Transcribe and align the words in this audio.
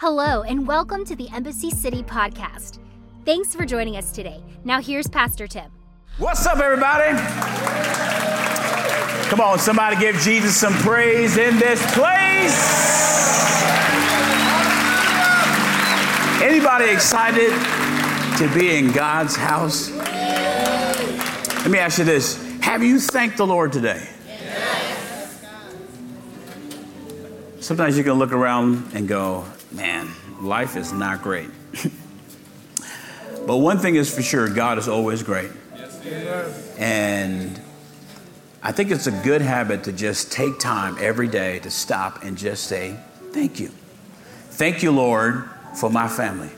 Hello, 0.00 0.40
and 0.44 0.66
welcome 0.66 1.04
to 1.04 1.14
the 1.14 1.28
Embassy 1.28 1.68
City 1.68 2.02
podcast. 2.02 2.78
Thanks 3.26 3.54
for 3.54 3.66
joining 3.66 3.98
us 3.98 4.12
today. 4.12 4.42
Now, 4.64 4.80
here's 4.80 5.06
Pastor 5.06 5.46
Tim. 5.46 5.70
What's 6.16 6.46
up, 6.46 6.56
everybody? 6.56 7.10
Come 9.28 9.42
on, 9.42 9.58
somebody 9.58 9.96
give 9.96 10.16
Jesus 10.16 10.56
some 10.56 10.72
praise 10.72 11.36
in 11.36 11.58
this 11.58 11.82
place. 11.92 12.56
Anybody 16.42 16.86
excited 16.86 17.50
to 18.38 18.58
be 18.58 18.78
in 18.78 18.92
God's 18.92 19.36
house? 19.36 19.90
Let 19.90 21.70
me 21.70 21.76
ask 21.78 21.98
you 21.98 22.04
this 22.04 22.42
Have 22.60 22.82
you 22.82 22.98
thanked 23.00 23.36
the 23.36 23.46
Lord 23.46 23.70
today? 23.70 24.08
Sometimes 27.60 27.98
you 27.98 28.02
can 28.02 28.14
look 28.14 28.32
around 28.32 28.92
and 28.94 29.06
go, 29.06 29.44
man, 29.72 30.08
life 30.40 30.76
is 30.76 30.92
not 30.92 31.22
great. 31.22 31.50
but 33.46 33.56
one 33.56 33.78
thing 33.78 33.96
is 33.96 34.14
for 34.14 34.22
sure 34.22 34.48
God 34.48 34.78
is 34.78 34.88
always 34.88 35.22
great. 35.22 35.50
And 36.78 37.60
I 38.62 38.72
think 38.72 38.90
it's 38.90 39.06
a 39.06 39.22
good 39.22 39.42
habit 39.42 39.84
to 39.84 39.92
just 39.92 40.32
take 40.32 40.58
time 40.58 40.96
every 41.00 41.28
day 41.28 41.60
to 41.60 41.70
stop 41.70 42.22
and 42.24 42.36
just 42.36 42.64
say, 42.64 42.96
Thank 43.32 43.60
you. 43.60 43.68
Thank 44.50 44.82
you, 44.82 44.90
Lord, 44.90 45.48
for 45.76 45.88
my 45.88 46.08
family. 46.08 46.50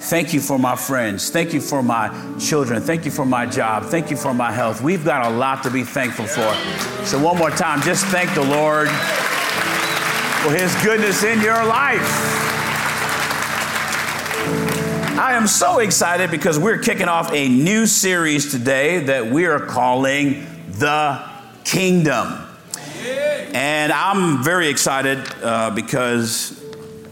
Thank 0.00 0.32
you 0.32 0.40
for 0.40 0.58
my 0.58 0.76
friends. 0.76 1.28
Thank 1.28 1.52
you 1.52 1.60
for 1.60 1.82
my 1.82 2.14
children. 2.38 2.80
Thank 2.80 3.04
you 3.04 3.10
for 3.10 3.26
my 3.26 3.46
job. 3.46 3.84
Thank 3.84 4.12
you 4.12 4.16
for 4.16 4.32
my 4.32 4.52
health. 4.52 4.80
We've 4.80 5.04
got 5.04 5.26
a 5.26 5.30
lot 5.30 5.64
to 5.64 5.70
be 5.70 5.82
thankful 5.82 6.26
for. 6.26 6.54
So, 7.04 7.20
one 7.20 7.36
more 7.36 7.50
time, 7.50 7.82
just 7.82 8.06
thank 8.06 8.32
the 8.34 8.44
Lord 8.44 8.88
for 10.42 10.52
His 10.52 10.72
goodness 10.84 11.24
in 11.24 11.40
your 11.40 11.64
life. 11.64 12.00
I 15.18 15.32
am 15.34 15.48
so 15.48 15.80
excited 15.80 16.30
because 16.30 16.60
we're 16.60 16.78
kicking 16.78 17.08
off 17.08 17.32
a 17.32 17.48
new 17.48 17.86
series 17.86 18.52
today 18.52 19.00
that 19.00 19.26
we 19.26 19.46
are 19.46 19.58
calling 19.58 20.46
The 20.68 21.28
Kingdom. 21.64 22.38
And 23.52 23.92
I'm 23.92 24.44
very 24.44 24.68
excited 24.68 25.18
uh, 25.42 25.70
because 25.70 26.64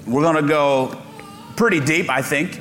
we're 0.07 0.23
going 0.23 0.41
to 0.41 0.49
go 0.49 1.03
pretty 1.57 1.81
deep, 1.81 2.09
I 2.09 2.23
think, 2.23 2.61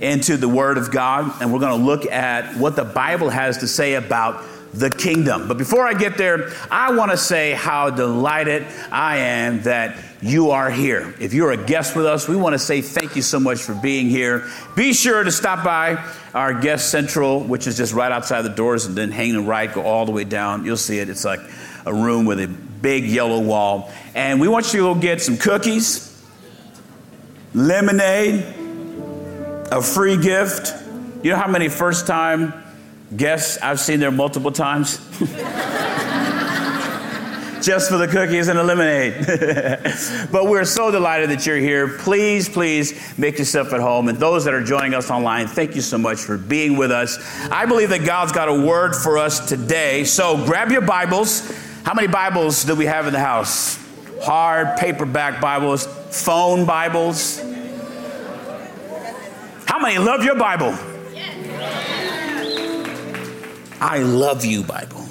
into 0.00 0.36
the 0.36 0.48
Word 0.48 0.76
of 0.76 0.90
God, 0.90 1.40
and 1.40 1.52
we're 1.52 1.60
going 1.60 1.78
to 1.78 1.86
look 1.86 2.04
at 2.06 2.56
what 2.56 2.74
the 2.74 2.84
Bible 2.84 3.30
has 3.30 3.58
to 3.58 3.68
say 3.68 3.94
about 3.94 4.42
the 4.72 4.90
kingdom. 4.90 5.48
But 5.48 5.58
before 5.58 5.86
I 5.86 5.94
get 5.94 6.16
there, 6.16 6.52
I 6.70 6.92
want 6.92 7.10
to 7.10 7.16
say 7.16 7.52
how 7.52 7.90
delighted 7.90 8.64
I 8.90 9.18
am 9.18 9.62
that 9.62 9.96
you 10.22 10.50
are 10.50 10.70
here. 10.70 11.14
If 11.18 11.32
you're 11.32 11.50
a 11.50 11.56
guest 11.56 11.96
with 11.96 12.06
us, 12.06 12.28
we 12.28 12.36
want 12.36 12.52
to 12.52 12.58
say 12.58 12.80
thank 12.80 13.16
you 13.16 13.22
so 13.22 13.40
much 13.40 13.58
for 13.60 13.74
being 13.74 14.08
here. 14.08 14.48
Be 14.76 14.92
sure 14.92 15.24
to 15.24 15.32
stop 15.32 15.64
by 15.64 16.04
our 16.34 16.54
guest 16.54 16.90
central, 16.90 17.40
which 17.40 17.66
is 17.66 17.76
just 17.76 17.94
right 17.94 18.12
outside 18.12 18.42
the 18.42 18.50
doors, 18.50 18.84
and 18.86 18.94
then 18.94 19.10
hang 19.10 19.32
the 19.32 19.40
right, 19.40 19.72
go 19.72 19.82
all 19.82 20.06
the 20.06 20.12
way 20.12 20.24
down. 20.24 20.64
You'll 20.64 20.76
see 20.76 20.98
it. 20.98 21.08
It's 21.08 21.24
like 21.24 21.40
a 21.86 21.92
room 21.92 22.26
with 22.26 22.40
a 22.40 22.46
big 22.46 23.04
yellow 23.04 23.40
wall. 23.40 23.90
And 24.14 24.40
we 24.40 24.48
want 24.48 24.72
you 24.72 24.80
to 24.80 24.94
go 24.94 25.00
get 25.00 25.20
some 25.20 25.36
cookies, 25.36 26.22
lemonade, 27.54 28.44
a 29.72 29.82
free 29.82 30.16
gift. 30.16 30.74
You 31.24 31.30
know 31.30 31.36
how 31.36 31.48
many 31.48 31.68
first 31.68 32.06
time 32.06 32.52
guests 33.16 33.58
I've 33.62 33.80
seen 33.80 34.00
there 34.00 34.10
multiple 34.10 34.52
times? 34.52 34.98
Just 37.62 37.90
for 37.90 37.98
the 37.98 38.08
cookies 38.08 38.48
and 38.48 38.58
the 38.58 38.64
lemonade. 38.64 39.26
but 40.32 40.46
we're 40.46 40.64
so 40.64 40.90
delighted 40.90 41.28
that 41.28 41.44
you're 41.44 41.58
here. 41.58 41.88
Please, 41.98 42.48
please 42.48 43.18
make 43.18 43.38
yourself 43.38 43.74
at 43.74 43.80
home. 43.80 44.08
And 44.08 44.16
those 44.16 44.46
that 44.46 44.54
are 44.54 44.64
joining 44.64 44.94
us 44.94 45.10
online, 45.10 45.46
thank 45.46 45.74
you 45.74 45.82
so 45.82 45.98
much 45.98 46.20
for 46.20 46.38
being 46.38 46.78
with 46.78 46.90
us. 46.90 47.18
I 47.50 47.66
believe 47.66 47.90
that 47.90 48.06
God's 48.06 48.32
got 48.32 48.48
a 48.48 48.66
word 48.66 48.96
for 48.96 49.18
us 49.18 49.46
today. 49.46 50.04
So 50.04 50.42
grab 50.46 50.70
your 50.70 50.80
Bibles. 50.80 51.50
How 51.82 51.92
many 51.92 52.08
Bibles 52.08 52.64
do 52.64 52.74
we 52.74 52.86
have 52.86 53.06
in 53.06 53.12
the 53.12 53.20
house? 53.20 53.78
Hard 54.22 54.78
paperback 54.78 55.40
Bibles, 55.40 55.86
phone 55.86 56.64
Bibles. 56.64 57.40
How 59.66 59.78
many 59.78 59.98
love 59.98 60.24
your 60.24 60.36
Bible? 60.36 60.74
I 63.80 64.02
love 64.02 64.44
you, 64.44 64.62
Bible. 64.62 65.06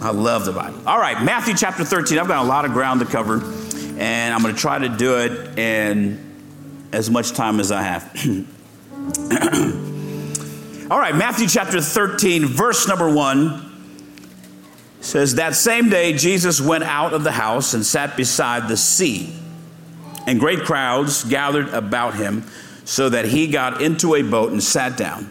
I 0.00 0.10
love 0.10 0.44
the 0.44 0.52
Bible. 0.52 0.86
All 0.86 0.98
right, 0.98 1.22
Matthew 1.22 1.54
chapter 1.54 1.82
13. 1.82 2.18
I've 2.18 2.28
got 2.28 2.44
a 2.44 2.48
lot 2.48 2.66
of 2.66 2.72
ground 2.72 3.00
to 3.00 3.06
cover, 3.06 3.42
and 3.98 4.34
I'm 4.34 4.42
going 4.42 4.54
to 4.54 4.60
try 4.60 4.78
to 4.78 4.90
do 4.90 5.18
it 5.18 5.58
in 5.58 6.24
as 6.92 7.10
much 7.10 7.32
time 7.32 7.58
as 7.58 7.72
I 7.72 7.82
have. 7.82 8.14
All 10.90 10.98
right, 10.98 11.14
Matthew 11.14 11.48
chapter 11.48 11.80
13, 11.80 12.44
verse 12.44 12.86
number 12.86 13.12
1 13.12 13.64
says, 15.00 15.36
That 15.36 15.54
same 15.54 15.88
day 15.88 16.12
Jesus 16.12 16.60
went 16.60 16.84
out 16.84 17.14
of 17.14 17.24
the 17.24 17.32
house 17.32 17.74
and 17.74 17.84
sat 17.84 18.16
beside 18.16 18.68
the 18.68 18.76
sea, 18.76 19.34
and 20.26 20.38
great 20.38 20.60
crowds 20.60 21.24
gathered 21.24 21.70
about 21.70 22.14
him, 22.14 22.44
so 22.84 23.08
that 23.08 23.24
he 23.24 23.48
got 23.48 23.82
into 23.82 24.14
a 24.14 24.22
boat 24.22 24.52
and 24.52 24.62
sat 24.62 24.96
down. 24.96 25.30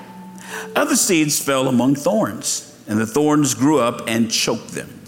Other 0.75 0.95
seeds 0.95 1.39
fell 1.43 1.67
among 1.67 1.95
thorns, 1.95 2.79
and 2.87 2.99
the 2.99 3.05
thorns 3.05 3.53
grew 3.53 3.79
up 3.79 4.07
and 4.07 4.31
choked 4.31 4.69
them. 4.69 4.99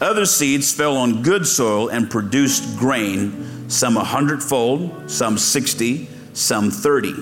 Other 0.00 0.24
seeds 0.24 0.72
fell 0.72 0.96
on 0.96 1.22
good 1.22 1.46
soil 1.46 1.88
and 1.88 2.10
produced 2.10 2.78
grain, 2.78 3.68
some 3.68 3.96
a 3.96 4.04
hundredfold, 4.04 5.10
some 5.10 5.36
sixty, 5.36 6.08
some 6.32 6.70
thirty. 6.70 7.14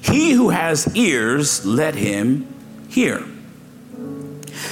He 0.00 0.32
who 0.32 0.50
has 0.50 0.96
ears, 0.96 1.66
let 1.66 1.94
him 1.94 2.46
hear. 2.88 3.24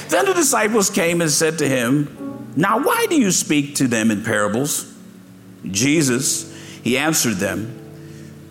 Then 0.09 0.25
the 0.25 0.33
disciples 0.33 0.89
came 0.89 1.21
and 1.21 1.29
said 1.29 1.57
to 1.59 1.67
him, 1.67 2.53
Now 2.55 2.79
why 2.79 3.07
do 3.09 3.19
you 3.19 3.31
speak 3.31 3.75
to 3.75 3.87
them 3.87 4.09
in 4.09 4.23
parables? 4.23 4.93
Jesus, 5.65 6.53
he 6.81 6.97
answered 6.97 7.35
them, 7.35 7.86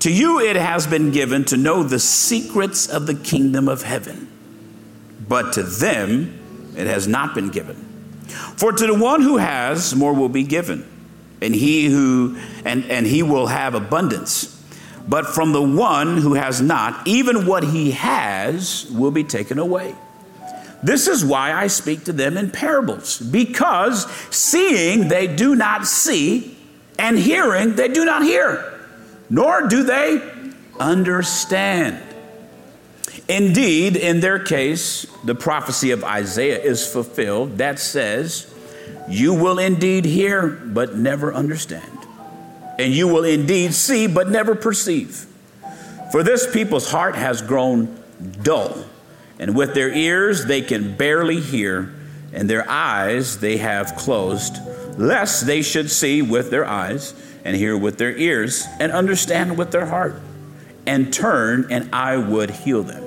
To 0.00 0.12
you 0.12 0.40
it 0.40 0.56
has 0.56 0.86
been 0.86 1.10
given 1.10 1.44
to 1.46 1.56
know 1.56 1.82
the 1.82 1.98
secrets 1.98 2.88
of 2.88 3.06
the 3.06 3.14
kingdom 3.14 3.68
of 3.68 3.82
heaven, 3.82 4.30
but 5.28 5.52
to 5.54 5.62
them 5.62 6.72
it 6.76 6.86
has 6.86 7.08
not 7.08 7.34
been 7.34 7.48
given. 7.48 7.76
For 8.56 8.72
to 8.72 8.86
the 8.86 8.94
one 8.94 9.22
who 9.22 9.38
has, 9.38 9.94
more 9.94 10.12
will 10.12 10.28
be 10.28 10.42
given, 10.42 10.86
and 11.40 11.54
he 11.54 11.86
who 11.86 12.36
and, 12.64 12.84
and 12.90 13.06
he 13.06 13.22
will 13.22 13.46
have 13.46 13.74
abundance. 13.74 14.52
But 15.08 15.26
from 15.26 15.52
the 15.52 15.62
one 15.62 16.16
who 16.16 16.34
has 16.34 16.60
not, 16.60 17.06
even 17.06 17.46
what 17.46 17.62
he 17.62 17.92
has 17.92 18.90
will 18.90 19.12
be 19.12 19.22
taken 19.24 19.58
away. 19.58 19.94
This 20.82 21.06
is 21.06 21.24
why 21.24 21.52
I 21.52 21.68
speak 21.68 22.04
to 22.04 22.12
them 22.12 22.36
in 22.36 22.50
parables, 22.50 23.18
because 23.18 24.10
seeing 24.30 25.08
they 25.08 25.26
do 25.26 25.54
not 25.54 25.86
see, 25.86 26.56
and 26.98 27.18
hearing 27.18 27.76
they 27.76 27.88
do 27.88 28.04
not 28.04 28.22
hear, 28.22 28.75
nor 29.28 29.68
do 29.68 29.82
they 29.82 30.22
understand. 30.78 32.02
Indeed, 33.28 33.96
in 33.96 34.20
their 34.20 34.38
case, 34.38 35.06
the 35.24 35.34
prophecy 35.34 35.90
of 35.90 36.04
Isaiah 36.04 36.60
is 36.60 36.86
fulfilled 36.86 37.58
that 37.58 37.78
says, 37.78 38.52
You 39.08 39.34
will 39.34 39.58
indeed 39.58 40.04
hear, 40.04 40.48
but 40.48 40.96
never 40.96 41.34
understand 41.34 41.96
and 42.78 42.92
you 42.92 43.08
will 43.08 43.24
indeed 43.24 43.74
see 43.74 44.06
but 44.06 44.28
never 44.28 44.54
perceive. 44.54 45.26
For 46.12 46.22
this 46.22 46.50
people's 46.50 46.90
heart 46.90 47.14
has 47.16 47.42
grown 47.42 47.96
dull, 48.42 48.84
and 49.38 49.56
with 49.56 49.74
their 49.74 49.92
ears 49.92 50.46
they 50.46 50.62
can 50.62 50.96
barely 50.96 51.40
hear, 51.40 51.92
and 52.32 52.48
their 52.48 52.68
eyes 52.68 53.38
they 53.38 53.56
have 53.58 53.96
closed, 53.96 54.58
lest 54.98 55.46
they 55.46 55.62
should 55.62 55.90
see 55.90 56.22
with 56.22 56.50
their 56.50 56.64
eyes, 56.64 57.14
and 57.46 57.54
hear 57.54 57.78
with 57.78 57.96
their 57.96 58.14
ears, 58.16 58.66
and 58.80 58.90
understand 58.90 59.56
with 59.56 59.70
their 59.70 59.86
heart, 59.86 60.20
and 60.84 61.12
turn, 61.12 61.68
and 61.70 61.88
I 61.94 62.16
would 62.16 62.50
heal 62.50 62.82
them. 62.82 63.04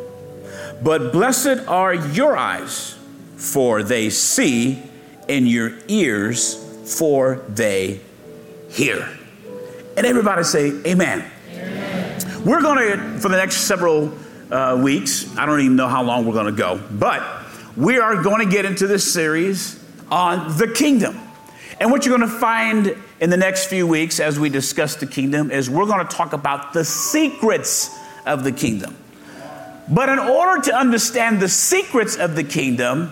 But 0.81 1.11
blessed 1.11 1.67
are 1.67 1.93
your 1.93 2.37
eyes, 2.37 2.97
for 3.35 3.83
they 3.83 4.09
see, 4.09 4.81
and 5.27 5.45
your 5.45 5.73
ears, 5.89 6.55
for 6.97 7.43
they 7.49 7.99
hear. 8.69 9.09
And 9.97 10.05
everybody 10.05 10.43
say, 10.43 10.71
Amen. 10.85 11.29
Amen. 11.51 12.45
We're 12.45 12.61
going 12.61 12.97
to, 12.97 13.19
for 13.19 13.27
the 13.27 13.35
next 13.35 13.57
several 13.67 14.17
uh, 14.49 14.79
weeks, 14.81 15.37
I 15.37 15.45
don't 15.45 15.59
even 15.59 15.75
know 15.75 15.89
how 15.89 16.01
long 16.01 16.25
we're 16.25 16.33
going 16.33 16.45
to 16.45 16.51
go, 16.53 16.81
but 16.91 17.21
we 17.75 17.99
are 17.99 18.23
going 18.23 18.47
to 18.47 18.49
get 18.49 18.63
into 18.63 18.87
this 18.87 19.11
series 19.11 19.83
on 20.09 20.57
the 20.57 20.69
kingdom. 20.69 21.19
And 21.81 21.91
what 21.91 22.05
you're 22.05 22.17
going 22.17 22.29
to 22.29 22.37
find 22.39 22.95
in 23.19 23.29
the 23.29 23.37
next 23.37 23.65
few 23.65 23.85
weeks 23.85 24.19
as 24.19 24.39
we 24.39 24.49
discuss 24.49 24.95
the 24.95 25.05
kingdom 25.05 25.51
is 25.51 25.69
we're 25.69 25.85
going 25.85 26.05
to 26.05 26.15
talk 26.15 26.33
about 26.33 26.73
the 26.73 26.85
secrets 26.85 27.97
of 28.25 28.43
the 28.43 28.51
kingdom. 28.51 28.95
But 29.89 30.09
in 30.09 30.19
order 30.19 30.61
to 30.63 30.75
understand 30.75 31.41
the 31.41 31.49
secrets 31.49 32.15
of 32.15 32.35
the 32.35 32.43
kingdom, 32.43 33.11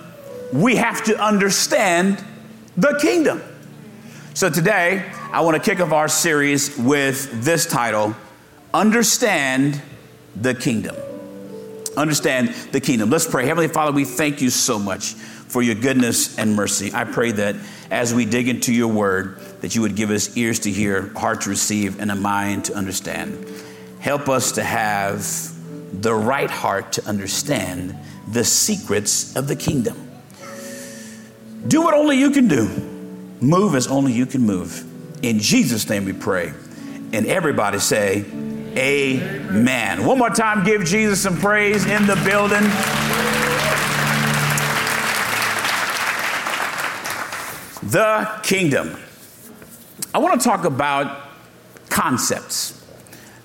we 0.54 0.76
have 0.76 1.04
to 1.06 1.18
understand 1.22 2.24
the 2.78 2.98
kingdom. 3.02 3.42
So 4.34 4.50
today, 4.50 5.12
I 5.34 5.42
want 5.42 5.62
to 5.62 5.70
kick 5.72 5.82
off 5.82 5.92
our 5.92 6.08
series 6.08 6.78
with 6.78 7.44
this 7.44 7.66
title 7.66 8.16
Understand 8.74 9.82
the 10.36 10.54
Kingdom. 10.54 10.96
Understand 11.98 12.50
the 12.72 12.80
kingdom. 12.80 13.10
Let's 13.10 13.26
pray. 13.26 13.48
Heavenly 13.48 13.68
Father, 13.68 13.92
we 13.92 14.06
thank 14.06 14.40
you 14.40 14.52
so 14.52 14.78
much 14.78 15.16
for 15.48 15.62
your 15.62 15.76
goodness 15.76 16.38
and 16.38 16.56
mercy. 16.56 16.92
I 16.94 17.06
pray 17.06 17.32
that 17.32 17.56
as 17.90 18.14
we 18.14 18.26
dig 18.26 18.48
into 18.48 18.74
your 18.74 18.90
word, 18.90 19.40
that 19.62 19.76
you 19.76 19.82
would 19.82 19.96
give 19.96 20.12
us 20.12 20.36
ears 20.38 20.60
to 20.60 20.72
hear, 20.72 21.10
heart 21.14 21.42
to 21.42 21.50
receive, 21.50 22.00
and 22.00 22.12
a 22.12 22.16
mind 22.16 22.66
to 22.66 22.74
understand. 22.74 23.46
Help 24.00 24.30
us 24.30 24.54
to 24.54 24.64
have 24.64 25.26
the 26.02 26.14
right 26.14 26.50
heart 26.50 26.94
to 26.94 27.06
understand 27.08 27.98
the 28.28 28.44
secrets 28.44 29.36
of 29.36 29.48
the 29.48 29.56
kingdom. 29.56 30.10
Do 31.68 31.82
what 31.82 31.94
only 31.94 32.18
you 32.18 32.32
can 32.32 32.48
do, 32.48 32.68
move 33.42 33.76
as 33.76 33.88
only 33.88 34.14
you 34.14 34.26
can 34.26 34.42
move. 34.42 34.86
In 35.24 35.40
Jesus' 35.40 35.90
name 35.90 36.06
we 36.06 36.14
pray. 36.14 36.54
And 37.14 37.26
everybody 37.26 37.80
say, 37.80 38.26
Amen. 38.78 40.06
One 40.06 40.20
more 40.20 40.30
time, 40.30 40.64
give 40.64 40.86
Jesus 40.86 41.22
some 41.22 41.38
praise 41.38 41.86
in 41.86 42.06
the 42.06 42.16
building. 42.18 43.47
The 47.88 48.30
kingdom. 48.44 48.98
I 50.14 50.18
want 50.18 50.42
to 50.42 50.46
talk 50.46 50.66
about 50.66 51.22
concepts. 51.88 52.86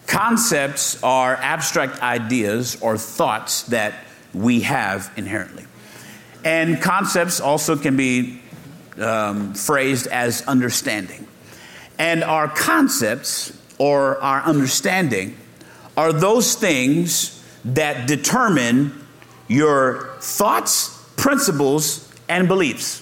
Concepts 0.09 1.00
are 1.05 1.37
abstract 1.37 2.03
ideas 2.03 2.77
or 2.81 2.99
thoughts 2.99 3.62
that 3.65 3.94
we 4.35 4.62
have 4.62 5.12
inherently. 5.17 5.65
And 6.44 6.83
concepts 6.83 7.41
also 7.41 7.77
can 7.77 7.97
be 7.97 8.41
um, 8.99 9.55
phrased 9.55 10.09
as 10.09 10.43
understanding. 10.49 11.29
And 11.97 12.25
our 12.25 12.49
concepts 12.49 13.56
or 13.79 14.19
our 14.19 14.43
understanding 14.43 15.37
are 15.97 16.12
those 16.12 16.56
things 16.56 17.41
that 17.65 18.09
determine 18.09 19.06
your 19.47 20.17
thoughts, 20.21 21.00
principles, 21.17 22.12
and 22.29 22.49
beliefs. 22.49 23.02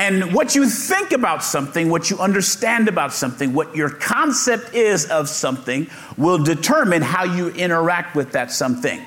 And 0.00 0.32
what 0.32 0.54
you 0.54 0.66
think 0.66 1.12
about 1.12 1.44
something, 1.44 1.90
what 1.90 2.08
you 2.08 2.18
understand 2.20 2.88
about 2.88 3.12
something, 3.12 3.52
what 3.52 3.76
your 3.76 3.90
concept 3.90 4.72
is 4.72 5.04
of 5.10 5.28
something 5.28 5.90
will 6.16 6.42
determine 6.42 7.02
how 7.02 7.24
you 7.24 7.50
interact 7.50 8.16
with 8.16 8.32
that 8.32 8.50
something. 8.50 8.98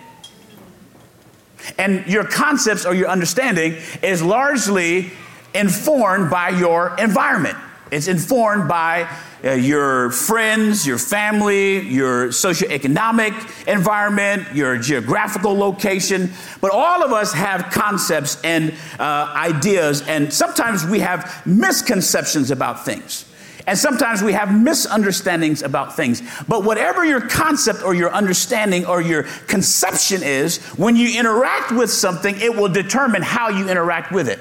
And 1.79 2.05
your 2.05 2.23
concepts 2.23 2.85
or 2.85 2.93
your 2.93 3.07
understanding 3.07 3.77
is 4.03 4.21
largely 4.21 5.09
informed 5.55 6.29
by 6.29 6.49
your 6.49 6.95
environment. 6.99 7.57
It's 7.89 8.07
informed 8.07 8.69
by 8.69 9.09
uh, 9.43 9.51
your 9.51 10.11
friends, 10.11 10.87
your 10.87 10.97
family, 10.97 11.79
your 11.87 12.29
socioeconomic 12.29 13.67
environment, 13.67 14.47
your 14.53 14.77
geographical 14.77 15.53
location. 15.57 16.31
But 16.61 16.71
all 16.71 17.03
of 17.03 17.11
us 17.11 17.33
have 17.33 17.71
concepts 17.71 18.39
and 18.43 18.73
uh, 18.99 19.33
ideas, 19.35 20.01
and 20.07 20.31
sometimes 20.31 20.85
we 20.85 20.99
have 20.99 21.45
misconceptions 21.45 22.51
about 22.51 22.85
things. 22.85 23.25
And 23.65 23.77
sometimes 23.77 24.21
we 24.21 24.33
have 24.33 24.53
misunderstandings 24.53 25.61
about 25.61 25.95
things. 25.95 26.21
But 26.47 26.65
whatever 26.65 27.05
your 27.05 27.21
concept 27.21 27.83
or 27.83 27.93
your 27.93 28.11
understanding 28.11 28.85
or 28.85 29.01
your 29.01 29.23
conception 29.47 30.21
is, 30.21 30.57
when 30.75 30.97
you 30.97 31.17
interact 31.17 31.71
with 31.71 31.89
something, 31.89 32.39
it 32.41 32.55
will 32.55 32.67
determine 32.67 33.21
how 33.21 33.49
you 33.49 33.69
interact 33.69 34.11
with 34.11 34.27
it. 34.27 34.39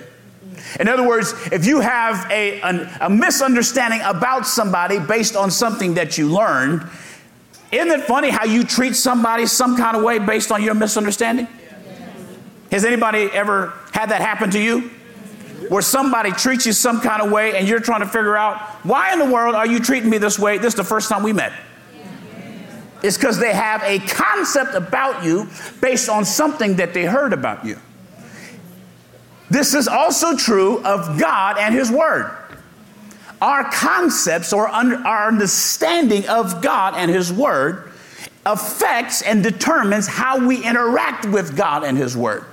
In 0.80 0.88
other 0.88 1.06
words, 1.06 1.34
if 1.52 1.66
you 1.66 1.80
have 1.80 2.30
a, 2.30 2.60
an, 2.62 2.88
a 3.00 3.10
misunderstanding 3.10 4.00
about 4.02 4.46
somebody 4.46 4.98
based 4.98 5.36
on 5.36 5.50
something 5.50 5.94
that 5.94 6.16
you 6.18 6.28
learned, 6.28 6.88
isn't 7.70 7.90
it 7.90 8.04
funny 8.04 8.30
how 8.30 8.44
you 8.44 8.64
treat 8.64 8.94
somebody 8.94 9.46
some 9.46 9.76
kind 9.76 9.96
of 9.96 10.02
way 10.02 10.18
based 10.18 10.52
on 10.52 10.62
your 10.62 10.74
misunderstanding? 10.74 11.48
Has 12.70 12.84
anybody 12.84 13.30
ever 13.32 13.72
had 13.92 14.10
that 14.10 14.20
happen 14.22 14.50
to 14.50 14.60
you? 14.60 14.90
Where 15.68 15.82
somebody 15.82 16.32
treats 16.32 16.66
you 16.66 16.72
some 16.72 17.00
kind 17.00 17.22
of 17.22 17.30
way 17.30 17.56
and 17.56 17.68
you're 17.68 17.80
trying 17.80 18.00
to 18.00 18.06
figure 18.06 18.36
out, 18.36 18.58
why 18.84 19.12
in 19.12 19.18
the 19.18 19.24
world 19.24 19.54
are 19.54 19.66
you 19.66 19.78
treating 19.78 20.10
me 20.10 20.18
this 20.18 20.38
way? 20.38 20.58
This 20.58 20.68
is 20.68 20.74
the 20.74 20.84
first 20.84 21.08
time 21.08 21.22
we 21.22 21.32
met. 21.32 21.52
It's 23.02 23.16
because 23.16 23.38
they 23.38 23.52
have 23.52 23.82
a 23.82 23.98
concept 24.00 24.74
about 24.74 25.24
you 25.24 25.48
based 25.80 26.08
on 26.08 26.24
something 26.24 26.76
that 26.76 26.94
they 26.94 27.04
heard 27.04 27.32
about 27.32 27.64
you. 27.64 27.78
This 29.52 29.74
is 29.74 29.86
also 29.86 30.34
true 30.34 30.82
of 30.82 31.20
God 31.20 31.58
and 31.58 31.74
His 31.74 31.90
Word. 31.90 32.34
Our 33.42 33.70
concepts 33.70 34.54
or 34.54 34.66
our 34.66 35.28
understanding 35.28 36.26
of 36.26 36.62
God 36.62 36.94
and 36.96 37.10
His 37.10 37.30
Word 37.30 37.92
affects 38.46 39.20
and 39.20 39.42
determines 39.42 40.06
how 40.06 40.46
we 40.46 40.64
interact 40.64 41.26
with 41.26 41.54
God 41.54 41.84
and 41.84 41.98
His 41.98 42.16
Word 42.16 42.46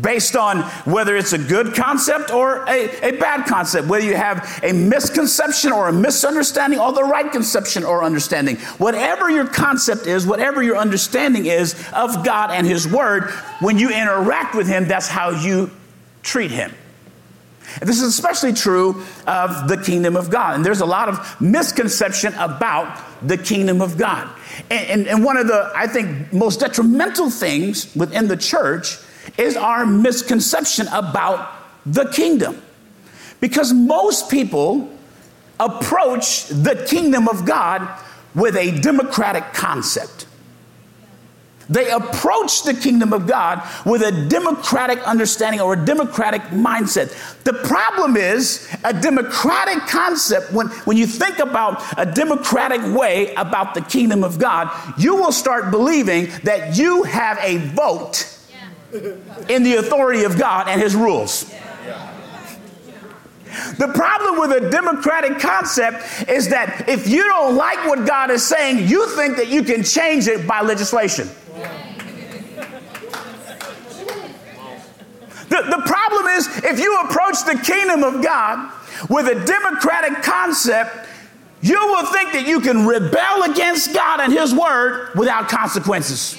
based 0.00 0.36
on 0.36 0.62
whether 0.84 1.16
it's 1.16 1.32
a 1.32 1.38
good 1.38 1.74
concept 1.74 2.30
or 2.30 2.64
a, 2.68 3.08
a, 3.08 3.12
bad 3.18 3.46
concept, 3.46 3.88
whether 3.88 4.04
you 4.04 4.16
have 4.16 4.60
a 4.62 4.72
misconception 4.72 5.72
or 5.72 5.88
a 5.88 5.92
misunderstanding 5.92 6.78
or 6.78 6.92
the 6.92 7.04
right 7.04 7.30
conception 7.32 7.84
or 7.84 8.04
understanding. 8.04 8.56
Whatever 8.78 9.30
your 9.30 9.46
concept 9.46 10.06
is, 10.06 10.26
whatever 10.26 10.62
your 10.62 10.76
understanding 10.76 11.46
is 11.46 11.74
of 11.92 12.24
God 12.24 12.50
and 12.50 12.66
His 12.66 12.86
Word, 12.86 13.30
when 13.60 13.78
you 13.78 13.90
interact 13.90 14.54
with 14.54 14.68
Him, 14.68 14.86
that's 14.86 15.08
how 15.08 15.30
you 15.30 15.70
treat 16.22 16.50
Him. 16.50 16.74
This 17.80 18.00
is 18.00 18.08
especially 18.08 18.54
true 18.54 19.04
of 19.26 19.68
the 19.68 19.76
kingdom 19.76 20.16
of 20.16 20.30
God. 20.30 20.56
And 20.56 20.64
there's 20.64 20.80
a 20.80 20.86
lot 20.86 21.08
of 21.08 21.40
misconception 21.40 22.32
about 22.34 22.98
the 23.22 23.36
kingdom 23.36 23.82
of 23.82 23.98
God. 23.98 24.28
And, 24.70 24.88
and, 24.88 25.08
and 25.08 25.24
one 25.24 25.36
of 25.36 25.46
the, 25.46 25.70
I 25.74 25.86
think, 25.86 26.32
most 26.32 26.60
detrimental 26.60 27.30
things 27.30 27.94
within 27.94 28.28
the 28.28 28.36
church 28.36 28.98
is 29.38 29.56
our 29.56 29.86
misconception 29.86 30.88
about 30.88 31.54
the 31.86 32.06
kingdom. 32.10 32.60
Because 33.40 33.72
most 33.72 34.30
people 34.30 34.90
approach 35.60 36.48
the 36.48 36.84
kingdom 36.88 37.28
of 37.28 37.46
God 37.46 37.88
with 38.34 38.56
a 38.56 38.78
democratic 38.80 39.54
concept. 39.54 40.26
They 41.70 41.90
approach 41.90 42.62
the 42.62 42.72
kingdom 42.72 43.12
of 43.12 43.26
God 43.26 43.62
with 43.84 44.02
a 44.02 44.26
democratic 44.28 45.06
understanding 45.06 45.60
or 45.60 45.74
a 45.74 45.84
democratic 45.84 46.40
mindset. 46.44 47.12
The 47.44 47.52
problem 47.52 48.16
is 48.16 48.66
a 48.84 48.98
democratic 48.98 49.86
concept, 49.86 50.50
when, 50.50 50.68
when 50.68 50.96
you 50.96 51.06
think 51.06 51.38
about 51.38 51.82
a 51.98 52.06
democratic 52.06 52.80
way 52.96 53.34
about 53.34 53.74
the 53.74 53.82
kingdom 53.82 54.24
of 54.24 54.38
God, 54.38 54.70
you 54.98 55.14
will 55.16 55.32
start 55.32 55.70
believing 55.70 56.30
that 56.44 56.78
you 56.78 57.02
have 57.02 57.38
a 57.42 57.58
vote 57.58 58.37
in 59.48 59.62
the 59.62 59.76
authority 59.78 60.24
of 60.24 60.38
God 60.38 60.68
and 60.68 60.80
his 60.80 60.94
rules. 60.94 61.52
The 63.76 63.88
problem 63.88 64.38
with 64.38 64.62
a 64.62 64.70
democratic 64.70 65.38
concept 65.38 66.28
is 66.28 66.48
that 66.48 66.88
if 66.88 67.08
you 67.08 67.22
don't 67.24 67.56
like 67.56 67.86
what 67.86 68.06
God 68.06 68.30
is 68.30 68.46
saying, 68.46 68.88
you 68.88 69.08
think 69.16 69.36
that 69.36 69.48
you 69.48 69.62
can 69.62 69.82
change 69.82 70.26
it 70.26 70.46
by 70.46 70.60
legislation. 70.60 71.28
The, 75.48 75.62
the 75.62 75.82
problem 75.86 76.26
is 76.26 76.46
if 76.64 76.78
you 76.78 77.00
approach 77.00 77.44
the 77.44 77.58
kingdom 77.64 78.04
of 78.04 78.22
God 78.22 78.72
with 79.08 79.26
a 79.28 79.44
democratic 79.44 80.22
concept, 80.22 81.08
you 81.60 81.74
will 81.74 82.06
think 82.06 82.32
that 82.32 82.46
you 82.46 82.60
can 82.60 82.86
rebel 82.86 83.42
against 83.50 83.92
God 83.94 84.20
and 84.20 84.32
His 84.32 84.54
word 84.54 85.10
without 85.14 85.48
consequences. 85.48 86.38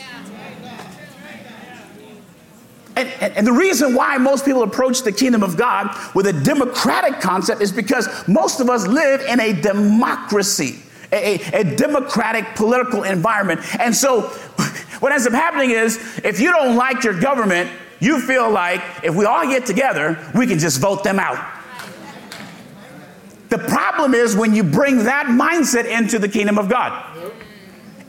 And, 3.00 3.10
and, 3.22 3.38
and, 3.38 3.48
the 3.48 3.54
reason 3.54 3.96
why 3.96 4.18
most 4.18 4.44
people 4.44 4.62
approach 4.62 5.04
the 5.04 5.14
kingdom 5.14 5.42
of 5.42 5.56
God 5.56 5.96
with 6.14 6.28
a 6.28 6.34
democratic 6.34 7.22
concept 7.22 7.62
is 7.62 7.72
because 7.72 8.10
most 8.28 8.60
of 8.60 8.70
us 8.70 8.86
live 8.86 9.22
in 9.22 9.40
a 9.40 9.54
democracy, 9.54 10.82
a, 11.14 11.36
a, 11.36 11.62
a 11.62 11.76
democratic 11.78 12.56
political 12.56 13.04
environment. 13.04 13.62
And 13.80 13.96
so, 13.96 14.22
what 15.00 15.14
ends 15.14 15.26
up 15.26 15.32
happening 15.32 15.72
is 15.72 15.96
if 16.26 16.42
you 16.42 16.52
don't 16.52 16.76
like 16.76 17.06
your 17.06 17.18
government, 17.18 17.70
you 18.02 18.20
feel 18.20 18.52
like 18.52 18.82
if 19.02 19.16
we 19.16 19.24
all 19.24 19.48
get 19.48 19.66
together, 19.66 20.18
we 20.36 20.46
can 20.46 20.60
just 20.60 20.82
vote 20.82 21.06
them 21.06 21.20
out. 21.20 21.40
The 23.48 23.60
problem 23.60 24.14
is 24.14 24.36
when 24.36 24.54
you 24.54 24.64
bring 24.64 25.06
that 25.06 25.28
mindset 25.28 25.86
into 25.86 26.20
the 26.20 26.28
kingdom 26.28 26.58
of 26.58 26.68
God. 26.68 27.16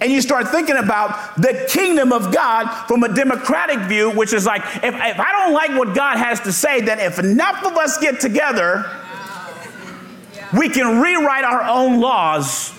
And 0.00 0.10
you 0.10 0.22
start 0.22 0.48
thinking 0.48 0.76
about 0.76 1.36
the 1.36 1.66
kingdom 1.68 2.12
of 2.12 2.32
God 2.32 2.86
from 2.86 3.02
a 3.02 3.14
democratic 3.14 3.80
view, 3.80 4.10
which 4.10 4.32
is 4.32 4.46
like, 4.46 4.62
if, 4.76 4.94
if 4.94 5.20
I 5.20 5.32
don't 5.32 5.52
like 5.52 5.70
what 5.78 5.94
God 5.94 6.16
has 6.16 6.40
to 6.40 6.52
say, 6.52 6.80
then 6.80 6.98
if 6.98 7.18
enough 7.18 7.64
of 7.66 7.76
us 7.76 7.98
get 7.98 8.18
together, 8.18 8.90
we 10.56 10.70
can 10.70 11.02
rewrite 11.02 11.44
our 11.44 11.62
own 11.62 12.00
laws. 12.00 12.72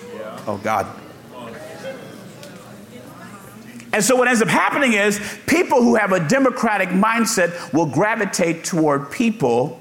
Oh, 0.47 0.59
God. 0.63 0.87
And 3.93 4.03
so, 4.03 4.15
what 4.15 4.27
ends 4.27 4.41
up 4.41 4.47
happening 4.47 4.93
is 4.93 5.19
people 5.47 5.83
who 5.83 5.95
have 5.95 6.13
a 6.13 6.27
democratic 6.27 6.89
mindset 6.89 7.73
will 7.73 7.85
gravitate 7.85 8.63
toward 8.63 9.11
people 9.11 9.79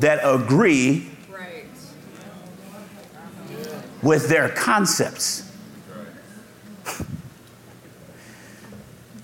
that 0.00 0.20
agree 0.22 1.08
with 4.02 4.28
their 4.28 4.50
concepts. 4.50 5.45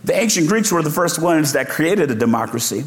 The 0.05 0.15
ancient 0.15 0.49
Greeks 0.49 0.73
were 0.73 0.83
the 0.83 0.91
first 0.91 1.21
ones 1.21 1.53
that 1.53 1.69
created 1.69 2.11
a 2.11 2.15
democracy. 2.15 2.85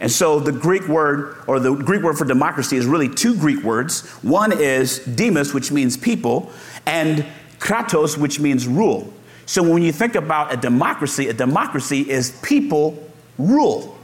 And 0.00 0.10
so 0.10 0.40
the 0.40 0.52
Greek 0.52 0.88
word, 0.88 1.36
or 1.46 1.60
the 1.60 1.74
Greek 1.74 2.02
word 2.02 2.18
for 2.18 2.24
democracy, 2.24 2.76
is 2.76 2.86
really 2.86 3.08
two 3.08 3.36
Greek 3.36 3.62
words. 3.62 4.06
One 4.22 4.52
is 4.52 4.98
demos, 4.98 5.54
which 5.54 5.70
means 5.70 5.96
people, 5.96 6.50
and 6.86 7.24
kratos, 7.58 8.18
which 8.18 8.40
means 8.40 8.66
rule. 8.66 9.12
So 9.46 9.62
when 9.62 9.82
you 9.82 9.92
think 9.92 10.14
about 10.14 10.52
a 10.52 10.56
democracy, 10.56 11.28
a 11.28 11.32
democracy 11.32 12.10
is 12.10 12.30
people 12.42 13.10
rule. 13.38 13.96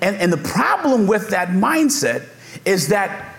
And, 0.00 0.16
and 0.16 0.32
the 0.32 0.38
problem 0.38 1.06
with 1.06 1.30
that 1.30 1.48
mindset 1.48 2.24
is 2.64 2.88
that 2.88 3.34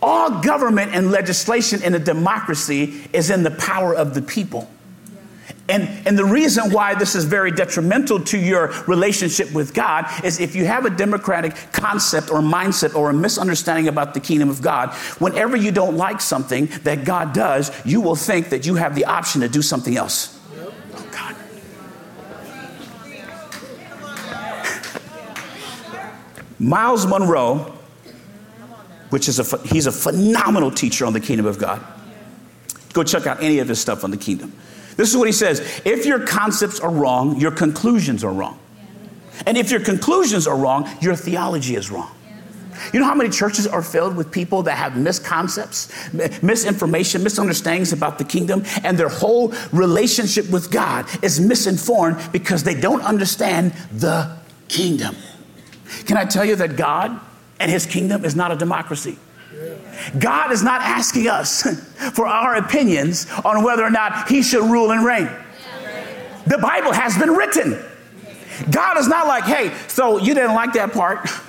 all 0.00 0.40
government 0.40 0.94
and 0.94 1.10
legislation 1.10 1.82
in 1.82 1.94
a 1.94 1.98
democracy 1.98 3.02
is 3.12 3.30
in 3.30 3.42
the 3.42 3.50
power 3.50 3.94
of 3.94 4.14
the 4.14 4.22
people. 4.22 4.70
And, 5.68 6.06
and 6.06 6.18
the 6.18 6.24
reason 6.24 6.72
why 6.72 6.94
this 6.94 7.14
is 7.14 7.24
very 7.24 7.50
detrimental 7.50 8.20
to 8.20 8.38
your 8.38 8.68
relationship 8.86 9.52
with 9.52 9.74
God 9.74 10.06
is 10.24 10.40
if 10.40 10.56
you 10.56 10.64
have 10.64 10.86
a 10.86 10.90
democratic 10.90 11.54
concept 11.72 12.30
or 12.30 12.40
mindset 12.40 12.94
or 12.94 13.10
a 13.10 13.12
misunderstanding 13.12 13.86
about 13.86 14.14
the 14.14 14.20
kingdom 14.20 14.48
of 14.48 14.62
God, 14.62 14.94
whenever 15.18 15.58
you 15.58 15.70
don't 15.70 15.98
like 15.98 16.22
something 16.22 16.66
that 16.84 17.04
God 17.04 17.34
does, 17.34 17.70
you 17.84 18.00
will 18.00 18.16
think 18.16 18.48
that 18.48 18.64
you 18.64 18.76
have 18.76 18.94
the 18.94 19.04
option 19.04 19.42
to 19.42 19.48
do 19.48 19.60
something 19.60 19.94
else. 19.94 20.40
Oh, 20.56 21.08
God. 21.12 21.36
Myles 26.58 27.06
Munroe, 27.06 27.74
which 29.10 29.28
is 29.28 29.38
a, 29.38 29.58
he's 29.66 29.86
a 29.86 29.92
phenomenal 29.92 30.70
teacher 30.70 31.04
on 31.04 31.12
the 31.12 31.20
kingdom 31.20 31.44
of 31.44 31.58
God. 31.58 31.84
Go 32.94 33.04
check 33.04 33.26
out 33.26 33.42
any 33.42 33.58
of 33.58 33.68
his 33.68 33.78
stuff 33.78 34.02
on 34.02 34.10
the 34.10 34.16
kingdom. 34.16 34.54
This 34.98 35.10
is 35.10 35.16
what 35.16 35.28
he 35.28 35.32
says 35.32 35.60
if 35.84 36.04
your 36.04 36.26
concepts 36.26 36.80
are 36.80 36.90
wrong, 36.90 37.40
your 37.40 37.52
conclusions 37.52 38.24
are 38.24 38.32
wrong. 38.32 38.58
And 39.46 39.56
if 39.56 39.70
your 39.70 39.80
conclusions 39.80 40.48
are 40.48 40.56
wrong, 40.56 40.90
your 41.00 41.14
theology 41.14 41.76
is 41.76 41.88
wrong. 41.88 42.10
You 42.92 42.98
know 42.98 43.06
how 43.06 43.14
many 43.14 43.30
churches 43.30 43.66
are 43.66 43.82
filled 43.82 44.16
with 44.16 44.32
people 44.32 44.64
that 44.64 44.76
have 44.76 44.96
misconcepts, 44.96 45.88
misinformation, 46.42 47.22
misunderstandings 47.22 47.92
about 47.92 48.18
the 48.18 48.24
kingdom, 48.24 48.64
and 48.82 48.98
their 48.98 49.08
whole 49.08 49.54
relationship 49.72 50.50
with 50.50 50.70
God 50.70 51.06
is 51.22 51.40
misinformed 51.40 52.20
because 52.32 52.64
they 52.64 52.78
don't 52.78 53.02
understand 53.02 53.72
the 53.92 54.36
kingdom. 54.66 55.14
Can 56.06 56.16
I 56.16 56.24
tell 56.24 56.44
you 56.44 56.56
that 56.56 56.76
God 56.76 57.20
and 57.60 57.70
his 57.70 57.86
kingdom 57.86 58.24
is 58.24 58.34
not 58.34 58.50
a 58.50 58.56
democracy? 58.56 59.16
God 60.18 60.52
is 60.52 60.62
not 60.62 60.80
asking 60.82 61.28
us 61.28 61.62
for 62.14 62.26
our 62.26 62.56
opinions 62.56 63.26
on 63.44 63.64
whether 63.64 63.82
or 63.82 63.90
not 63.90 64.28
he 64.28 64.42
should 64.42 64.62
rule 64.70 64.90
and 64.90 65.04
reign. 65.04 65.28
The 66.46 66.58
Bible 66.58 66.92
has 66.92 67.16
been 67.18 67.30
written. 67.30 67.82
God 68.70 68.96
is 68.98 69.08
not 69.08 69.26
like, 69.26 69.44
hey, 69.44 69.74
so 69.88 70.18
you 70.18 70.34
didn't 70.34 70.54
like 70.54 70.72
that 70.74 70.92
part. 70.92 71.28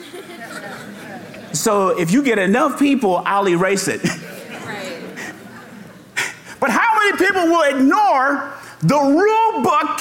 So 1.51 1.99
if 1.99 2.11
you 2.11 2.21
get 2.21 2.37
enough 2.37 2.77
people, 2.77 3.23
I'll 3.25 3.49
erase 3.49 3.87
it. 3.87 4.01
But 6.59 6.69
how 6.69 6.99
many 6.99 7.17
people 7.17 7.47
will 7.47 7.75
ignore 7.75 8.53
the 8.81 8.99
rule 8.99 9.63
book 9.63 9.99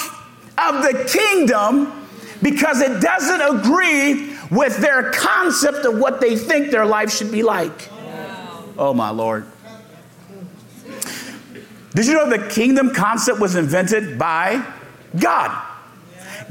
of 0.59 0.83
the 0.83 1.09
kingdom 1.09 2.07
because 2.43 2.81
it 2.81 3.01
doesn't 3.01 3.41
agree 3.41 4.37
with 4.51 4.79
their 4.79 5.11
concept 5.13 5.85
of 5.85 5.99
what 5.99 6.21
they 6.21 6.37
think 6.37 6.71
their 6.71 6.87
life 6.87 7.13
should 7.13 7.31
be 7.33 7.43
like? 7.43 7.91
Oh, 8.79 8.95
my 8.95 9.11
Lord. 9.11 9.45
Did 11.95 12.07
you 12.07 12.15
know 12.15 12.31
the 12.31 12.47
kingdom 12.49 12.95
concept 12.95 13.41
was 13.41 13.57
invented 13.57 14.19
by 14.19 14.65
God? 15.19 15.65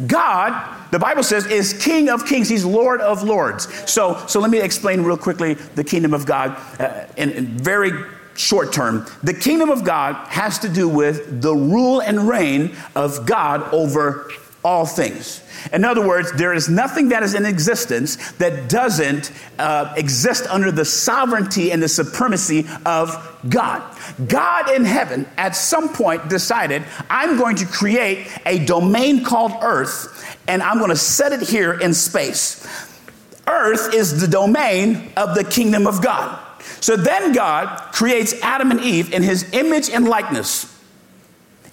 God, 0.05 0.91
the 0.91 0.99
Bible 0.99 1.23
says, 1.23 1.45
is 1.47 1.73
King 1.73 2.09
of 2.09 2.25
kings. 2.25 2.49
He's 2.49 2.65
Lord 2.65 3.01
of 3.01 3.23
lords. 3.23 3.67
So, 3.89 4.23
so 4.27 4.39
let 4.39 4.51
me 4.51 4.59
explain 4.59 5.01
real 5.01 5.17
quickly 5.17 5.53
the 5.53 5.83
kingdom 5.83 6.13
of 6.13 6.25
God 6.25 6.51
uh, 6.79 7.05
in, 7.15 7.31
in 7.31 7.45
very 7.57 7.91
short 8.35 8.71
term. 8.71 9.05
The 9.23 9.33
kingdom 9.33 9.69
of 9.69 9.83
God 9.83 10.15
has 10.27 10.59
to 10.59 10.69
do 10.69 10.87
with 10.87 11.41
the 11.41 11.55
rule 11.55 12.01
and 12.01 12.27
reign 12.27 12.75
of 12.95 13.25
God 13.25 13.63
over 13.73 14.29
all 14.67 14.85
things. 14.85 15.41
In 15.71 15.85
other 15.85 16.05
words, 16.05 16.31
there 16.33 16.53
is 16.53 16.67
nothing 16.67 17.09
that 17.09 17.23
is 17.23 17.33
in 17.33 17.45
existence 17.45 18.17
that 18.33 18.69
doesn't 18.69 19.31
uh, 19.57 19.93
exist 19.95 20.45
under 20.47 20.71
the 20.71 20.83
sovereignty 20.83 21.71
and 21.71 21.81
the 21.81 21.87
supremacy 21.87 22.65
of 22.85 23.15
God. 23.47 23.81
God 24.27 24.69
in 24.71 24.83
heaven 24.83 25.25
at 25.37 25.55
some 25.55 25.87
point 25.93 26.27
decided, 26.27 26.83
I'm 27.09 27.37
going 27.37 27.55
to 27.57 27.65
create 27.65 28.27
a 28.45 28.65
domain 28.65 29.23
called 29.23 29.53
Earth, 29.61 30.37
and 30.49 30.61
I'm 30.61 30.79
going 30.79 30.89
to 30.89 30.97
set 30.97 31.31
it 31.31 31.41
here 31.41 31.73
in 31.73 31.93
space. 31.93 32.67
Earth 33.47 33.93
is 33.93 34.19
the 34.19 34.27
domain 34.27 35.11
of 35.15 35.33
the 35.33 35.45
kingdom 35.45 35.87
of 35.87 36.03
God. 36.03 36.43
So 36.81 36.97
then 36.97 37.31
God 37.31 37.93
creates 37.93 38.33
Adam 38.41 38.71
and 38.71 38.81
Eve 38.81 39.13
in 39.13 39.23
his 39.23 39.53
image 39.53 39.89
and 39.89 40.07
likeness, 40.07 40.77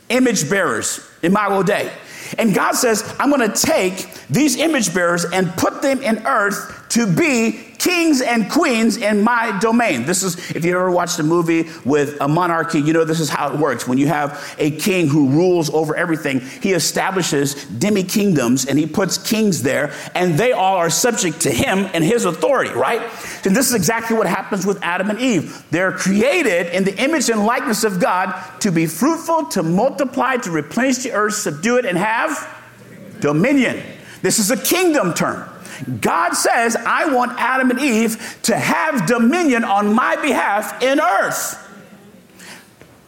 image 0.09 0.49
bearers, 0.49 1.01
in 1.23 1.33
imago 1.33 1.65
Dei. 1.65 1.91
And 2.39 2.55
God 2.55 2.73
says, 2.73 3.15
I'm 3.19 3.31
going 3.31 3.51
to 3.51 3.67
take 3.67 4.09
these 4.29 4.57
image 4.57 4.95
bearers 4.95 5.25
and 5.25 5.49
put 5.57 5.83
them 5.83 6.03
in 6.03 6.27
earth 6.27 6.84
to 6.91 7.07
be 7.07 7.75
kings 7.79 8.23
and 8.23 8.51
queens 8.51 8.97
in 8.97 9.23
my 9.23 9.59
domain. 9.61 10.05
This 10.07 10.23
is, 10.23 10.51
if 10.53 10.65
you 10.65 10.75
ever 10.75 10.91
watched 10.91 11.19
a 11.19 11.23
movie 11.23 11.69
with 11.85 12.19
a 12.21 12.29
monarchy, 12.29 12.81
you 12.81 12.93
know 12.93 13.05
this 13.05 13.21
is 13.21 13.29
how 13.29 13.53
it 13.53 13.59
works. 13.59 13.87
When 13.87 13.99
you 13.99 14.07
have 14.07 14.57
a 14.59 14.71
king 14.71 15.07
who 15.07 15.29
rules 15.29 15.69
over 15.69 15.95
everything, 15.95 16.41
he 16.41 16.73
establishes 16.73 17.65
demi 17.67 18.03
kingdoms 18.03 18.67
and 18.67 18.79
he 18.79 18.87
puts 18.87 19.19
kings 19.19 19.63
there, 19.63 19.93
and 20.15 20.39
they 20.39 20.53
all 20.53 20.77
are 20.77 20.89
subject 20.89 21.41
to 21.43 21.51
him 21.51 21.91
and 21.93 22.03
his 22.03 22.25
authority, 22.25 22.73
right? 22.73 23.03
And 23.45 23.55
this 23.55 23.69
is 23.69 23.75
exactly 23.75 24.17
what 24.17 24.27
happens 24.27 24.65
with 24.65 24.83
Adam 24.83 25.11
and 25.11 25.21
Eve. 25.21 25.63
They're 25.71 25.93
created 25.93 26.75
in 26.75 26.85
the 26.85 26.97
image 26.97 27.29
and 27.29 27.45
likeness 27.45 27.85
of 27.85 28.01
God 28.01 28.61
to 28.61 28.73
be 28.73 28.87
fruitful, 28.87 29.47
to 29.47 29.63
multiply, 29.63 30.37
to 30.39 30.51
replenish 30.51 30.99
the 30.99 31.13
earth, 31.13 31.35
subdue 31.35 31.79
it, 31.79 31.85
and 31.85 31.99
have 31.99 32.49
dominion. 33.21 33.83
This 34.23 34.39
is 34.39 34.51
a 34.51 34.57
kingdom 34.57 35.13
term. 35.13 35.51
God 36.01 36.33
says, 36.33 36.77
I 36.77 37.13
want 37.13 37.33
Adam 37.39 37.71
and 37.71 37.81
Eve 37.81 38.39
to 38.43 38.57
have 38.57 39.07
dominion 39.07 39.65
on 39.65 39.93
my 39.95 40.17
behalf 40.17 40.83
in 40.83 41.01
earth. 41.01 41.61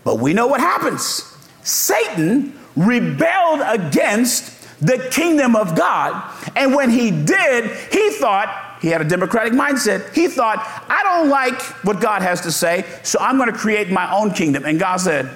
But 0.04 0.18
we 0.18 0.34
know 0.34 0.46
what 0.46 0.60
happens. 0.60 1.36
Satan 1.62 2.58
rebelled 2.76 3.60
against 3.64 4.52
the 4.80 5.08
kingdom 5.10 5.56
of 5.56 5.74
God. 5.74 6.22
And 6.54 6.74
when 6.74 6.90
he 6.90 7.10
did, 7.10 7.70
he 7.90 8.10
thought, 8.10 8.78
he 8.80 8.88
had 8.88 9.00
a 9.00 9.04
democratic 9.04 9.52
mindset. 9.54 10.12
He 10.14 10.28
thought, 10.28 10.58
I 10.88 11.02
don't 11.02 11.28
like 11.28 11.60
what 11.84 12.00
God 12.00 12.22
has 12.22 12.42
to 12.42 12.52
say, 12.52 12.84
so 13.02 13.18
I'm 13.20 13.38
going 13.38 13.50
to 13.50 13.56
create 13.56 13.90
my 13.90 14.14
own 14.14 14.32
kingdom. 14.32 14.64
And 14.64 14.78
God 14.78 14.98
said, 14.98 15.28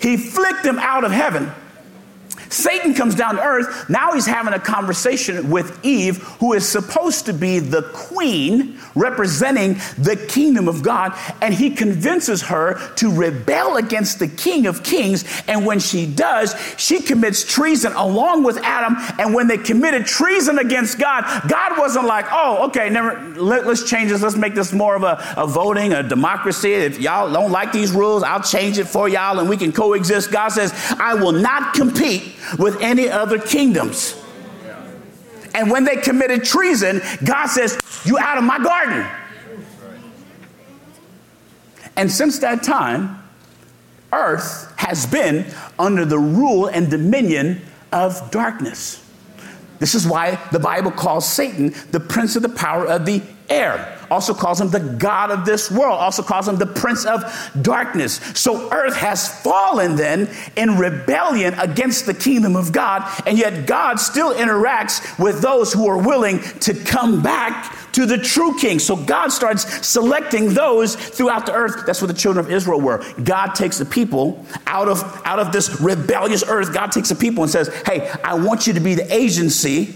He 0.00 0.16
flicked 0.16 0.64
him 0.64 0.78
out 0.78 1.04
of 1.04 1.10
heaven 1.10 1.52
Satan 2.50 2.94
comes 2.94 3.14
down 3.14 3.36
to 3.36 3.42
earth. 3.42 3.88
Now 3.88 4.12
he's 4.12 4.26
having 4.26 4.54
a 4.54 4.58
conversation 4.58 5.50
with 5.50 5.84
Eve, 5.84 6.18
who 6.40 6.52
is 6.52 6.68
supposed 6.68 7.26
to 7.26 7.32
be 7.32 7.58
the 7.58 7.82
queen 7.92 8.78
representing 8.94 9.74
the 9.96 10.16
kingdom 10.28 10.68
of 10.68 10.82
God. 10.82 11.12
And 11.40 11.54
he 11.54 11.70
convinces 11.70 12.42
her 12.42 12.78
to 12.96 13.12
rebel 13.12 13.76
against 13.76 14.18
the 14.18 14.28
king 14.28 14.66
of 14.66 14.82
kings. 14.82 15.24
And 15.46 15.64
when 15.64 15.78
she 15.78 16.06
does, 16.06 16.54
she 16.76 17.00
commits 17.00 17.44
treason 17.44 17.92
along 17.92 18.44
with 18.44 18.58
Adam. 18.58 18.96
And 19.18 19.34
when 19.34 19.46
they 19.46 19.58
committed 19.58 20.06
treason 20.06 20.58
against 20.58 20.98
God, 20.98 21.24
God 21.48 21.78
wasn't 21.78 22.06
like, 22.06 22.26
oh, 22.30 22.66
okay, 22.68 22.90
never, 22.90 23.34
let, 23.34 23.66
us 23.66 23.88
change 23.88 24.10
this. 24.10 24.22
Let's 24.22 24.36
make 24.36 24.54
this 24.54 24.72
more 24.72 24.96
of 24.96 25.02
a, 25.02 25.34
a 25.36 25.46
voting, 25.46 25.92
a 25.92 26.02
democracy. 26.02 26.72
If 26.72 26.98
y'all 26.98 27.32
don't 27.32 27.52
like 27.52 27.72
these 27.72 27.92
rules, 27.92 28.22
I'll 28.22 28.42
change 28.42 28.78
it 28.78 28.86
for 28.86 29.08
y'all 29.08 29.38
and 29.38 29.48
we 29.48 29.56
can 29.56 29.72
coexist. 29.72 30.30
God 30.30 30.48
says, 30.48 30.72
I 30.98 31.14
will 31.14 31.32
not 31.32 31.74
compete 31.74 32.37
with 32.58 32.80
any 32.80 33.08
other 33.08 33.38
kingdoms. 33.38 34.20
And 35.54 35.70
when 35.70 35.84
they 35.84 35.96
committed 35.96 36.44
treason, 36.44 37.00
God 37.24 37.46
says, 37.46 37.78
You 38.04 38.18
out 38.18 38.38
of 38.38 38.44
my 38.44 38.58
garden. 38.58 39.06
And 41.96 42.10
since 42.10 42.38
that 42.40 42.62
time, 42.62 43.22
earth 44.12 44.72
has 44.76 45.04
been 45.04 45.52
under 45.78 46.04
the 46.04 46.18
rule 46.18 46.66
and 46.66 46.90
dominion 46.90 47.60
of 47.92 48.30
darkness. 48.30 49.04
This 49.78 49.94
is 49.94 50.06
why 50.06 50.40
the 50.52 50.58
Bible 50.58 50.90
calls 50.90 51.28
Satan 51.28 51.74
the 51.90 52.00
prince 52.00 52.36
of 52.36 52.42
the 52.42 52.48
power 52.48 52.86
of 52.86 53.04
the 53.06 53.22
air. 53.48 53.98
Also 54.10 54.32
calls 54.32 54.60
him 54.60 54.70
the 54.70 54.80
God 54.80 55.30
of 55.30 55.44
this 55.44 55.70
world. 55.70 55.98
Also 55.98 56.22
calls 56.22 56.48
him 56.48 56.56
the 56.56 56.66
prince 56.66 57.04
of 57.04 57.22
darkness. 57.60 58.20
So 58.34 58.70
earth 58.72 58.96
has 58.96 59.42
fallen 59.42 59.96
then 59.96 60.30
in 60.56 60.78
rebellion 60.78 61.54
against 61.54 62.06
the 62.06 62.14
kingdom 62.14 62.56
of 62.56 62.72
God. 62.72 63.10
And 63.26 63.36
yet 63.36 63.66
God 63.66 64.00
still 64.00 64.34
interacts 64.34 65.18
with 65.22 65.42
those 65.42 65.72
who 65.72 65.86
are 65.88 65.98
willing 65.98 66.40
to 66.60 66.74
come 66.74 67.22
back 67.22 67.76
to 67.92 68.06
the 68.06 68.18
true 68.18 68.56
king. 68.58 68.78
So 68.78 68.96
God 68.96 69.28
starts 69.28 69.86
selecting 69.86 70.54
those 70.54 70.94
throughout 70.94 71.46
the 71.46 71.52
earth. 71.52 71.84
That's 71.86 72.00
what 72.00 72.08
the 72.08 72.14
children 72.14 72.44
of 72.44 72.50
Israel 72.50 72.80
were. 72.80 73.04
God 73.24 73.54
takes 73.54 73.78
the 73.78 73.84
people 73.84 74.44
out 74.66 74.88
of, 74.88 75.02
out 75.24 75.38
of 75.38 75.52
this 75.52 75.80
rebellious 75.80 76.44
earth. 76.46 76.72
God 76.72 76.92
takes 76.92 77.08
the 77.08 77.14
people 77.14 77.42
and 77.42 77.52
says, 77.52 77.68
Hey, 77.86 78.08
I 78.24 78.34
want 78.34 78.66
you 78.66 78.72
to 78.74 78.80
be 78.80 78.94
the 78.94 79.12
agency 79.12 79.94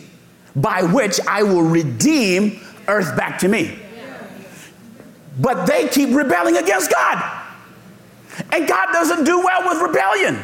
by 0.55 0.83
which 0.83 1.19
I 1.27 1.43
will 1.43 1.63
redeem 1.63 2.61
earth 2.89 3.17
back 3.17 3.39
to 3.41 3.49
me. 3.49 3.79
But 5.41 5.67
they 5.67 5.89
keep 5.89 6.15
rebelling 6.15 6.57
against 6.57 6.91
God. 6.91 7.41
And 8.51 8.67
God 8.69 8.93
doesn't 8.93 9.25
do 9.25 9.39
well 9.39 9.69
with 9.69 9.83
rebellion. 9.83 10.43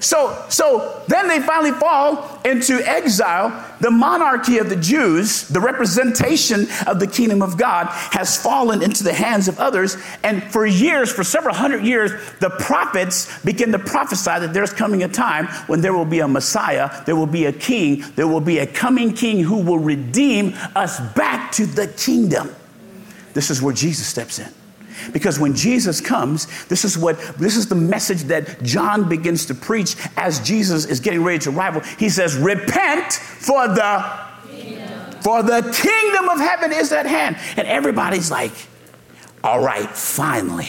So, 0.00 0.44
so 0.48 1.02
then 1.08 1.28
they 1.28 1.40
finally 1.40 1.72
fall 1.72 2.40
into 2.44 2.80
exile. 2.86 3.64
The 3.80 3.90
monarchy 3.90 4.58
of 4.58 4.68
the 4.68 4.76
Jews, 4.76 5.48
the 5.48 5.60
representation 5.60 6.66
of 6.86 7.00
the 7.00 7.06
kingdom 7.06 7.42
of 7.42 7.56
God, 7.56 7.86
has 7.88 8.40
fallen 8.40 8.82
into 8.82 9.04
the 9.04 9.12
hands 9.12 9.48
of 9.48 9.58
others. 9.58 9.96
And 10.22 10.42
for 10.44 10.66
years, 10.66 11.12
for 11.12 11.24
several 11.24 11.54
hundred 11.54 11.84
years, 11.84 12.12
the 12.40 12.50
prophets 12.50 13.42
begin 13.44 13.72
to 13.72 13.78
prophesy 13.78 14.38
that 14.38 14.52
there's 14.52 14.72
coming 14.72 15.02
a 15.02 15.08
time 15.08 15.46
when 15.66 15.80
there 15.80 15.92
will 15.92 16.04
be 16.04 16.20
a 16.20 16.28
Messiah, 16.28 17.04
there 17.04 17.16
will 17.16 17.26
be 17.26 17.46
a 17.46 17.52
king, 17.52 18.04
there 18.16 18.28
will 18.28 18.40
be 18.40 18.58
a 18.58 18.66
coming 18.66 19.12
king 19.12 19.42
who 19.42 19.58
will 19.62 19.78
redeem 19.78 20.54
us 20.74 21.00
back 21.14 21.52
to 21.52 21.66
the 21.66 21.88
kingdom. 21.88 22.54
This 23.34 23.50
is 23.50 23.62
where 23.62 23.74
Jesus 23.74 24.06
steps 24.06 24.38
in. 24.38 24.52
Because 25.12 25.38
when 25.38 25.54
Jesus 25.54 26.00
comes, 26.00 26.46
this 26.66 26.84
is 26.84 26.96
what 26.96 27.18
this 27.38 27.56
is 27.56 27.68
the 27.68 27.74
message 27.74 28.24
that 28.24 28.62
John 28.62 29.08
begins 29.08 29.46
to 29.46 29.54
preach 29.54 29.96
as 30.16 30.40
Jesus 30.40 30.84
is 30.84 31.00
getting 31.00 31.22
ready 31.22 31.38
to 31.40 31.50
arrive. 31.50 31.84
He 31.98 32.08
says, 32.08 32.36
"Repent 32.36 33.12
for 33.12 33.68
the 33.68 34.04
for 35.20 35.42
the 35.42 35.62
kingdom 35.74 36.28
of 36.28 36.38
heaven 36.38 36.72
is 36.72 36.92
at 36.92 37.06
hand." 37.06 37.36
And 37.56 37.66
everybody's 37.66 38.30
like, 38.30 38.52
"All 39.42 39.60
right, 39.60 39.88
finally." 39.90 40.68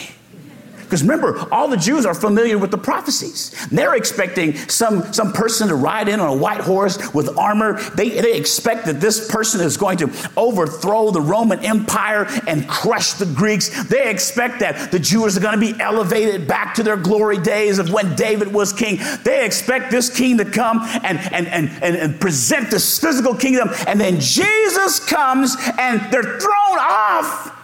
Because 0.90 1.02
remember, 1.02 1.38
all 1.52 1.68
the 1.68 1.76
Jews 1.76 2.04
are 2.04 2.14
familiar 2.14 2.58
with 2.58 2.72
the 2.72 2.78
prophecies. 2.78 3.54
They're 3.68 3.94
expecting 3.94 4.56
some, 4.56 5.12
some 5.12 5.32
person 5.32 5.68
to 5.68 5.76
ride 5.76 6.08
in 6.08 6.18
on 6.18 6.28
a 6.28 6.36
white 6.36 6.62
horse 6.62 7.14
with 7.14 7.38
armor. 7.38 7.80
They, 7.90 8.08
they 8.08 8.36
expect 8.36 8.86
that 8.86 9.00
this 9.00 9.30
person 9.30 9.60
is 9.60 9.76
going 9.76 9.98
to 9.98 10.10
overthrow 10.36 11.12
the 11.12 11.20
Roman 11.20 11.64
Empire 11.64 12.26
and 12.48 12.68
crush 12.68 13.12
the 13.12 13.26
Greeks. 13.26 13.84
They 13.84 14.10
expect 14.10 14.58
that 14.58 14.90
the 14.90 14.98
Jews 14.98 15.36
are 15.36 15.40
going 15.40 15.60
to 15.60 15.74
be 15.74 15.80
elevated 15.80 16.48
back 16.48 16.74
to 16.74 16.82
their 16.82 16.96
glory 16.96 17.38
days 17.38 17.78
of 17.78 17.92
when 17.92 18.16
David 18.16 18.52
was 18.52 18.72
king. 18.72 18.98
They 19.22 19.44
expect 19.44 19.92
this 19.92 20.10
king 20.10 20.38
to 20.38 20.44
come 20.44 20.80
and, 21.04 21.20
and, 21.32 21.46
and, 21.46 21.70
and, 21.84 21.94
and 21.94 22.20
present 22.20 22.68
this 22.68 22.98
physical 22.98 23.36
kingdom. 23.36 23.68
And 23.86 24.00
then 24.00 24.18
Jesus 24.18 24.98
comes 24.98 25.56
and 25.78 26.00
they're 26.12 26.40
thrown 26.40 26.78
off 26.80 27.56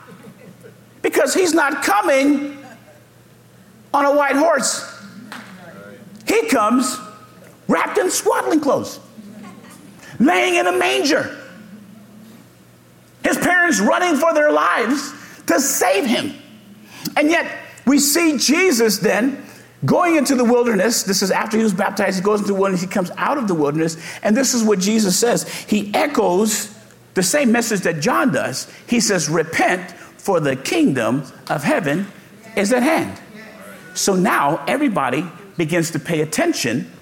because 1.03 1.35
he's 1.35 1.53
not 1.53 1.83
coming 1.83 2.57
on 3.97 4.05
a 4.05 4.15
white 4.15 4.37
horse. 4.37 4.93
He 6.29 6.47
comes 6.49 6.99
wrapped 7.67 7.97
in 7.99 8.11
swaddling 8.11 8.61
clothes, 8.61 9.01
laying 10.21 10.57
in 10.57 10.67
a 10.67 10.77
manger. 10.77 11.37
His 13.25 13.39
parents 13.39 13.81
running 13.81 14.17
for 14.17 14.35
their 14.35 14.53
lives 14.53 15.13
to 15.47 15.59
save 15.61 16.05
him. 16.05 16.35
And 17.17 17.31
yet, 17.31 17.51
we 17.87 17.99
see 17.99 18.37
Jesus 18.37 18.99
then 18.99 19.43
going 19.85 20.17
into 20.17 20.35
the 20.35 20.45
wilderness. 20.45 21.03
This 21.03 21.23
is 21.23 21.31
after 21.31 21.57
he 21.57 21.63
was 21.63 21.73
baptized. 21.73 22.19
He 22.19 22.23
goes 22.23 22.41
into 22.41 22.53
the 22.53 22.59
wilderness. 22.59 22.83
He 22.83 22.87
comes 22.87 23.11
out 23.17 23.39
of 23.39 23.49
the 23.49 23.55
wilderness. 23.55 23.97
And 24.23 24.37
this 24.37 24.53
is 24.53 24.63
what 24.63 24.79
Jesus 24.79 25.19
says. 25.19 25.49
He 25.65 25.93
echoes 25.95 26.77
the 27.15 27.23
same 27.23 27.51
message 27.51 27.81
that 27.81 28.01
John 28.01 28.31
does. 28.31 28.71
He 28.87 29.01
says, 29.01 29.29
Repent, 29.29 29.91
for 29.91 30.39
the 30.39 30.55
kingdom 30.55 31.25
of 31.49 31.63
heaven 31.65 32.07
is 32.57 32.73
at 32.73 32.83
hand. 32.83 33.19
So 33.97 34.15
now 34.15 34.65
everybody 34.67 35.27
begins 35.57 35.91
to 35.93 35.99
pay 35.99 36.21
attention 36.21 36.93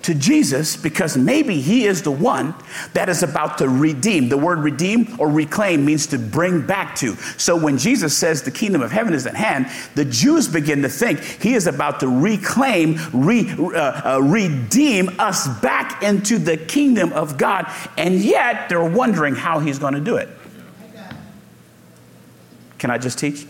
to 0.00 0.14
Jesus 0.14 0.76
because 0.76 1.16
maybe 1.16 1.60
he 1.60 1.84
is 1.84 2.02
the 2.02 2.10
one 2.10 2.54
that 2.94 3.08
is 3.08 3.22
about 3.22 3.58
to 3.58 3.68
redeem. 3.68 4.28
The 4.28 4.38
word 4.38 4.60
redeem 4.60 5.16
or 5.18 5.28
reclaim 5.28 5.84
means 5.84 6.06
to 6.08 6.18
bring 6.18 6.66
back 6.66 6.94
to. 6.96 7.16
So 7.36 7.56
when 7.56 7.78
Jesus 7.78 8.16
says 8.16 8.42
the 8.42 8.50
kingdom 8.50 8.80
of 8.80 8.92
heaven 8.92 9.12
is 9.12 9.26
at 9.26 9.34
hand, 9.34 9.66
the 9.96 10.04
Jews 10.04 10.48
begin 10.48 10.82
to 10.82 10.88
think 10.88 11.20
he 11.20 11.54
is 11.54 11.66
about 11.66 12.00
to 12.00 12.08
reclaim, 12.08 12.98
re, 13.12 13.50
uh, 13.58 14.16
uh, 14.16 14.20
redeem 14.22 15.10
us 15.18 15.48
back 15.60 16.02
into 16.02 16.38
the 16.38 16.56
kingdom 16.56 17.12
of 17.12 17.36
God. 17.36 17.70
And 17.96 18.20
yet 18.20 18.68
they're 18.68 18.82
wondering 18.82 19.34
how 19.34 19.58
he's 19.58 19.78
going 19.78 19.94
to 19.94 20.00
do 20.00 20.16
it. 20.16 20.28
Can 22.78 22.90
I 22.90 22.98
just 22.98 23.18
teach? 23.18 23.44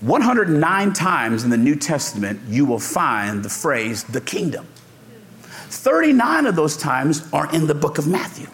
109 0.00 0.92
times 0.92 1.44
in 1.44 1.50
the 1.50 1.56
New 1.56 1.76
Testament, 1.76 2.40
you 2.48 2.64
will 2.64 2.78
find 2.78 3.42
the 3.42 3.50
phrase 3.50 4.04
the 4.04 4.20
kingdom. 4.20 4.66
39 5.68 6.46
of 6.46 6.56
those 6.56 6.76
times 6.76 7.30
are 7.32 7.52
in 7.54 7.66
the 7.66 7.74
book 7.74 7.98
of 7.98 8.06
Matthew 8.06 8.46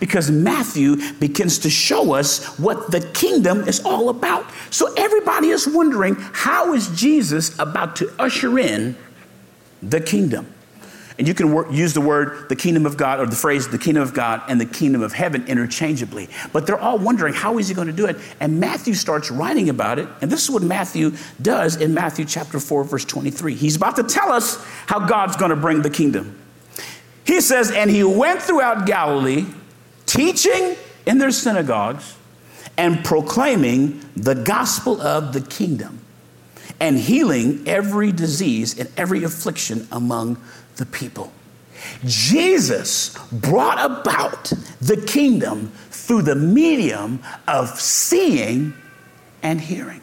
because 0.00 0.30
Matthew 0.30 0.96
begins 1.14 1.58
to 1.60 1.70
show 1.70 2.14
us 2.14 2.58
what 2.58 2.90
the 2.90 3.00
kingdom 3.12 3.68
is 3.68 3.80
all 3.84 4.08
about. 4.08 4.46
So 4.70 4.92
everybody 4.94 5.48
is 5.48 5.68
wondering 5.68 6.16
how 6.18 6.74
is 6.74 6.88
Jesus 6.98 7.56
about 7.58 7.96
to 7.96 8.12
usher 8.18 8.58
in 8.58 8.96
the 9.82 10.00
kingdom? 10.00 10.52
And 11.18 11.26
you 11.26 11.34
can 11.34 11.52
work, 11.52 11.72
use 11.72 11.94
the 11.94 12.00
word 12.00 12.48
the 12.48 12.54
kingdom 12.54 12.86
of 12.86 12.96
God 12.96 13.18
or 13.18 13.26
the 13.26 13.34
phrase 13.34 13.66
the 13.66 13.78
kingdom 13.78 14.04
of 14.04 14.14
God 14.14 14.40
and 14.48 14.60
the 14.60 14.66
kingdom 14.66 15.02
of 15.02 15.12
heaven 15.12 15.44
interchangeably. 15.48 16.28
But 16.52 16.66
they're 16.66 16.78
all 16.78 16.98
wondering 16.98 17.34
how 17.34 17.58
is 17.58 17.68
he 17.68 17.74
going 17.74 17.88
to 17.88 17.92
do 17.92 18.06
it? 18.06 18.16
And 18.38 18.60
Matthew 18.60 18.94
starts 18.94 19.28
writing 19.30 19.68
about 19.68 19.98
it. 19.98 20.08
And 20.22 20.30
this 20.30 20.44
is 20.44 20.50
what 20.50 20.62
Matthew 20.62 21.12
does 21.42 21.76
in 21.76 21.92
Matthew 21.92 22.24
chapter 22.24 22.60
4, 22.60 22.84
verse 22.84 23.04
23. 23.04 23.54
He's 23.54 23.74
about 23.74 23.96
to 23.96 24.04
tell 24.04 24.30
us 24.30 24.64
how 24.86 25.00
God's 25.00 25.36
going 25.36 25.50
to 25.50 25.56
bring 25.56 25.82
the 25.82 25.90
kingdom. 25.90 26.38
He 27.24 27.40
says, 27.40 27.72
And 27.72 27.90
he 27.90 28.04
went 28.04 28.40
throughout 28.40 28.86
Galilee, 28.86 29.46
teaching 30.06 30.76
in 31.04 31.18
their 31.18 31.32
synagogues 31.32 32.16
and 32.76 33.04
proclaiming 33.04 34.00
the 34.14 34.34
gospel 34.34 35.00
of 35.00 35.32
the 35.32 35.40
kingdom 35.40 36.00
and 36.80 36.96
healing 36.96 37.66
every 37.66 38.12
disease 38.12 38.78
and 38.78 38.88
every 38.96 39.24
affliction 39.24 39.88
among 39.90 40.40
the 40.78 40.86
people. 40.86 41.32
Jesus 42.04 43.16
brought 43.30 43.78
about 43.84 44.52
the 44.80 44.96
kingdom 44.96 45.70
through 45.90 46.22
the 46.22 46.34
medium 46.34 47.22
of 47.46 47.68
seeing 47.80 48.74
and 49.42 49.60
hearing. 49.60 50.00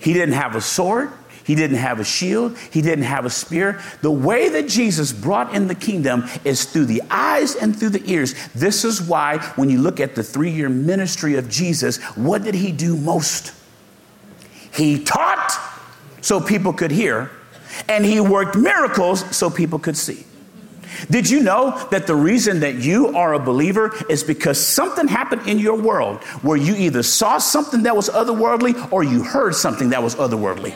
He 0.00 0.12
didn't 0.12 0.34
have 0.34 0.56
a 0.56 0.60
sword. 0.60 1.10
He 1.44 1.54
didn't 1.54 1.78
have 1.78 1.98
a 1.98 2.04
shield. 2.04 2.56
He 2.70 2.82
didn't 2.82 3.04
have 3.04 3.24
a 3.24 3.30
spear. 3.30 3.80
The 4.02 4.10
way 4.10 4.48
that 4.50 4.68
Jesus 4.68 5.12
brought 5.12 5.54
in 5.54 5.66
the 5.66 5.74
kingdom 5.74 6.28
is 6.44 6.64
through 6.64 6.84
the 6.84 7.02
eyes 7.10 7.56
and 7.56 7.76
through 7.76 7.90
the 7.90 8.02
ears. 8.10 8.34
This 8.54 8.84
is 8.84 9.02
why, 9.02 9.38
when 9.56 9.70
you 9.70 9.80
look 9.80 9.98
at 10.00 10.14
the 10.14 10.22
three 10.22 10.50
year 10.50 10.68
ministry 10.68 11.36
of 11.36 11.48
Jesus, 11.48 11.96
what 12.16 12.42
did 12.44 12.54
he 12.54 12.70
do 12.72 12.96
most? 12.96 13.52
He 14.72 15.02
taught 15.02 15.58
so 16.20 16.40
people 16.40 16.72
could 16.72 16.90
hear, 16.90 17.30
and 17.88 18.04
he 18.04 18.20
worked 18.20 18.56
miracles 18.56 19.24
so 19.36 19.50
people 19.50 19.78
could 19.78 19.96
see. 19.96 20.24
Did 21.08 21.30
you 21.30 21.40
know 21.40 21.86
that 21.90 22.06
the 22.06 22.14
reason 22.14 22.60
that 22.60 22.76
you 22.76 23.16
are 23.16 23.34
a 23.34 23.38
believer 23.38 23.94
is 24.08 24.24
because 24.24 24.64
something 24.64 25.08
happened 25.08 25.48
in 25.48 25.58
your 25.58 25.76
world 25.76 26.22
where 26.42 26.56
you 26.56 26.74
either 26.74 27.02
saw 27.02 27.38
something 27.38 27.84
that 27.84 27.94
was 27.94 28.08
otherworldly 28.10 28.92
or 28.92 29.02
you 29.02 29.22
heard 29.22 29.54
something 29.54 29.90
that 29.90 30.02
was 30.02 30.16
otherworldly? 30.16 30.74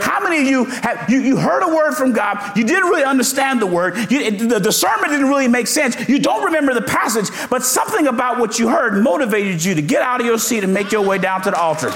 How 0.00 0.20
many 0.20 0.40
of 0.40 0.46
you 0.46 0.64
have 0.64 1.08
you, 1.08 1.20
you 1.20 1.36
heard 1.36 1.62
a 1.62 1.74
word 1.74 1.94
from 1.94 2.12
God? 2.12 2.56
You 2.56 2.64
didn't 2.64 2.88
really 2.88 3.04
understand 3.04 3.62
the 3.62 3.66
word. 3.66 4.10
You, 4.10 4.30
the, 4.32 4.58
the 4.58 4.72
sermon 4.72 5.10
didn't 5.10 5.28
really 5.28 5.46
make 5.46 5.68
sense. 5.68 6.08
You 6.08 6.18
don't 6.18 6.44
remember 6.44 6.74
the 6.74 6.82
passage, 6.82 7.28
but 7.50 7.62
something 7.62 8.08
about 8.08 8.38
what 8.38 8.58
you 8.58 8.68
heard 8.68 9.02
motivated 9.02 9.62
you 9.62 9.74
to 9.76 9.82
get 9.82 10.02
out 10.02 10.20
of 10.20 10.26
your 10.26 10.38
seat 10.38 10.64
and 10.64 10.74
make 10.74 10.90
your 10.90 11.02
way 11.02 11.18
down 11.18 11.42
to 11.42 11.50
the 11.50 11.58
altar 11.58 11.92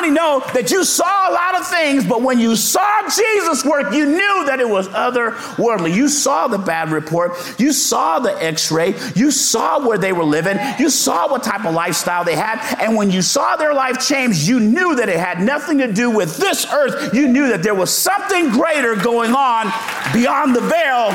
many 0.00 0.12
know 0.12 0.40
that 0.54 0.70
you 0.70 0.84
saw 0.84 1.30
a 1.30 1.32
lot 1.32 1.60
of 1.60 1.66
things, 1.66 2.04
but 2.06 2.22
when 2.22 2.38
you 2.38 2.56
saw 2.56 3.02
Jesus 3.02 3.64
work, 3.64 3.92
you 3.92 4.06
knew 4.06 4.44
that 4.46 4.58
it 4.60 4.68
was 4.68 4.88
otherworldly? 4.88 5.94
You 5.94 6.08
saw 6.08 6.48
the 6.48 6.58
bad 6.58 6.90
report, 6.90 7.32
you 7.58 7.72
saw 7.72 8.18
the 8.18 8.32
x 8.42 8.70
ray, 8.70 8.94
you 9.14 9.30
saw 9.30 9.86
where 9.86 9.98
they 9.98 10.12
were 10.12 10.24
living, 10.24 10.58
you 10.78 10.90
saw 10.90 11.30
what 11.30 11.42
type 11.42 11.64
of 11.64 11.74
lifestyle 11.74 12.24
they 12.24 12.36
had, 12.36 12.60
and 12.80 12.96
when 12.96 13.10
you 13.10 13.22
saw 13.22 13.56
their 13.56 13.74
life 13.74 14.06
change, 14.06 14.48
you 14.48 14.60
knew 14.60 14.94
that 14.96 15.08
it 15.08 15.18
had 15.18 15.42
nothing 15.42 15.78
to 15.78 15.92
do 15.92 16.10
with 16.10 16.36
this 16.36 16.66
earth. 16.72 17.14
You 17.14 17.28
knew 17.28 17.48
that 17.48 17.62
there 17.62 17.74
was 17.74 17.94
something 17.94 18.50
greater 18.50 18.96
going 18.96 19.32
on 19.32 19.66
beyond 20.12 20.54
the 20.54 20.60
veil. 20.60 21.10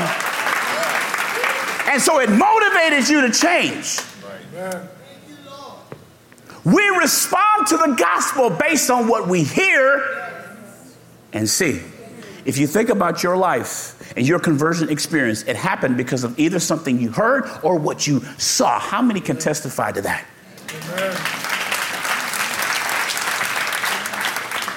And 1.88 2.02
so 2.02 2.20
it 2.20 2.28
motivated 2.30 3.08
you 3.08 3.22
to 3.22 3.30
change. 3.30 4.00
Right. 4.54 4.82
We 6.66 6.84
respond 6.98 7.68
to 7.68 7.76
the 7.76 7.94
gospel 7.96 8.50
based 8.50 8.90
on 8.90 9.06
what 9.06 9.28
we 9.28 9.44
hear 9.44 10.50
and 11.32 11.48
see. 11.48 11.80
If 12.44 12.58
you 12.58 12.66
think 12.66 12.88
about 12.88 13.22
your 13.22 13.36
life 13.36 14.12
and 14.16 14.26
your 14.26 14.40
conversion 14.40 14.88
experience, 14.88 15.44
it 15.44 15.54
happened 15.54 15.96
because 15.96 16.24
of 16.24 16.36
either 16.40 16.58
something 16.58 16.98
you 16.98 17.12
heard 17.12 17.48
or 17.62 17.78
what 17.78 18.08
you 18.08 18.18
saw. 18.36 18.80
How 18.80 19.00
many 19.00 19.20
can 19.20 19.36
testify 19.36 19.92
to 19.92 20.02
that? 20.02 20.26
Amen. 20.68 21.16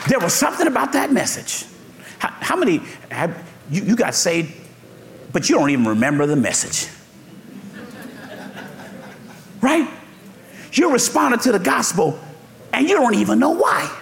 There 0.08 0.20
was 0.20 0.36
something 0.36 0.68
about 0.68 0.94
that 0.94 1.12
message. 1.12 1.68
How, 2.20 2.30
how 2.40 2.56
many 2.56 2.82
have 3.10 3.44
you, 3.72 3.82
you 3.82 3.96
got 3.96 4.14
saved, 4.14 4.54
but 5.34 5.50
you 5.50 5.56
don't 5.56 5.72
even 5.72 5.88
remember 5.88 6.28
the 6.28 6.36
message? 6.36 6.88
Right? 9.60 9.90
You 10.74 10.92
responded 10.92 11.42
to 11.42 11.52
the 11.52 11.60
gospel 11.60 12.20
and 12.74 12.88
you 12.88 12.96
don't 12.96 13.16
even 13.16 13.40
know 13.40 13.52
why. 13.52 13.96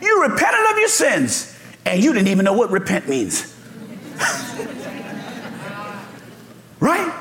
You 0.00 0.22
repented 0.22 0.70
of 0.70 0.78
your 0.78 0.88
sins 0.88 1.56
and 1.84 2.02
you 2.02 2.12
didn't 2.12 2.28
even 2.28 2.44
know 2.44 2.52
what 2.52 2.70
repent 2.70 3.08
means. 3.08 3.54
right? 6.80 7.14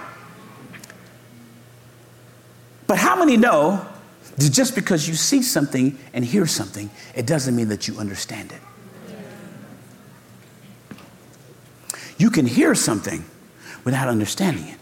But 2.88 2.98
how 2.98 3.16
many 3.18 3.38
know 3.38 3.86
that 4.38 4.52
just 4.52 4.74
because 4.76 5.08
you 5.08 5.14
see 5.14 5.44
something 5.44 5.98
and 6.14 6.26
hear 6.26 6.48
something, 6.48 6.90
it 7.16 7.28
doesn't 7.28 7.56
mean 7.56 7.68
that 7.70 7.88
you 7.88 8.00
understand 8.00 8.52
it? 8.52 8.62
You 12.18 12.30
can 12.30 12.46
hear 12.46 12.76
something 12.76 13.24
without 13.84 14.08
understanding 14.08 14.68
it. 14.68 14.78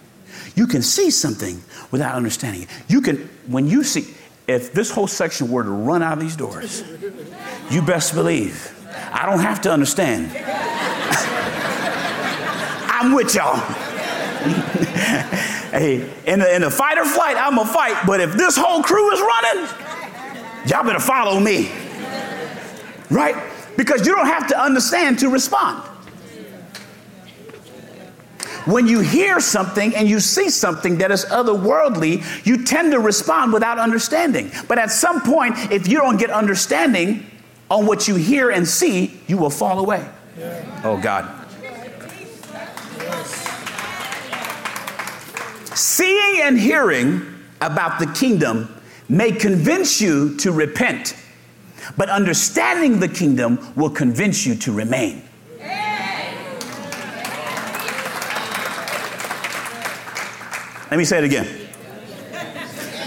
You 0.56 0.67
can 0.67 0.82
see 0.82 1.12
something 1.12 1.62
without 1.91 2.15
understanding 2.15 2.63
it. 2.63 2.69
You 2.88 3.02
can, 3.02 3.30
when 3.47 3.67
you 3.67 3.84
see, 3.84 4.13
if 4.47 4.73
this 4.73 4.91
whole 4.91 5.08
section 5.08 5.52
were 5.52 5.63
to 5.63 5.69
run 5.69 6.02
out 6.02 6.13
of 6.13 6.19
these 6.19 6.36
doors, 6.36 6.84
you 7.69 7.82
best 7.82 8.13
believe 8.13 8.73
I 9.12 9.26
don't 9.26 9.39
have 9.39 9.62
to 9.62 9.71
understand. 9.71 10.32
I'm 12.89 13.13
with 13.13 13.36
y'all. 13.36 13.58
hey, 15.71 16.10
in 16.26 16.39
the, 16.39 16.56
in 16.56 16.62
the 16.62 16.71
fight 16.71 16.97
or 16.97 17.06
flight, 17.06 17.38
I'm 17.38 17.58
a 17.58 17.65
fight, 17.65 18.06
but 18.08 18.21
if 18.21 18.34
this 18.34 18.58
whole 18.58 18.82
crew 18.82 19.13
is 19.13 19.21
running, 19.21 19.69
y'all 20.65 20.84
better 20.84 21.00
follow 21.00 21.39
me. 21.39 21.71
Right? 23.10 23.36
Because 23.78 24.06
you 24.06 24.15
don't 24.15 24.26
have 24.26 24.47
to 24.47 24.60
understand 24.60 25.19
to 25.19 25.30
respond. 25.30 25.87
When 28.68 28.86
you 28.86 29.00
hear 29.00 29.40
something 29.40 29.96
and 29.96 30.10
you 30.10 30.20
see 30.20 30.50
something 30.50 30.98
that 30.98 31.10
is 31.10 31.24
otherworldly, 31.26 32.46
you 32.46 32.66
tend 32.66 32.92
to 32.92 33.00
respond 33.00 33.54
without 33.54 33.80
understanding. 33.80 34.52
But 34.68 34.78
at 34.78 34.92
some 34.92 35.22
point, 35.22 35.56
if 35.72 35.88
you 35.88 36.00
don't 36.00 36.18
get 36.18 36.30
understanding 36.30 37.26
on 37.72 37.86
what 37.86 38.10
you 38.10 38.16
hear 38.16 38.50
and 38.50 38.68
see, 38.68 39.20
you 39.28 39.38
will 39.38 39.50
fall 39.50 39.80
away. 39.80 40.06
Yeah. 40.38 40.82
Oh, 40.84 40.98
God. 40.98 41.34
Seeing 45.74 46.42
and 46.42 46.60
hearing 46.60 47.22
about 47.62 48.00
the 48.00 48.08
kingdom 48.08 48.74
may 49.08 49.32
convince 49.32 50.02
you 50.02 50.36
to 50.38 50.52
repent, 50.52 51.16
but 51.96 52.10
understanding 52.10 53.00
the 53.00 53.08
kingdom 53.08 53.74
will 53.76 53.90
convince 53.90 54.46
you 54.46 54.56
to 54.56 54.74
remain. 54.74 55.27
Let 60.89 60.97
me 60.97 61.04
say 61.04 61.17
it 61.17 61.23
again. 61.23 61.47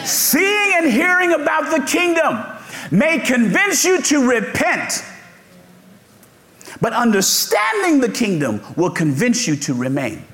Seeing 0.04 0.72
and 0.76 0.90
hearing 0.90 1.32
about 1.32 1.70
the 1.70 1.84
kingdom 1.86 2.44
may 2.90 3.18
convince 3.18 3.84
you 3.84 4.02
to 4.02 4.28
repent, 4.28 5.04
but 6.80 6.92
understanding 6.92 8.00
the 8.00 8.08
kingdom 8.08 8.60
will 8.76 8.90
convince 8.90 9.46
you 9.46 9.56
to 9.56 9.74
remain. 9.74 10.24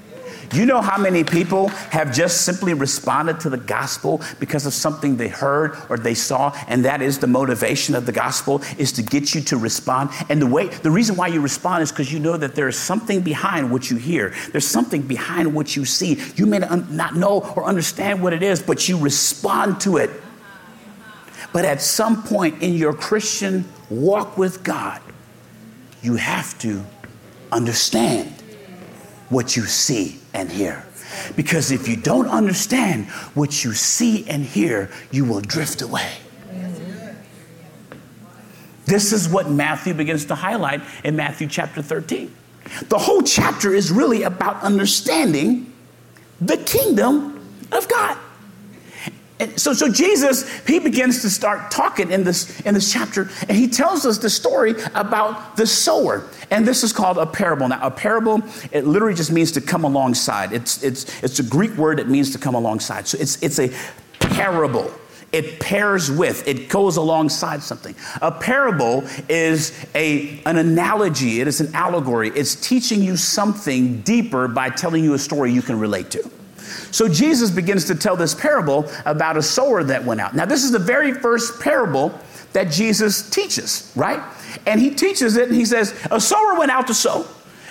You 0.53 0.67
know 0.67 0.81
how 0.81 1.01
many 1.01 1.25
people 1.25 1.69
have 1.69 2.15
just 2.15 2.43
simply 2.43 2.75
responded 2.75 3.41
to 3.41 3.51
the 3.51 3.57
gospel 3.57 4.21
because 4.39 4.67
of 4.67 4.73
something 4.73 5.17
they 5.17 5.29
heard 5.29 5.77
or 5.89 5.99
they 5.99 6.15
saw, 6.15 6.57
and 6.69 6.85
that 6.85 7.03
is 7.03 7.19
the 7.19 7.27
motivation 7.27 7.95
of 7.95 8.07
the 8.07 8.13
gospel 8.13 8.63
is 8.79 8.93
to 8.93 9.03
get 9.03 9.35
you 9.35 9.41
to 9.43 9.57
respond. 9.57 10.11
And 10.29 10.41
the 10.41 10.47
way, 10.47 10.69
the 10.69 10.91
reason 10.91 11.17
why 11.17 11.29
you 11.29 11.41
respond 11.41 11.83
is 11.83 11.91
because 11.91 12.13
you 12.13 12.21
know 12.21 12.37
that 12.37 12.55
there 12.55 12.69
is 12.69 12.79
something 12.79 13.23
behind 13.23 13.71
what 13.71 13.91
you 13.91 13.97
hear. 13.97 14.35
There's 14.53 14.67
something 14.67 15.03
behind 15.03 15.55
what 15.55 15.75
you 15.77 15.85
see. 15.85 16.21
You 16.37 16.47
may 16.47 16.59
not 16.59 17.17
know 17.17 17.41
or 17.57 17.65
understand 17.65 18.23
what 18.23 18.33
it 18.33 18.43
is, 18.43 18.63
but 18.63 18.89
you 18.89 18.99
respond 18.99 19.81
to 19.83 19.97
it. 19.97 20.11
But 21.53 21.65
at 21.65 21.81
some 21.81 22.23
point 22.23 22.63
in 22.63 22.75
your 22.75 22.93
Christian 22.93 23.65
walk 23.89 24.37
with 24.37 24.63
God, 24.63 25.01
you 26.03 26.17
have 26.17 26.59
to 26.59 26.85
understand 27.51 28.33
what 29.29 29.57
you 29.57 29.65
see 29.65 30.21
and 30.37 30.51
hear. 30.51 30.85
Because 31.35 31.71
if 31.71 31.89
you 31.89 31.97
don't 31.97 32.29
understand 32.29 33.07
what 33.35 33.65
you 33.65 33.73
see 33.73 34.29
and 34.29 34.45
hear, 34.45 34.91
you 35.11 35.25
will 35.25 35.41
drift 35.41 35.83
away. 35.83 36.13
This 38.85 39.13
is 39.13 39.29
what 39.29 39.51
Matthew 39.51 39.95
begins 39.95 40.27
to 40.27 40.37
highlight 40.37 40.81
in 41.03 41.17
Matthew 41.17 41.49
chapter 41.49 41.83
13. 41.83 42.33
The 42.89 42.99
whole 42.99 43.23
chapter 43.23 43.75
is 43.75 43.91
really 43.91 44.23
about 44.23 44.63
understanding 44.63 45.73
the 46.41 46.57
kingdom 46.59 47.41
of 47.73 47.89
God. 47.89 48.17
And 49.39 49.61
so, 49.61 49.75
so 49.75 49.91
Jesus, 49.91 50.49
he 50.67 50.79
begins 50.79 51.21
to 51.21 51.29
start 51.29 51.71
talking 51.71 52.11
in 52.11 52.25
this, 52.25 52.59
in 52.61 52.73
this 52.73 52.91
chapter, 52.91 53.29
and 53.49 53.57
he 53.57 53.69
tells 53.69 54.07
us 54.07 54.17
the 54.17 54.31
story 54.31 54.75
about 54.95 55.57
the 55.57 55.67
sower. 55.67 56.25
And 56.51 56.67
this 56.67 56.83
is 56.83 56.93
called 56.93 57.19
a 57.19 57.27
parable. 57.27 57.69
Now, 57.69 57.87
a 57.87 57.91
parable, 57.91 58.43
it 58.73 58.87
literally 58.87 59.15
just 59.15 59.31
means 59.31 59.53
to 59.53 59.61
come 59.61 59.85
alongside. 59.85 60.53
It's, 60.53 60.83
it's, 60.83 61.23
it's 61.23 61.39
a 61.39 61.43
Greek 61.43 61.73
word 61.77 61.99
that 61.99 62.09
means 62.09 62.31
to 62.33 62.39
come 62.39 62.55
alongside. 62.55 63.07
So 63.09 63.19
it's, 63.21 63.43
it's 63.43 63.59
a 63.59 63.71
parable. 64.21 64.91
It 65.33 65.61
pairs 65.61 66.11
with, 66.11 66.49
it 66.49 66.71
goes 66.71 66.97
alongside 66.97 67.63
something. 67.63 67.95
A 68.23 68.33
parable 68.33 69.05
is 69.29 69.87
a, 69.95 70.41
an 70.47 70.57
analogy, 70.57 71.43
it 71.43 71.49
is 71.49 71.61
an 71.61 71.75
allegory. 71.75 72.31
It's 72.31 72.55
teaching 72.55 73.03
you 73.03 73.19
something 73.19 74.01
deeper 74.01 74.49
by 74.49 74.71
telling 74.71 75.05
you 75.05 75.13
a 75.13 75.19
story 75.19 75.53
you 75.53 75.63
can 75.63 75.79
relate 75.79 76.11
to. 76.13 76.31
So 76.93 77.09
Jesus 77.09 77.51
begins 77.51 77.85
to 77.87 77.95
tell 77.95 78.17
this 78.17 78.35
parable 78.35 78.91
about 79.05 79.37
a 79.37 79.43
sower 79.43 79.85
that 79.85 80.05
went 80.05 80.21
out. 80.21 80.35
Now, 80.35 80.45
this 80.45 80.65
is 80.65 80.73
the 80.73 80.79
very 80.79 81.13
first 81.13 81.61
parable 81.61 82.19
that 82.53 82.71
Jesus 82.71 83.29
teaches, 83.29 83.93
right? 83.95 84.23
And 84.67 84.81
he 84.81 84.91
teaches 84.91 85.37
it 85.37 85.49
and 85.49 85.57
he 85.57 85.65
says, 85.65 85.95
A 86.11 86.21
sower 86.21 86.59
went 86.59 86.71
out 86.71 86.87
to 86.87 86.95
sow. 86.95 87.27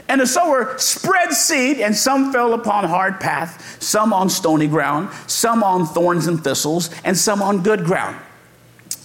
And 0.07 0.21
the 0.21 0.27
sower 0.27 0.77
spread 0.77 1.31
seed, 1.31 1.79
and 1.79 1.95
some 1.95 2.31
fell 2.31 2.53
upon 2.53 2.83
hard 2.83 3.19
path, 3.19 3.81
some 3.81 4.13
on 4.13 4.29
stony 4.29 4.67
ground, 4.67 5.09
some 5.25 5.63
on 5.63 5.87
thorns 5.87 6.27
and 6.27 6.43
thistles, 6.43 6.91
and 7.03 7.17
some 7.17 7.41
on 7.41 7.63
good 7.63 7.85
ground. 7.85 8.15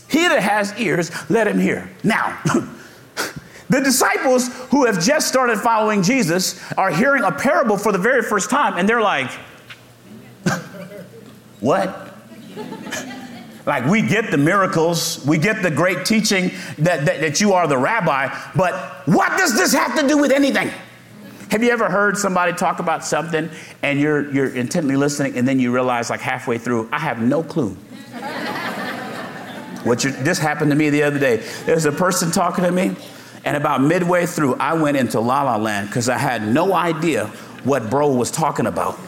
He 0.08 0.28
that 0.28 0.42
has 0.42 0.78
ears, 0.78 1.10
let 1.30 1.46
him 1.46 1.58
hear. 1.58 1.88
Now, 2.04 2.38
the 3.70 3.80
disciples 3.80 4.48
who 4.70 4.84
have 4.84 5.02
just 5.02 5.28
started 5.28 5.58
following 5.58 6.02
Jesus 6.02 6.60
are 6.74 6.90
hearing 6.90 7.22
a 7.22 7.32
parable 7.32 7.78
for 7.78 7.92
the 7.92 7.98
very 7.98 8.22
first 8.22 8.50
time, 8.50 8.76
and 8.76 8.86
they're 8.86 9.00
like, 9.00 9.30
what? 11.60 12.14
like, 13.66 13.86
we 13.86 14.02
get 14.02 14.30
the 14.30 14.38
miracles, 14.38 15.24
we 15.26 15.38
get 15.38 15.62
the 15.62 15.70
great 15.70 16.04
teaching 16.04 16.50
that, 16.78 17.04
that, 17.06 17.20
that 17.20 17.40
you 17.40 17.52
are 17.52 17.66
the 17.66 17.78
rabbi, 17.78 18.28
but 18.54 19.06
what 19.06 19.36
does 19.38 19.54
this 19.54 19.72
have 19.72 19.98
to 20.00 20.06
do 20.08 20.18
with 20.18 20.32
anything? 20.32 20.70
Have 21.50 21.64
you 21.64 21.70
ever 21.70 21.90
heard 21.90 22.16
somebody 22.16 22.52
talk 22.52 22.78
about 22.78 23.04
something 23.04 23.50
and 23.82 23.98
you're, 23.98 24.30
you're 24.32 24.54
intently 24.54 24.96
listening 24.96 25.36
and 25.36 25.46
then 25.48 25.58
you 25.58 25.72
realize, 25.72 26.08
like 26.08 26.20
halfway 26.20 26.58
through, 26.58 26.88
I 26.92 26.98
have 26.98 27.20
no 27.20 27.42
clue? 27.42 27.76
what 29.84 30.00
this 30.00 30.38
happened 30.38 30.70
to 30.70 30.76
me 30.76 30.90
the 30.90 31.02
other 31.02 31.18
day. 31.18 31.38
There's 31.64 31.86
a 31.86 31.92
person 31.92 32.30
talking 32.30 32.64
to 32.64 32.70
me, 32.70 32.94
and 33.44 33.56
about 33.56 33.82
midway 33.82 34.26
through, 34.26 34.54
I 34.56 34.74
went 34.74 34.96
into 34.96 35.20
la 35.20 35.42
la 35.42 35.56
land 35.56 35.88
because 35.88 36.08
I 36.08 36.18
had 36.18 36.46
no 36.46 36.74
idea 36.74 37.26
what 37.64 37.90
bro 37.90 38.12
was 38.12 38.30
talking 38.30 38.66
about. 38.66 38.98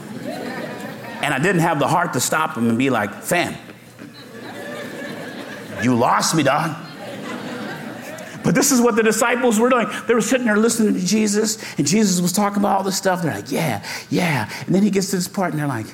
And 1.23 1.33
I 1.33 1.39
didn't 1.39 1.61
have 1.61 1.79
the 1.79 1.87
heart 1.87 2.13
to 2.15 2.21
stop 2.21 2.57
him 2.57 2.69
and 2.69 2.77
be 2.77 2.91
like, 2.91 3.23
fam, 3.23 3.55
you 5.83 5.95
lost 5.95 6.35
me, 6.35 6.43
dog. 6.43 6.77
But 8.45 8.57
this 8.57 8.73
is 8.73 8.81
what 8.81 8.97
the 8.97 9.05
disciples 9.05 9.61
were 9.61 9.71
doing. 9.71 9.87
They 10.09 10.15
were 10.15 10.21
sitting 10.21 10.47
there 10.47 10.57
listening 10.57 10.95
to 10.95 11.07
Jesus, 11.07 11.63
and 11.79 11.87
Jesus 11.87 12.21
was 12.21 12.33
talking 12.33 12.59
about 12.59 12.79
all 12.79 12.83
this 12.83 12.97
stuff. 12.97 13.23
They're 13.23 13.37
like, 13.37 13.53
yeah, 13.53 13.87
yeah. 14.11 14.51
And 14.67 14.75
then 14.75 14.83
he 14.83 14.91
gets 14.91 15.11
to 15.11 15.17
this 15.17 15.29
part, 15.29 15.53
and 15.53 15.61
they're 15.61 15.69
like, 15.69 15.87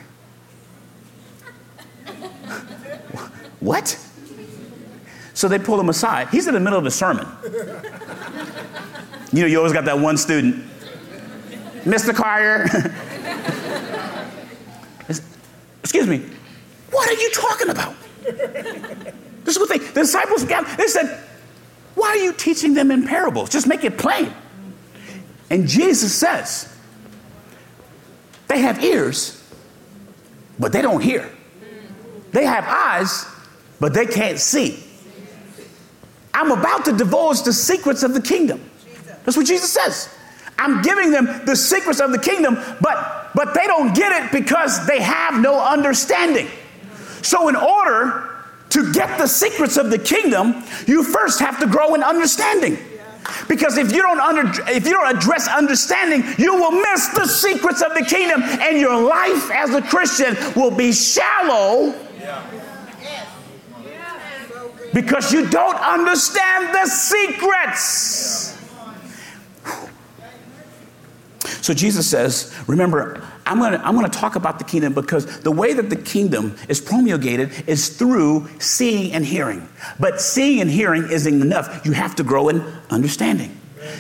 what? 3.61 3.99
So 5.35 5.47
they 5.47 5.59
pull 5.59 5.79
him 5.79 5.91
aside. 5.91 6.29
He's 6.31 6.47
in 6.47 6.55
the 6.55 6.61
middle 6.61 6.79
of 6.79 6.87
a 6.87 6.91
sermon. 6.91 7.29
You 9.31 9.43
know, 9.43 9.47
you 9.47 9.59
always 9.59 9.75
got 9.75 9.85
that 9.85 9.99
one 9.99 10.17
student, 10.17 10.65
Mr. 11.85 12.15
Carter. 12.15 12.95
Excuse 15.89 16.07
me, 16.07 16.19
what 16.91 17.09
are 17.09 17.15
you 17.15 17.31
talking 17.31 17.71
about? 17.71 17.95
This 18.23 19.57
is 19.57 19.59
what 19.59 19.71
they, 19.71 19.79
the 19.79 20.01
disciples 20.01 20.45
got, 20.45 20.77
they 20.77 20.87
said, 20.87 21.19
why 21.95 22.09
are 22.09 22.17
you 22.19 22.35
teaching 22.35 22.75
them 22.75 22.91
in 22.91 23.07
parables? 23.07 23.49
Just 23.49 23.67
make 23.67 23.85
it 23.85 23.97
plain. 23.97 24.31
And 25.49 25.67
Jesus 25.67 26.15
says, 26.15 26.71
they 28.49 28.59
have 28.59 28.85
ears, 28.85 29.43
but 30.59 30.73
they 30.73 30.83
don't 30.83 31.01
hear. 31.01 31.27
They 32.33 32.45
have 32.45 32.67
eyes, 32.69 33.25
but 33.81 33.95
they 33.95 34.05
can't 34.05 34.39
see. 34.39 34.85
I'm 36.35 36.53
about 36.53 36.85
to 36.85 36.93
divulge 36.93 37.45
the 37.45 37.53
secrets 37.55 38.03
of 38.03 38.13
the 38.13 38.21
kingdom. 38.21 38.61
That's 39.25 39.39
what 39.39 39.47
Jesus 39.47 39.73
says. 39.73 40.15
I'm 40.59 40.83
giving 40.83 41.13
them 41.13 41.47
the 41.47 41.57
secrets 41.57 42.01
of 42.01 42.13
the 42.13 42.19
kingdom, 42.19 42.59
but 42.83 43.18
but 43.35 43.55
they 43.55 43.67
don't 43.67 43.95
get 43.95 44.25
it 44.25 44.33
because 44.33 44.87
they 44.87 45.01
have 45.01 45.41
no 45.41 45.61
understanding. 45.61 46.49
So 47.23 47.49
in 47.49 47.57
order 47.57 48.31
to 48.71 48.93
get 48.93 49.19
the 49.19 49.27
secrets 49.27 49.77
of 49.77 49.91
the 49.91 49.99
kingdom, 49.99 50.63
you 50.87 51.03
first 51.03 51.41
have 51.41 51.59
to 51.61 51.67
grow 51.67 51.95
in 51.95 52.03
understanding. 52.03 52.79
Because 53.49 53.77
if 53.77 53.93
you 53.93 54.01
don't 54.01 54.21
under, 54.21 54.51
if 54.69 54.87
you 54.87 54.93
don't 54.93 55.17
address 55.17 55.49
understanding, 55.49 56.25
you 56.39 56.55
will 56.55 56.71
miss 56.71 57.09
the 57.09 57.27
secrets 57.27 57.83
of 57.83 57.95
the 57.95 58.05
kingdom, 58.05 58.43
and 58.43 58.79
your 58.79 59.01
life 59.01 59.51
as 59.51 59.75
a 59.75 59.83
Christian 59.83 60.37
will 60.57 60.71
be 60.71 60.93
shallow 60.93 61.95
because 64.95 65.33
you 65.33 65.49
don't 65.49 65.77
understand 65.77 66.75
the 66.75 66.87
secrets. 66.87 68.58
So 71.69 71.75
Jesus 71.75 72.09
says, 72.09 72.51
remember, 72.67 73.23
I'm 73.45 73.59
gonna, 73.59 73.77
I'm 73.85 73.95
gonna 73.95 74.09
talk 74.09 74.37
about 74.37 74.59
the 74.59 74.65
kingdom 74.65 74.95
because 74.95 75.41
the 75.41 75.51
way 75.51 75.75
that 75.75 75.91
the 75.91 75.97
kingdom 75.97 76.57
is 76.67 76.81
promulgated 76.81 77.53
is 77.69 77.91
through 77.91 78.49
seeing 78.59 79.13
and 79.13 79.23
hearing. 79.23 79.69
But 80.01 80.19
seeing 80.19 80.63
and 80.63 80.71
hearing 80.71 81.11
isn't 81.11 81.43
enough. 81.43 81.85
You 81.85 81.93
have 81.93 82.17
to 82.17 82.25
grow 82.25 82.49
in 82.49 82.63
understanding. 82.89 83.55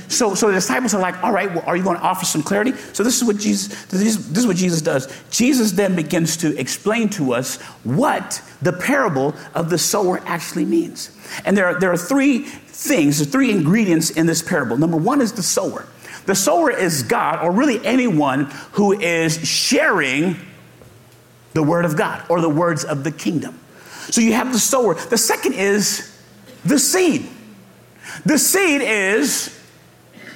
So, 0.08 0.34
so 0.34 0.46
the 0.46 0.54
disciples 0.54 0.94
are 0.94 1.02
like, 1.02 1.22
all 1.22 1.30
right, 1.30 1.54
well, 1.54 1.62
are 1.66 1.76
you 1.76 1.82
going 1.84 1.98
to 1.98 2.02
offer 2.02 2.24
some 2.24 2.42
clarity? 2.42 2.72
So 2.94 3.04
this 3.04 3.18
is 3.18 3.24
what 3.24 3.36
Jesus, 3.36 3.68
this, 3.88 4.16
this 4.16 4.38
is 4.38 4.46
what 4.46 4.56
Jesus 4.56 4.80
does. 4.80 5.06
Jesus 5.28 5.72
then 5.72 5.94
begins 5.94 6.38
to 6.38 6.58
explain 6.58 7.10
to 7.10 7.34
us 7.34 7.60
what 7.84 8.42
the 8.62 8.72
parable 8.72 9.34
of 9.54 9.68
the 9.68 9.76
sower 9.76 10.22
actually 10.24 10.64
means. 10.64 11.14
And 11.44 11.54
there 11.54 11.66
are, 11.66 11.78
there 11.78 11.92
are 11.92 11.98
three 11.98 12.44
things, 12.44 13.24
three 13.26 13.50
ingredients 13.50 14.08
in 14.08 14.24
this 14.24 14.40
parable. 14.40 14.78
Number 14.78 14.96
one 14.96 15.20
is 15.20 15.34
the 15.34 15.42
sower. 15.42 15.86
The 16.28 16.34
sower 16.34 16.70
is 16.70 17.04
God, 17.04 17.42
or 17.42 17.50
really 17.50 17.82
anyone 17.86 18.50
who 18.72 18.92
is 18.92 19.38
sharing 19.48 20.36
the 21.54 21.62
word 21.62 21.86
of 21.86 21.96
God 21.96 22.22
or 22.28 22.42
the 22.42 22.50
words 22.50 22.84
of 22.84 23.02
the 23.02 23.10
kingdom. 23.10 23.58
So 24.10 24.20
you 24.20 24.34
have 24.34 24.52
the 24.52 24.58
sower. 24.58 24.92
The 24.92 25.16
second 25.16 25.54
is 25.54 26.14
the 26.66 26.78
seed. 26.78 27.26
The 28.26 28.38
seed 28.38 28.82
is 28.82 29.58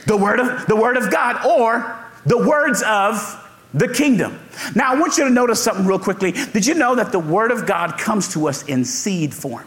the 0.06 0.16
word 0.16 0.40
of 0.40 0.64
the 0.64 0.76
word 0.76 0.96
of 0.96 1.10
God 1.10 1.44
or 1.44 2.02
the 2.24 2.38
words 2.38 2.82
of 2.82 3.38
the 3.74 3.86
kingdom. 3.86 4.40
Now 4.74 4.94
I 4.94 4.98
want 4.98 5.18
you 5.18 5.24
to 5.24 5.30
notice 5.30 5.62
something 5.62 5.84
real 5.84 5.98
quickly. 5.98 6.32
Did 6.32 6.64
you 6.64 6.72
know 6.72 6.94
that 6.94 7.12
the 7.12 7.18
word 7.18 7.50
of 7.50 7.66
God 7.66 7.98
comes 7.98 8.32
to 8.32 8.48
us 8.48 8.62
in 8.62 8.86
seed 8.86 9.34
form? 9.34 9.66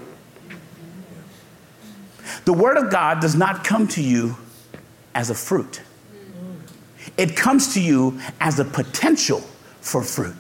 The 2.46 2.54
word 2.54 2.78
of 2.78 2.90
God 2.90 3.22
does 3.22 3.36
not 3.36 3.64
come 3.64 3.88
to 3.90 4.02
you 4.02 4.38
as 5.14 5.30
a 5.30 5.36
fruit. 5.36 5.82
It 7.18 7.36
comes 7.36 7.74
to 7.74 7.82
you 7.82 8.20
as 8.39 8.60
a 8.60 8.65
potential 8.65 9.41
for 9.82 10.02
fruit. 10.02 10.36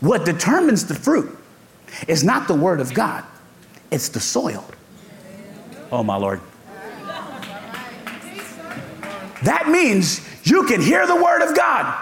What 0.00 0.24
determines 0.24 0.86
the 0.86 0.94
fruit 0.94 1.38
is 2.08 2.24
not 2.24 2.48
the 2.48 2.54
word 2.54 2.80
of 2.80 2.92
God, 2.92 3.24
it's 3.90 4.08
the 4.08 4.20
soil. 4.20 4.64
Oh, 5.90 6.02
my 6.02 6.16
Lord. 6.16 6.40
That 9.42 9.68
means 9.68 10.26
you 10.44 10.64
can 10.64 10.80
hear 10.80 11.06
the 11.06 11.16
word 11.16 11.42
of 11.42 11.56
God 11.56 11.94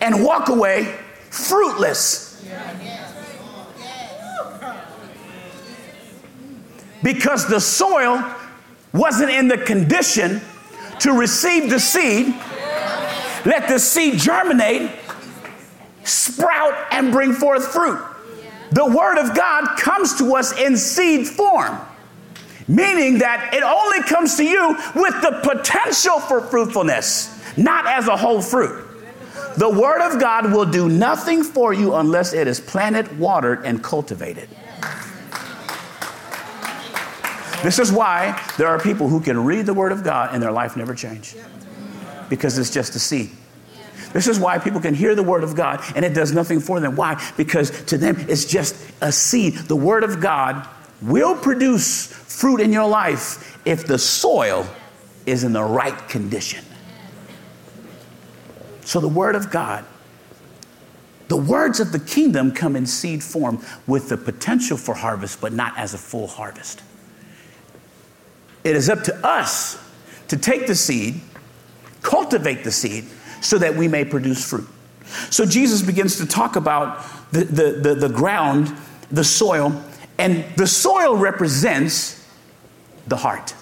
and 0.00 0.24
walk 0.24 0.48
away 0.48 0.98
fruitless. 1.30 2.44
Because 7.02 7.48
the 7.48 7.60
soil 7.60 8.24
wasn't 8.92 9.30
in 9.30 9.48
the 9.48 9.58
condition 9.58 10.40
to 11.02 11.12
receive 11.12 11.68
the 11.68 11.80
seed, 11.80 12.28
let 13.44 13.66
the 13.68 13.78
seed 13.78 14.18
germinate, 14.18 14.90
sprout, 16.04 16.74
and 16.92 17.10
bring 17.10 17.32
forth 17.32 17.66
fruit. 17.68 18.00
The 18.70 18.86
Word 18.86 19.18
of 19.18 19.36
God 19.36 19.76
comes 19.78 20.16
to 20.18 20.36
us 20.36 20.56
in 20.58 20.76
seed 20.76 21.26
form, 21.26 21.78
meaning 22.68 23.18
that 23.18 23.52
it 23.52 23.62
only 23.62 24.02
comes 24.08 24.36
to 24.36 24.44
you 24.44 24.76
with 24.94 25.20
the 25.22 25.40
potential 25.42 26.20
for 26.20 26.40
fruitfulness, 26.40 27.56
not 27.56 27.86
as 27.86 28.06
a 28.06 28.16
whole 28.16 28.40
fruit. 28.40 28.88
The 29.56 29.68
Word 29.68 30.00
of 30.00 30.20
God 30.20 30.52
will 30.52 30.64
do 30.64 30.88
nothing 30.88 31.42
for 31.42 31.74
you 31.74 31.94
unless 31.94 32.32
it 32.32 32.46
is 32.46 32.60
planted, 32.60 33.18
watered, 33.18 33.66
and 33.66 33.82
cultivated. 33.82 34.48
This 37.62 37.78
is 37.78 37.92
why 37.92 38.40
there 38.58 38.68
are 38.68 38.78
people 38.78 39.08
who 39.08 39.20
can 39.20 39.44
read 39.44 39.66
the 39.66 39.74
Word 39.74 39.92
of 39.92 40.02
God 40.02 40.34
and 40.34 40.42
their 40.42 40.52
life 40.52 40.76
never 40.76 40.94
change 40.94 41.36
because 42.28 42.58
it's 42.58 42.70
just 42.70 42.96
a 42.96 42.98
seed. 42.98 43.30
This 44.12 44.26
is 44.26 44.38
why 44.38 44.58
people 44.58 44.80
can 44.80 44.94
hear 44.94 45.14
the 45.14 45.22
Word 45.22 45.44
of 45.44 45.54
God 45.54 45.80
and 45.94 46.04
it 46.04 46.12
does 46.12 46.32
nothing 46.32 46.60
for 46.60 46.80
them. 46.80 46.96
Why? 46.96 47.22
Because 47.36 47.84
to 47.86 47.96
them 47.96 48.16
it's 48.28 48.44
just 48.44 48.74
a 49.00 49.12
seed. 49.12 49.54
The 49.54 49.76
Word 49.76 50.04
of 50.04 50.20
God 50.20 50.68
will 51.00 51.36
produce 51.36 52.06
fruit 52.06 52.60
in 52.60 52.72
your 52.72 52.88
life 52.88 53.60
if 53.64 53.86
the 53.86 53.98
soil 53.98 54.66
is 55.24 55.44
in 55.44 55.52
the 55.52 55.62
right 55.62 56.08
condition. 56.08 56.64
So 58.84 59.00
the 59.00 59.08
Word 59.08 59.36
of 59.36 59.50
God, 59.50 59.84
the 61.28 61.36
words 61.36 61.80
of 61.80 61.92
the 61.92 62.00
kingdom 62.00 62.52
come 62.52 62.76
in 62.76 62.86
seed 62.86 63.22
form 63.22 63.64
with 63.86 64.08
the 64.08 64.16
potential 64.16 64.76
for 64.76 64.94
harvest, 64.94 65.40
but 65.40 65.52
not 65.52 65.78
as 65.78 65.94
a 65.94 65.98
full 65.98 66.26
harvest. 66.26 66.82
It 68.64 68.76
is 68.76 68.88
up 68.88 69.02
to 69.04 69.26
us 69.26 69.78
to 70.28 70.36
take 70.36 70.66
the 70.66 70.74
seed, 70.74 71.20
cultivate 72.02 72.64
the 72.64 72.72
seed, 72.72 73.04
so 73.40 73.58
that 73.58 73.74
we 73.74 73.88
may 73.88 74.04
produce 74.04 74.48
fruit. 74.48 74.68
So 75.30 75.44
Jesus 75.44 75.82
begins 75.82 76.16
to 76.18 76.26
talk 76.26 76.56
about 76.56 77.04
the, 77.32 77.44
the, 77.44 77.72
the, 77.72 77.94
the 77.94 78.08
ground, 78.08 78.72
the 79.10 79.24
soil, 79.24 79.82
and 80.18 80.44
the 80.56 80.66
soil 80.66 81.16
represents 81.16 82.26
the 83.06 83.16
heart. 83.16 83.54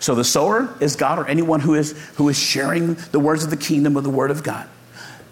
So 0.00 0.14
the 0.14 0.24
sower 0.24 0.68
is 0.80 0.94
God 0.94 1.18
or 1.18 1.26
anyone 1.26 1.60
who 1.60 1.74
is, 1.74 1.92
who 2.16 2.28
is 2.28 2.38
sharing 2.38 2.94
the 3.12 3.18
words 3.18 3.42
of 3.44 3.50
the 3.50 3.56
kingdom 3.56 3.96
or 3.96 4.02
the 4.02 4.10
word 4.10 4.30
of 4.30 4.42
God. 4.42 4.68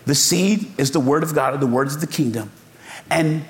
The 0.07 0.15
seed 0.15 0.73
is 0.79 0.93
the 0.93 1.01
word 1.01 1.23
of 1.23 1.35
God 1.35 1.55
or 1.55 1.59
the 1.59 1.67
words 1.67 1.95
of 1.95 2.01
the 2.01 2.07
kingdom. 2.07 2.51
And 3.11 3.45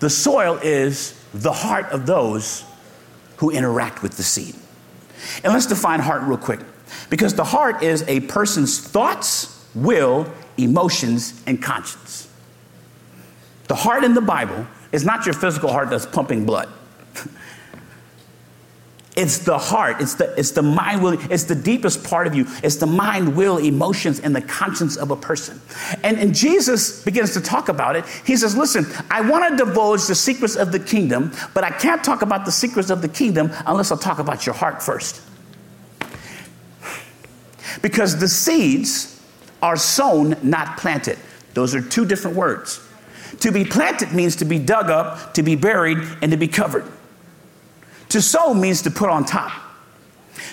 the 0.00 0.10
soil 0.10 0.58
is 0.62 1.22
the 1.32 1.52
heart 1.52 1.86
of 1.86 2.06
those 2.06 2.64
who 3.40 3.50
interact 3.50 4.02
with 4.02 4.18
the 4.18 4.22
seed. 4.22 4.54
And 5.42 5.52
let's 5.52 5.64
define 5.64 6.00
heart 6.00 6.22
real 6.24 6.36
quick. 6.36 6.60
Because 7.08 7.34
the 7.34 7.44
heart 7.44 7.82
is 7.82 8.04
a 8.06 8.20
person's 8.20 8.78
thoughts, 8.78 9.66
will, 9.74 10.30
emotions, 10.58 11.42
and 11.46 11.62
conscience. 11.62 12.28
The 13.68 13.76
heart 13.76 14.04
in 14.04 14.12
the 14.12 14.20
Bible 14.20 14.66
is 14.92 15.06
not 15.06 15.24
your 15.24 15.32
physical 15.32 15.72
heart 15.72 15.88
that's 15.88 16.04
pumping 16.04 16.44
blood. 16.44 16.68
It's 19.16 19.38
the 19.38 19.58
heart, 19.58 20.00
it's 20.00 20.14
the, 20.14 20.32
it's 20.38 20.52
the 20.52 20.62
mind, 20.62 21.02
will, 21.02 21.18
it's 21.32 21.44
the 21.44 21.54
deepest 21.56 22.04
part 22.04 22.28
of 22.28 22.34
you. 22.34 22.46
It's 22.62 22.76
the 22.76 22.86
mind, 22.86 23.34
will, 23.34 23.58
emotions, 23.58 24.20
and 24.20 24.34
the 24.36 24.40
conscience 24.40 24.96
of 24.96 25.10
a 25.10 25.16
person. 25.16 25.60
And, 26.04 26.16
and 26.16 26.32
Jesus 26.32 27.02
begins 27.02 27.32
to 27.34 27.40
talk 27.40 27.68
about 27.68 27.96
it. 27.96 28.04
He 28.24 28.36
says, 28.36 28.56
Listen, 28.56 28.86
I 29.10 29.28
want 29.28 29.58
to 29.58 29.64
divulge 29.64 30.06
the 30.06 30.14
secrets 30.14 30.54
of 30.54 30.70
the 30.70 30.78
kingdom, 30.78 31.32
but 31.54 31.64
I 31.64 31.70
can't 31.70 32.04
talk 32.04 32.22
about 32.22 32.44
the 32.44 32.52
secrets 32.52 32.88
of 32.88 33.02
the 33.02 33.08
kingdom 33.08 33.50
unless 33.66 33.90
I 33.90 33.96
talk 33.96 34.20
about 34.20 34.46
your 34.46 34.54
heart 34.54 34.80
first. 34.80 35.20
Because 37.82 38.20
the 38.20 38.28
seeds 38.28 39.20
are 39.60 39.76
sown, 39.76 40.36
not 40.42 40.78
planted. 40.78 41.18
Those 41.54 41.74
are 41.74 41.82
two 41.82 42.04
different 42.04 42.36
words. 42.36 42.80
To 43.40 43.50
be 43.50 43.64
planted 43.64 44.12
means 44.12 44.36
to 44.36 44.44
be 44.44 44.58
dug 44.58 44.88
up, 44.88 45.34
to 45.34 45.42
be 45.42 45.56
buried, 45.56 45.98
and 46.22 46.30
to 46.30 46.36
be 46.36 46.48
covered. 46.48 46.90
To 48.10 48.20
sow 48.20 48.54
means 48.54 48.82
to 48.82 48.90
put 48.90 49.10
on 49.10 49.24
top. 49.24 49.52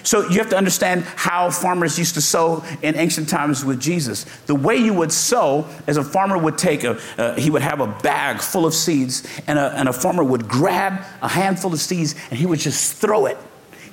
So 0.03 0.27
you 0.29 0.37
have 0.37 0.49
to 0.49 0.57
understand 0.57 1.03
how 1.03 1.49
farmers 1.49 1.99
used 1.99 2.13
to 2.15 2.21
sow 2.21 2.63
in 2.81 2.95
ancient 2.95 3.29
times 3.29 3.65
with 3.65 3.79
Jesus. 3.79 4.25
The 4.45 4.55
way 4.55 4.77
you 4.77 4.93
would 4.93 5.11
sow 5.11 5.67
is 5.87 5.97
a 5.97 6.03
farmer 6.03 6.37
would 6.37 6.57
take 6.57 6.83
a, 6.83 6.99
uh, 7.17 7.35
he 7.35 7.49
would 7.49 7.61
have 7.61 7.81
a 7.81 7.87
bag 7.87 8.41
full 8.41 8.65
of 8.65 8.73
seeds, 8.73 9.27
and 9.47 9.59
a, 9.59 9.73
and 9.77 9.89
a 9.89 9.93
farmer 9.93 10.23
would 10.23 10.47
grab 10.47 11.03
a 11.21 11.27
handful 11.27 11.73
of 11.73 11.79
seeds 11.79 12.15
and 12.29 12.39
he 12.39 12.45
would 12.45 12.59
just 12.59 12.95
throw 12.95 13.25
it 13.25 13.37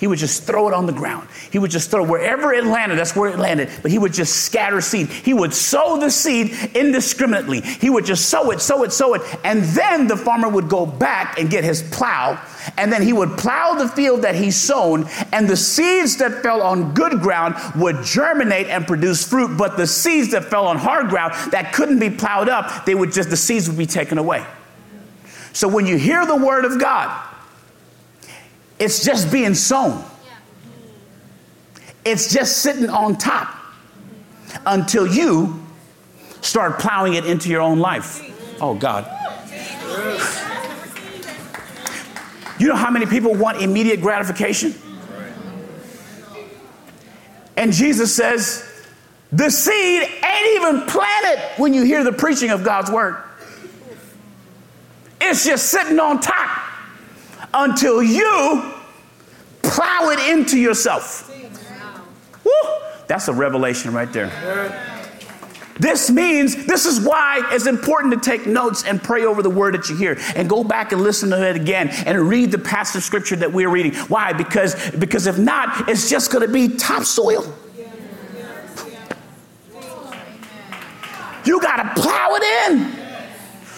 he 0.04 0.06
would 0.06 0.18
just 0.18 0.42
throw 0.42 0.68
it 0.68 0.74
on 0.74 0.84
the 0.84 0.92
ground. 0.92 1.26
He 1.50 1.58
would 1.58 1.70
just 1.70 1.90
throw 1.90 2.04
wherever 2.04 2.52
it 2.52 2.66
landed, 2.66 2.98
that's 2.98 3.16
where 3.16 3.30
it 3.30 3.38
landed. 3.38 3.70
But 3.80 3.90
he 3.90 3.98
would 3.98 4.12
just 4.12 4.44
scatter 4.44 4.82
seed. 4.82 5.08
He 5.08 5.32
would 5.32 5.54
sow 5.54 5.96
the 5.98 6.10
seed 6.10 6.52
indiscriminately. 6.74 7.62
He 7.62 7.88
would 7.88 8.04
just 8.04 8.28
sow 8.28 8.50
it, 8.50 8.60
sow 8.60 8.82
it, 8.82 8.92
sow 8.92 9.14
it. 9.14 9.22
And 9.44 9.62
then 9.62 10.06
the 10.06 10.18
farmer 10.18 10.46
would 10.46 10.68
go 10.68 10.84
back 10.84 11.38
and 11.38 11.48
get 11.48 11.64
his 11.64 11.80
plow. 11.80 12.38
And 12.76 12.92
then 12.92 13.00
he 13.00 13.14
would 13.14 13.38
plow 13.38 13.76
the 13.76 13.88
field 13.88 14.20
that 14.24 14.34
he 14.34 14.50
sown. 14.50 15.08
And 15.32 15.48
the 15.48 15.56
seeds 15.56 16.18
that 16.18 16.42
fell 16.42 16.60
on 16.60 16.92
good 16.92 17.22
ground 17.22 17.54
would 17.74 18.04
germinate 18.04 18.66
and 18.66 18.86
produce 18.86 19.26
fruit. 19.26 19.56
But 19.56 19.78
the 19.78 19.86
seeds 19.86 20.32
that 20.32 20.44
fell 20.44 20.66
on 20.66 20.76
hard 20.76 21.08
ground 21.08 21.32
that 21.50 21.72
couldn't 21.72 21.98
be 21.98 22.10
plowed 22.10 22.50
up, 22.50 22.84
they 22.84 22.94
would 22.94 23.10
just, 23.10 23.30
the 23.30 23.38
seeds 23.38 23.70
would 23.70 23.78
be 23.78 23.86
taken 23.86 24.18
away. 24.18 24.44
So 25.54 25.68
when 25.68 25.86
you 25.86 25.96
hear 25.96 26.26
the 26.26 26.36
word 26.36 26.64
of 26.64 26.80
God, 26.80 27.23
it's 28.84 29.02
just 29.02 29.32
being 29.32 29.54
sown. 29.54 30.04
It's 32.04 32.30
just 32.30 32.58
sitting 32.58 32.90
on 32.90 33.16
top 33.16 33.56
until 34.66 35.06
you 35.06 35.64
start 36.42 36.78
plowing 36.78 37.14
it 37.14 37.24
into 37.24 37.48
your 37.48 37.62
own 37.62 37.78
life. 37.78 38.20
Oh, 38.60 38.74
God. 38.74 39.10
You 42.58 42.68
know 42.68 42.76
how 42.76 42.90
many 42.90 43.06
people 43.06 43.34
want 43.34 43.62
immediate 43.62 44.02
gratification? 44.02 44.74
And 47.56 47.72
Jesus 47.72 48.14
says, 48.14 48.70
the 49.32 49.48
seed 49.48 50.02
ain't 50.02 50.56
even 50.56 50.82
planted 50.82 51.40
when 51.56 51.72
you 51.72 51.84
hear 51.84 52.04
the 52.04 52.12
preaching 52.12 52.50
of 52.50 52.62
God's 52.62 52.90
word. 52.90 53.16
It's 55.22 55.46
just 55.46 55.70
sitting 55.70 55.98
on 55.98 56.20
top 56.20 56.60
until 57.54 58.02
you 58.02 58.73
plow 59.74 60.10
it 60.10 60.20
into 60.32 60.58
yourself. 60.58 61.30
Woo, 62.44 62.52
that's 63.08 63.28
a 63.28 63.32
revelation 63.32 63.92
right 63.92 64.12
there. 64.12 64.30
This 65.80 66.08
means, 66.08 66.66
this 66.66 66.86
is 66.86 67.04
why 67.04 67.42
it's 67.50 67.66
important 67.66 68.14
to 68.14 68.20
take 68.20 68.46
notes 68.46 68.84
and 68.84 69.02
pray 69.02 69.24
over 69.24 69.42
the 69.42 69.50
word 69.50 69.74
that 69.74 69.88
you 69.88 69.96
hear 69.96 70.16
and 70.36 70.48
go 70.48 70.62
back 70.62 70.92
and 70.92 71.02
listen 71.02 71.30
to 71.30 71.48
it 71.48 71.56
again 71.56 71.88
and 72.06 72.28
read 72.28 72.52
the 72.52 72.58
passage 72.58 72.98
of 72.98 73.02
scripture 73.02 73.34
that 73.36 73.52
we're 73.52 73.68
reading. 73.68 73.92
Why? 74.06 74.32
Because, 74.32 74.90
because 74.92 75.26
if 75.26 75.36
not, 75.36 75.88
it's 75.88 76.08
just 76.08 76.30
going 76.30 76.46
to 76.46 76.52
be 76.52 76.76
topsoil. 76.76 77.52
You 81.44 81.60
got 81.60 81.94
to 81.94 82.00
plow 82.00 82.30
it 82.34 82.72
in. 82.72 83.04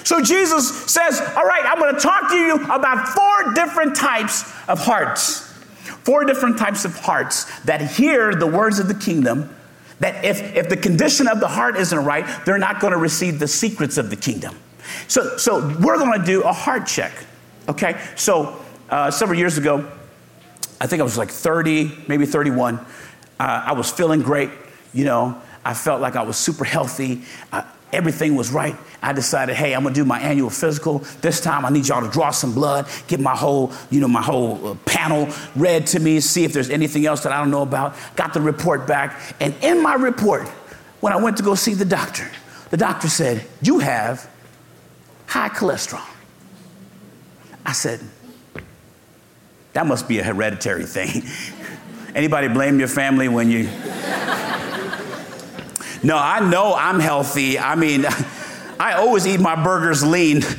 So 0.04 0.20
Jesus 0.20 0.84
says, 0.84 1.18
All 1.34 1.44
right, 1.44 1.64
I'm 1.64 1.80
going 1.80 1.94
to 1.94 2.00
talk 2.00 2.30
to 2.30 2.36
you 2.36 2.56
about 2.66 3.08
four 3.08 3.54
different 3.54 3.96
types 3.96 4.42
of 4.68 4.78
hearts. 4.78 5.45
Four 5.86 6.24
different 6.24 6.58
types 6.58 6.84
of 6.84 6.96
hearts 6.98 7.44
that 7.60 7.80
hear 7.80 8.34
the 8.34 8.46
words 8.46 8.78
of 8.78 8.88
the 8.88 8.94
kingdom. 8.94 9.54
That 10.00 10.24
if, 10.24 10.54
if 10.54 10.68
the 10.68 10.76
condition 10.76 11.26
of 11.26 11.40
the 11.40 11.48
heart 11.48 11.76
isn't 11.76 12.04
right, 12.04 12.26
they're 12.44 12.58
not 12.58 12.80
going 12.80 12.92
to 12.92 12.98
receive 12.98 13.38
the 13.38 13.48
secrets 13.48 13.96
of 13.96 14.10
the 14.10 14.16
kingdom. 14.16 14.54
So, 15.08 15.36
so 15.36 15.60
we're 15.80 15.98
going 15.98 16.20
to 16.20 16.26
do 16.26 16.42
a 16.42 16.52
heart 16.52 16.86
check. 16.86 17.12
Okay? 17.68 18.00
So, 18.14 18.62
uh, 18.90 19.10
several 19.10 19.38
years 19.38 19.58
ago, 19.58 19.90
I 20.80 20.86
think 20.86 21.00
I 21.00 21.02
was 21.02 21.16
like 21.16 21.30
30, 21.30 22.04
maybe 22.06 22.26
31. 22.26 22.76
Uh, 22.78 22.84
I 23.38 23.72
was 23.72 23.90
feeling 23.90 24.20
great. 24.20 24.50
You 24.92 25.04
know, 25.04 25.40
I 25.64 25.74
felt 25.74 26.00
like 26.00 26.14
I 26.14 26.22
was 26.22 26.36
super 26.36 26.64
healthy. 26.64 27.22
Everything 27.92 28.34
was 28.34 28.50
right. 28.50 28.76
I 29.02 29.12
decided, 29.12 29.56
hey, 29.56 29.74
I'm 29.74 29.82
gonna 29.82 29.94
do 29.94 30.04
my 30.04 30.18
annual 30.20 30.50
physical. 30.50 30.98
This 31.20 31.40
time 31.40 31.64
I 31.64 31.70
need 31.70 31.86
y'all 31.88 32.02
to 32.02 32.10
draw 32.10 32.30
some 32.30 32.54
blood, 32.54 32.86
get 33.06 33.20
my 33.20 33.34
whole, 33.36 33.72
you 33.90 34.00
know, 34.00 34.08
my 34.08 34.22
whole 34.22 34.68
uh, 34.68 34.74
panel 34.84 35.28
read 35.54 35.86
to 35.88 36.00
me, 36.00 36.20
see 36.20 36.44
if 36.44 36.52
there's 36.52 36.70
anything 36.70 37.06
else 37.06 37.22
that 37.22 37.32
I 37.32 37.38
don't 37.38 37.50
know 37.50 37.62
about. 37.62 37.94
Got 38.16 38.34
the 38.34 38.40
report 38.40 38.86
back. 38.86 39.20
And 39.40 39.54
in 39.62 39.82
my 39.82 39.94
report, 39.94 40.48
when 41.00 41.12
I 41.12 41.16
went 41.16 41.36
to 41.36 41.42
go 41.42 41.54
see 41.54 41.74
the 41.74 41.84
doctor, 41.84 42.28
the 42.70 42.76
doctor 42.76 43.08
said, 43.08 43.46
You 43.62 43.78
have 43.78 44.28
high 45.26 45.48
cholesterol. 45.48 46.04
I 47.64 47.72
said, 47.72 48.00
That 49.72 49.86
must 49.86 50.08
be 50.08 50.18
a 50.18 50.24
hereditary 50.24 50.84
thing. 50.84 51.22
Anybody 52.14 52.48
blame 52.48 52.78
your 52.78 52.88
family 52.88 53.28
when 53.28 53.50
you 53.50 53.68
no, 56.06 56.16
I 56.16 56.38
know 56.38 56.72
I'm 56.72 57.00
healthy. 57.00 57.58
I 57.58 57.74
mean, 57.74 58.06
I 58.78 58.92
always 58.92 59.26
eat 59.26 59.40
my 59.40 59.60
burgers 59.60 60.04
lean. 60.04 60.42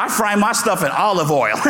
I 0.00 0.08
fry 0.08 0.36
my 0.36 0.52
stuff 0.52 0.84
in 0.84 0.90
olive 0.92 1.32
oil. 1.32 1.56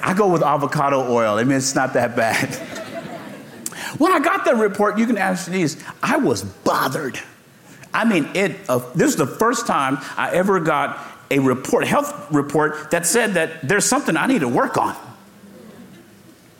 I 0.00 0.14
go 0.16 0.28
with 0.28 0.44
avocado 0.44 1.12
oil. 1.12 1.38
I 1.38 1.42
mean, 1.42 1.56
it's 1.56 1.74
not 1.74 1.94
that 1.94 2.14
bad. 2.14 2.54
When 3.98 4.12
I 4.12 4.20
got 4.20 4.44
that 4.44 4.58
report, 4.58 4.96
you 4.96 5.06
can 5.06 5.18
ask 5.18 5.50
these, 5.50 5.82
I 6.04 6.18
was 6.18 6.44
bothered. 6.44 7.18
I 7.92 8.04
mean, 8.04 8.28
it. 8.34 8.56
Uh, 8.68 8.78
this 8.94 9.10
is 9.10 9.16
the 9.16 9.26
first 9.26 9.66
time 9.66 9.98
I 10.16 10.30
ever 10.32 10.60
got 10.60 10.98
a 11.30 11.38
report, 11.38 11.86
health 11.86 12.30
report 12.32 12.90
that 12.90 13.06
said 13.06 13.34
that 13.34 13.66
there's 13.66 13.84
something 13.84 14.16
I 14.16 14.26
need 14.26 14.40
to 14.40 14.48
work 14.48 14.76
on. 14.78 14.96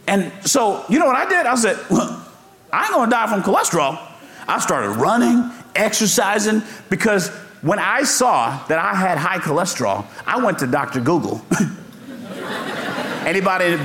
And 0.06 0.32
so, 0.46 0.84
you 0.88 0.98
know 0.98 1.06
what 1.06 1.16
I 1.16 1.28
did? 1.28 1.46
I 1.46 1.54
said, 1.54 1.78
well, 1.90 2.26
I 2.72 2.84
ain't 2.84 2.92
gonna 2.92 3.10
die 3.10 3.26
from 3.26 3.42
cholesterol. 3.42 3.98
I 4.46 4.58
started 4.58 4.90
running, 4.92 5.50
exercising, 5.74 6.62
because 6.88 7.28
when 7.60 7.78
I 7.78 8.04
saw 8.04 8.64
that 8.68 8.78
I 8.78 8.94
had 8.94 9.18
high 9.18 9.38
cholesterol, 9.38 10.06
I 10.26 10.42
went 10.42 10.58
to 10.60 10.66
Dr. 10.66 11.00
Google. 11.00 11.42
Anybody, 13.26 13.76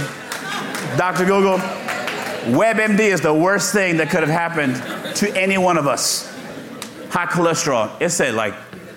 Dr. 0.98 1.26
Google? 1.26 1.58
WebMD 2.44 3.00
is 3.00 3.22
the 3.22 3.34
worst 3.34 3.74
thing 3.74 3.98
that 3.98 4.10
could 4.10 4.20
have 4.20 4.30
happened 4.30 4.76
to 5.16 5.36
any 5.36 5.58
one 5.58 5.78
of 5.78 5.88
us. 5.88 6.30
High 7.10 7.26
cholesterol. 7.26 7.90
It 8.02 8.10
said 8.10 8.36
like 8.36 8.54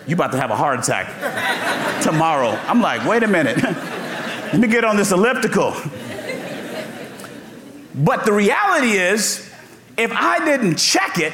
you 0.06 0.14
about 0.14 0.32
to 0.32 0.38
have 0.38 0.50
a 0.50 0.56
heart 0.56 0.78
attack 0.80 2.02
tomorrow. 2.02 2.50
I'm 2.66 2.80
like, 2.80 3.06
wait 3.06 3.22
a 3.22 3.28
minute. 3.28 3.62
Let 3.62 4.58
me 4.58 4.68
get 4.68 4.84
on 4.84 4.96
this 4.96 5.10
elliptical. 5.10 5.74
But 7.94 8.24
the 8.24 8.32
reality 8.32 8.92
is, 8.92 9.50
if 9.96 10.12
I 10.12 10.44
didn't 10.44 10.76
check 10.76 11.18
it, 11.18 11.32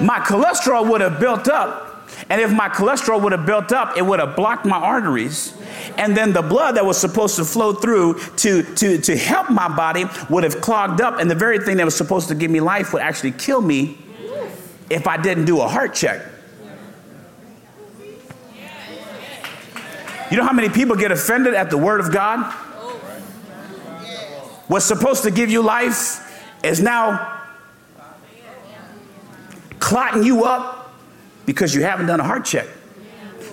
my 0.00 0.20
cholesterol 0.20 0.88
would 0.90 1.00
have 1.00 1.18
built 1.18 1.48
up. 1.48 1.85
And 2.28 2.40
if 2.40 2.52
my 2.52 2.68
cholesterol 2.68 3.22
would 3.22 3.32
have 3.32 3.46
built 3.46 3.70
up, 3.70 3.96
it 3.96 4.04
would 4.04 4.18
have 4.18 4.34
blocked 4.34 4.66
my 4.66 4.76
arteries. 4.76 5.56
And 5.96 6.16
then 6.16 6.32
the 6.32 6.42
blood 6.42 6.76
that 6.76 6.84
was 6.84 6.98
supposed 6.98 7.36
to 7.36 7.44
flow 7.44 7.72
through 7.72 8.18
to, 8.38 8.62
to, 8.74 8.98
to 8.98 9.16
help 9.16 9.48
my 9.48 9.68
body 9.68 10.04
would 10.28 10.42
have 10.42 10.60
clogged 10.60 11.00
up. 11.00 11.20
And 11.20 11.30
the 11.30 11.36
very 11.36 11.60
thing 11.60 11.76
that 11.76 11.84
was 11.84 11.96
supposed 11.96 12.28
to 12.28 12.34
give 12.34 12.50
me 12.50 12.60
life 12.60 12.92
would 12.92 13.02
actually 13.02 13.32
kill 13.32 13.60
me 13.60 13.98
if 14.90 15.06
I 15.06 15.16
didn't 15.16 15.44
do 15.44 15.60
a 15.60 15.68
heart 15.68 15.94
check. 15.94 16.20
You 20.28 20.36
know 20.36 20.44
how 20.44 20.52
many 20.52 20.68
people 20.68 20.96
get 20.96 21.12
offended 21.12 21.54
at 21.54 21.70
the 21.70 21.78
word 21.78 22.00
of 22.00 22.12
God? 22.12 22.52
What's 24.66 24.84
supposed 24.84 25.22
to 25.22 25.30
give 25.30 25.48
you 25.48 25.62
life 25.62 26.44
is 26.64 26.80
now 26.80 27.44
clotting 29.78 30.24
you 30.24 30.44
up 30.44 30.85
because 31.46 31.74
you 31.74 31.82
haven't 31.82 32.06
done 32.06 32.20
a 32.20 32.24
heart 32.24 32.44
check. 32.44 32.66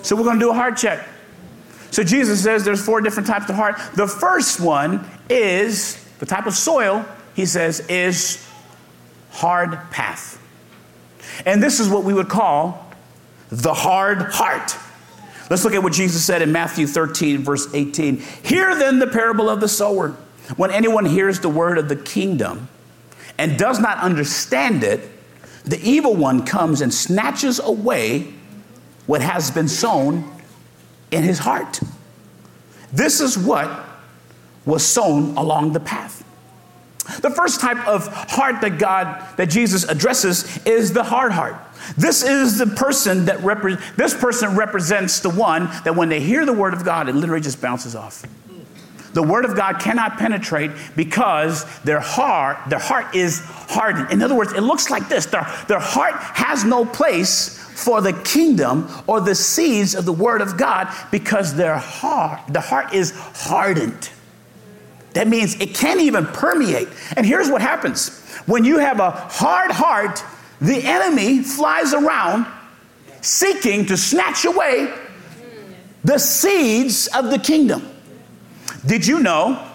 So 0.02 0.14
we're 0.16 0.24
going 0.24 0.38
to 0.38 0.44
do 0.44 0.50
a 0.50 0.54
heart 0.54 0.76
check. 0.76 1.08
So 1.90 2.02
Jesus 2.02 2.42
says 2.42 2.64
there's 2.64 2.84
four 2.84 3.00
different 3.00 3.26
types 3.26 3.48
of 3.48 3.54
heart. 3.54 3.78
The 3.94 4.08
first 4.08 4.60
one 4.60 5.08
is 5.30 6.04
the 6.18 6.26
type 6.26 6.46
of 6.46 6.54
soil, 6.54 7.06
he 7.34 7.46
says, 7.46 7.80
is 7.88 8.44
hard 9.30 9.78
path. 9.90 10.40
And 11.46 11.62
this 11.62 11.80
is 11.80 11.88
what 11.88 12.04
we 12.04 12.12
would 12.12 12.28
call 12.28 12.92
the 13.50 13.72
hard 13.72 14.18
heart. 14.32 14.76
Let's 15.50 15.64
look 15.64 15.74
at 15.74 15.82
what 15.82 15.92
Jesus 15.92 16.24
said 16.24 16.42
in 16.42 16.52
Matthew 16.52 16.86
13, 16.86 17.42
verse 17.42 17.72
18. 17.72 18.16
Hear 18.16 18.74
then 18.74 18.98
the 18.98 19.06
parable 19.06 19.48
of 19.48 19.60
the 19.60 19.68
sower. 19.68 20.16
When 20.56 20.70
anyone 20.70 21.04
hears 21.04 21.40
the 21.40 21.48
word 21.48 21.78
of 21.78 21.88
the 21.88 21.96
kingdom 21.96 22.68
and 23.38 23.58
does 23.58 23.78
not 23.78 23.98
understand 23.98 24.82
it, 24.82 25.10
the 25.64 25.80
evil 25.80 26.14
one 26.14 26.44
comes 26.44 26.80
and 26.80 26.92
snatches 26.92 27.58
away 27.58 28.32
what 29.06 29.20
has 29.20 29.50
been 29.50 29.68
sown 29.68 30.30
in 31.10 31.22
his 31.22 31.38
heart. 31.38 31.80
This 32.92 33.20
is 33.20 33.36
what 33.36 33.86
was 34.64 34.84
sown 34.84 35.36
along 35.36 35.72
the 35.72 35.80
path. 35.80 36.22
The 37.20 37.30
first 37.30 37.60
type 37.60 37.86
of 37.86 38.06
heart 38.08 38.62
that 38.62 38.78
God, 38.78 39.36
that 39.36 39.50
Jesus 39.50 39.84
addresses 39.84 40.58
is 40.64 40.92
the 40.92 41.02
hard 41.02 41.32
heart. 41.32 41.56
This 41.98 42.22
is 42.22 42.56
the 42.56 42.66
person 42.66 43.26
that 43.26 43.38
repre- 43.38 43.80
this 43.96 44.14
person 44.14 44.56
represents 44.56 45.20
the 45.20 45.28
one 45.28 45.66
that 45.84 45.94
when 45.94 46.08
they 46.08 46.20
hear 46.20 46.46
the 46.46 46.52
word 46.52 46.72
of 46.72 46.82
God, 46.82 47.08
it 47.08 47.14
literally 47.14 47.42
just 47.42 47.60
bounces 47.60 47.94
off. 47.94 48.24
The 49.14 49.22
word 49.22 49.44
of 49.44 49.56
God 49.56 49.78
cannot 49.78 50.18
penetrate 50.18 50.72
because 50.96 51.64
their 51.82 52.00
heart, 52.00 52.58
their 52.68 52.80
heart 52.80 53.14
is 53.14 53.40
hardened. 53.44 54.10
In 54.10 54.22
other 54.22 54.34
words, 54.34 54.52
it 54.52 54.60
looks 54.60 54.90
like 54.90 55.08
this. 55.08 55.26
Their, 55.26 55.46
their 55.68 55.78
heart 55.78 56.14
has 56.14 56.64
no 56.64 56.84
place 56.84 57.58
for 57.58 58.00
the 58.00 58.12
kingdom 58.12 58.88
or 59.06 59.20
the 59.20 59.34
seeds 59.34 59.94
of 59.94 60.04
the 60.04 60.12
word 60.12 60.40
of 60.40 60.56
God 60.56 60.92
because 61.12 61.54
their 61.54 61.78
heart, 61.78 62.40
the 62.48 62.60
heart 62.60 62.92
is 62.92 63.12
hardened. 63.14 64.10
That 65.12 65.28
means 65.28 65.60
it 65.60 65.74
can't 65.74 66.00
even 66.00 66.26
permeate. 66.26 66.88
And 67.16 67.24
here's 67.24 67.48
what 67.48 67.62
happens 67.62 68.20
when 68.46 68.64
you 68.64 68.78
have 68.78 68.98
a 68.98 69.12
hard 69.12 69.70
heart, 69.70 70.22
the 70.60 70.82
enemy 70.82 71.42
flies 71.42 71.94
around 71.94 72.46
seeking 73.20 73.86
to 73.86 73.96
snatch 73.96 74.44
away 74.44 74.92
the 76.02 76.18
seeds 76.18 77.06
of 77.08 77.30
the 77.30 77.38
kingdom. 77.38 77.93
Did 78.86 79.06
you 79.06 79.20
know 79.20 79.66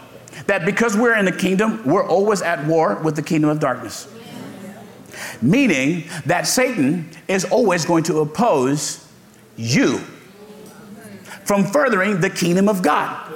that 0.48 0.66
because 0.66 0.96
we're 0.96 1.16
in 1.16 1.26
the 1.26 1.32
kingdom, 1.32 1.84
we're 1.86 2.08
always 2.08 2.42
at 2.42 2.66
war 2.66 2.96
with 2.96 3.16
the 3.16 3.22
kingdom 3.22 3.50
of 3.50 3.60
darkness? 3.60 4.08
Meaning 5.42 6.06
that 6.26 6.48
Satan 6.48 7.10
is 7.28 7.46
always 7.46 7.86
going 7.86 8.04
to 8.06 8.20
oppose 8.20 9.08
you 9.58 9.98
from 11.44 11.66
furthering 11.66 12.22
the 12.22 12.30
kingdom 12.30 12.70
of 12.70 12.82
God. 12.82 13.32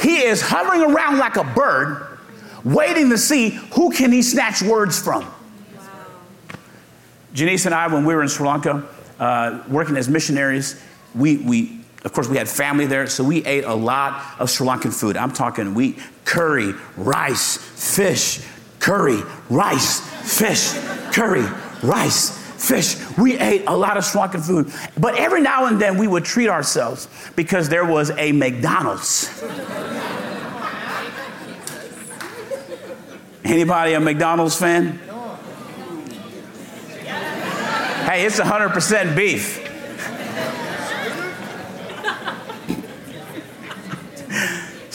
He 0.00 0.18
is 0.18 0.40
hovering 0.42 0.82
around 0.82 1.18
like 1.18 1.36
a 1.36 1.44
bird, 1.44 2.18
waiting 2.64 3.10
to 3.10 3.18
see 3.18 3.50
who 3.50 3.90
can 3.90 4.12
he 4.12 4.22
snatch 4.22 4.62
words 4.62 5.00
from. 5.00 5.30
Janice 7.32 7.66
and 7.66 7.74
I, 7.74 7.86
when 7.86 8.04
we 8.04 8.14
were 8.14 8.22
in 8.22 8.28
Sri 8.28 8.46
Lanka, 8.46 8.86
uh, 9.18 9.62
working 9.68 9.96
as 9.96 10.08
missionaries, 10.08 10.82
we, 11.14 11.36
we 11.38 11.79
of 12.04 12.12
course, 12.12 12.28
we 12.28 12.38
had 12.38 12.48
family 12.48 12.86
there, 12.86 13.06
so 13.06 13.22
we 13.22 13.44
ate 13.44 13.64
a 13.64 13.74
lot 13.74 14.40
of 14.40 14.48
Sri 14.48 14.66
Lankan 14.66 14.92
food. 14.92 15.16
I'm 15.16 15.32
talking 15.32 15.74
wheat, 15.74 15.98
curry, 16.24 16.72
rice, 16.96 17.58
fish, 17.58 18.40
curry, 18.78 19.20
rice, 19.50 20.00
fish, 20.00 20.72
curry, 21.14 21.46
rice, 21.82 22.38
fish. 22.56 22.96
We 23.18 23.38
ate 23.38 23.64
a 23.66 23.76
lot 23.76 23.98
of 23.98 24.04
Sri 24.04 24.20
Lankan 24.20 24.46
food. 24.46 24.72
But 24.98 25.16
every 25.18 25.42
now 25.42 25.66
and 25.66 25.80
then 25.80 25.98
we 25.98 26.08
would 26.08 26.24
treat 26.24 26.48
ourselves 26.48 27.06
because 27.36 27.68
there 27.68 27.84
was 27.84 28.10
a 28.12 28.32
McDonald's. 28.32 29.28
Anybody 33.44 33.92
a 33.92 34.00
McDonald's 34.00 34.56
fan? 34.56 34.98
Hey, 38.06 38.24
it's 38.24 38.40
100% 38.40 39.14
beef. 39.14 39.59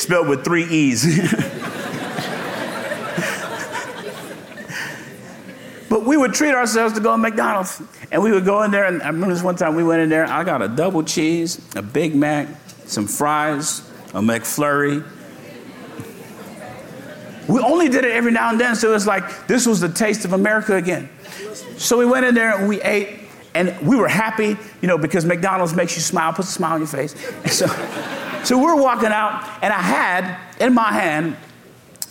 Spelled 0.05 0.27
with 0.27 0.45
three 0.45 0.65
E's. 0.65 1.03
but 5.89 6.05
we 6.05 6.15
would 6.15 6.33
treat 6.33 6.53
ourselves 6.53 6.93
to 6.93 6.99
go 6.99 7.11
to 7.13 7.17
McDonald's. 7.17 7.81
And 8.11 8.21
we 8.21 8.31
would 8.31 8.45
go 8.45 8.61
in 8.63 8.69
there, 8.71 8.85
and 8.85 9.01
I 9.01 9.07
remember 9.07 9.33
this 9.33 9.43
one 9.43 9.55
time 9.55 9.75
we 9.75 9.83
went 9.83 10.01
in 10.01 10.09
there, 10.09 10.25
I 10.27 10.43
got 10.43 10.61
a 10.61 10.67
double 10.67 11.03
cheese, 11.03 11.59
a 11.75 11.81
Big 11.81 12.15
Mac, 12.15 12.47
some 12.85 13.07
fries, 13.07 13.79
a 14.13 14.21
McFlurry. 14.21 15.03
We 17.47 17.59
only 17.61 17.89
did 17.89 18.05
it 18.05 18.11
every 18.11 18.31
now 18.31 18.51
and 18.51 18.59
then, 18.59 18.75
so 18.75 18.89
it 18.89 18.93
was 18.93 19.07
like 19.07 19.47
this 19.47 19.65
was 19.65 19.79
the 19.79 19.89
taste 19.89 20.23
of 20.23 20.33
America 20.33 20.75
again. 20.75 21.09
So 21.77 21.97
we 21.97 22.05
went 22.05 22.25
in 22.25 22.35
there 22.35 22.57
and 22.57 22.69
we 22.69 22.79
ate, 22.81 23.21
and 23.55 23.75
we 23.87 23.95
were 23.95 24.07
happy, 24.07 24.55
you 24.81 24.87
know, 24.87 24.99
because 24.99 25.25
McDonald's 25.25 25.73
makes 25.73 25.95
you 25.95 26.01
smile, 26.01 26.31
puts 26.31 26.49
a 26.49 26.51
smile 26.51 26.73
on 26.73 26.79
your 26.79 26.87
face. 26.87 27.15
And 27.43 27.51
so 27.51 27.65
so 28.45 28.61
we're 28.61 28.79
walking 28.79 29.07
out, 29.09 29.49
and 29.63 29.73
I 29.73 29.81
had 29.81 30.37
in 30.59 30.73
my 30.73 30.91
hand 30.91 31.35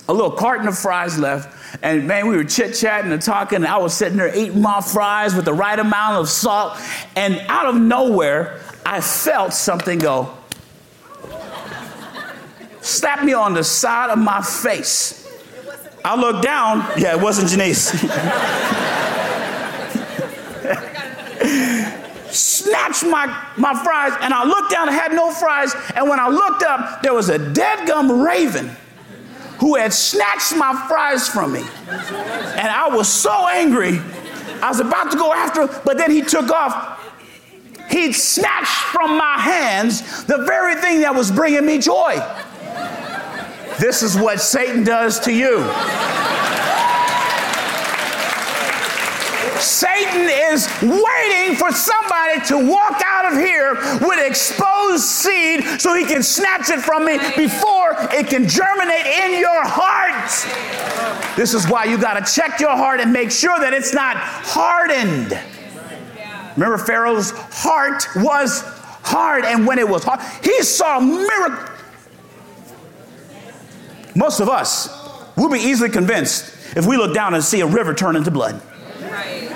a 0.09 0.13
little 0.13 0.33
carton 0.33 0.67
of 0.67 0.77
fries 0.77 1.19
left. 1.19 1.57
And 1.83 2.07
man, 2.07 2.29
we 2.29 2.37
were 2.37 2.45
chit 2.45 2.75
chatting 2.75 3.13
and 3.13 3.23
talking. 3.23 3.57
And 3.57 3.67
I 3.67 3.79
was 3.79 3.95
sitting 3.95 4.17
there 4.17 4.37
eating 4.37 4.61
my 4.61 4.81
fries 4.81 5.35
with 5.35 5.45
the 5.45 5.53
right 5.53 5.79
amount 5.79 6.17
of 6.17 6.29
salt. 6.29 6.79
And 7.17 7.39
out 7.49 7.67
of 7.67 7.77
nowhere, 7.81 8.61
I 8.85 9.01
felt 9.01 9.53
something 9.53 9.99
go, 9.99 10.33
slap 12.81 13.25
me 13.25 13.33
on 13.33 13.55
the 13.55 13.65
side 13.65 14.11
of 14.11 14.19
my 14.19 14.43
face. 14.43 15.21
I 16.05 16.21
looked 16.21 16.43
down. 16.43 16.87
Yeah, 16.99 17.17
it 17.17 17.21
wasn't 17.21 17.49
Janice. 17.49 17.93
snatched 22.35 23.05
my, 23.05 23.27
my 23.57 23.75
fries, 23.83 24.13
and 24.21 24.35
I 24.35 24.45
looked 24.45 24.71
down 24.71 24.89
and 24.89 24.97
had 24.97 25.13
no 25.13 25.31
fries. 25.31 25.75
And 25.95 26.09
when 26.09 26.21
I 26.21 26.29
looked 26.29 26.63
up, 26.63 27.03
there 27.03 27.15
was 27.15 27.29
a 27.29 27.39
dead 27.53 27.87
gum 27.87 28.23
raven 28.23 28.71
who 29.59 29.77
had 29.77 29.93
snatched 29.93 30.57
my 30.57 30.75
fries 30.89 31.29
from 31.29 31.53
me. 31.53 31.61
And 31.61 32.69
I 32.69 32.89
was 32.93 33.09
so 33.09 33.49
angry. 33.49 34.01
I 34.61 34.69
was 34.69 34.81
about 34.81 35.11
to 35.13 35.17
go 35.17 35.33
after 35.33 35.63
him, 35.63 35.71
but 35.85 35.97
then 35.97 36.11
he 36.11 36.23
took 36.23 36.51
off. 36.51 37.01
He'd 37.91 38.13
snatched 38.13 38.67
from 38.67 39.17
my 39.17 39.39
hands 39.39 40.25
the 40.25 40.39
very 40.39 40.75
thing 40.77 41.01
that 41.03 41.15
was 41.15 41.31
bringing 41.31 41.67
me 41.67 41.79
joy. 41.79 42.17
This 43.79 44.03
is 44.03 44.17
what 44.17 44.41
Satan 44.41 44.85
does 44.85 45.21
to 45.21 45.33
you. 45.33 45.59
Satan 49.61 50.29
is 50.53 50.69
waiting 50.83 51.57
for 51.57 51.73
to 52.41 52.59
walk 52.59 53.01
out 53.05 53.33
of 53.33 53.39
here 53.39 53.75
with 54.07 54.25
exposed 54.25 55.03
seed 55.03 55.65
so 55.81 55.95
he 55.95 56.05
can 56.05 56.23
snatch 56.23 56.71
it 56.71 56.81
from 56.81 57.05
me 57.05 57.19
before 57.37 57.95
it 58.13 58.27
can 58.29 58.49
germinate 58.49 59.07
in 59.07 59.41
your 59.41 59.63
heart. 59.65 61.37
This 61.37 61.55
is 61.55 61.69
why 61.69 61.85
you 61.85 61.99
got 61.99 62.25
to 62.25 62.33
check 62.33 62.61
your 62.61 62.77
heart 62.77 63.01
and 63.01 63.13
make 63.13 63.31
sure 63.31 63.59
that 63.59 63.73
it's 63.73 63.93
not 63.93 64.17
hardened. 64.17 65.39
Remember, 66.57 66.79
Pharaoh's 66.79 67.33
heart 67.33 68.07
was 68.17 68.63
hard, 69.03 69.45
and 69.45 69.67
when 69.67 69.79
it 69.79 69.89
was 69.89 70.05
hard, 70.05 70.21
he 70.43 70.63
saw 70.63 71.01
miracles. 71.01 71.71
Most 74.15 74.41
of 74.41 74.49
us 74.49 74.89
will 75.37 75.49
be 75.51 75.59
easily 75.59 75.91
convinced 75.91 76.55
if 76.77 76.87
we 76.87 76.97
look 76.97 77.15
down 77.15 77.35
and 77.35 77.43
see 77.43 77.61
a 77.61 77.67
river 77.67 77.95
turn 77.95 78.15
into 78.15 78.31
blood. 78.31 78.63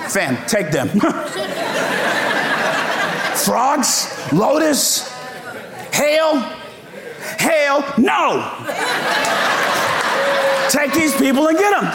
Fan, 0.09 0.45
take 0.47 0.71
them. 0.71 0.89
Frogs, 3.45 4.31
lotus, 4.33 5.09
hail, 5.93 6.39
hail, 7.39 7.83
no. 7.97 8.55
Take 10.69 10.93
these 10.93 11.15
people 11.15 11.47
and 11.47 11.57
get 11.57 11.71
them. 11.71 11.85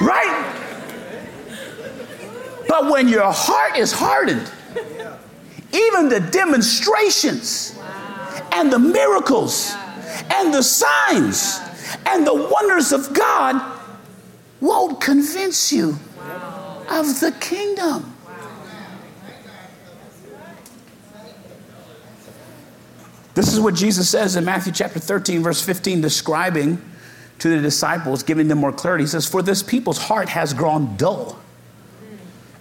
Right? 0.00 0.54
But 2.68 2.90
when 2.90 3.08
your 3.08 3.30
heart 3.32 3.76
is 3.76 3.92
hardened, 3.92 4.50
even 5.72 6.08
the 6.08 6.20
demonstrations 6.30 7.78
and 8.52 8.72
the 8.72 8.78
miracles 8.78 9.74
and 10.32 10.54
the 10.54 10.62
signs 10.62 11.60
and 12.06 12.26
the 12.26 12.34
wonders 12.34 12.92
of 12.92 13.12
God 13.12 13.60
won't 14.60 15.00
convince 15.00 15.72
you 15.72 15.98
of 16.88 17.20
the 17.20 17.34
kingdom. 17.40 18.13
This 23.34 23.52
is 23.52 23.58
what 23.58 23.74
Jesus 23.74 24.08
says 24.08 24.36
in 24.36 24.44
Matthew 24.44 24.72
chapter 24.72 25.00
13, 25.00 25.42
verse 25.42 25.60
15, 25.60 26.00
describing 26.00 26.80
to 27.40 27.48
the 27.48 27.60
disciples, 27.60 28.22
giving 28.22 28.46
them 28.46 28.58
more 28.58 28.72
clarity. 28.72 29.04
He 29.04 29.08
says, 29.08 29.28
For 29.28 29.42
this 29.42 29.62
people's 29.62 29.98
heart 29.98 30.28
has 30.28 30.54
grown 30.54 30.96
dull, 30.96 31.38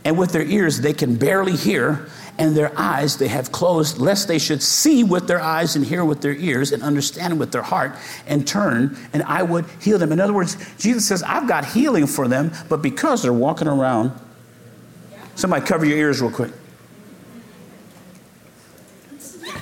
and 0.04 0.18
with 0.18 0.32
their 0.32 0.44
ears 0.44 0.82
they 0.82 0.94
can 0.94 1.16
barely 1.16 1.56
hear, 1.56 2.10
and 2.40 2.58
their 2.58 2.72
eyes 2.78 3.18
they 3.18 3.28
have 3.28 3.52
closed, 3.52 4.00
lest 4.00 4.28
they 4.28 4.40
should 4.40 4.64
see 4.64 5.04
with 5.04 5.28
their 5.28 5.40
eyes 5.40 5.76
and 5.76 5.86
hear 5.86 6.04
with 6.04 6.22
their 6.22 6.34
ears 6.34 6.72
and 6.72 6.82
understand 6.82 7.40
with 7.40 7.52
their 7.52 7.62
heart 7.62 7.96
and 8.26 8.48
turn, 8.48 8.98
and 9.14 9.22
I 9.24 9.44
would 9.44 9.66
heal 9.80 10.00
them. 10.00 10.12
In 10.12 10.20
other 10.20 10.34
words, 10.34 10.58
Jesus 10.80 11.08
says, 11.08 11.22
I've 11.22 11.48
got 11.48 11.66
healing 11.66 12.08
for 12.08 12.28
them, 12.28 12.52
but 12.70 12.82
because 12.82 13.22
they're 13.22 13.32
walking 13.32 13.68
around, 13.68 14.12
somebody 15.36 15.64
cover 15.64 15.86
your 15.86 16.00
ears 16.00 16.20
real 16.20 16.32
quick. 16.32 16.52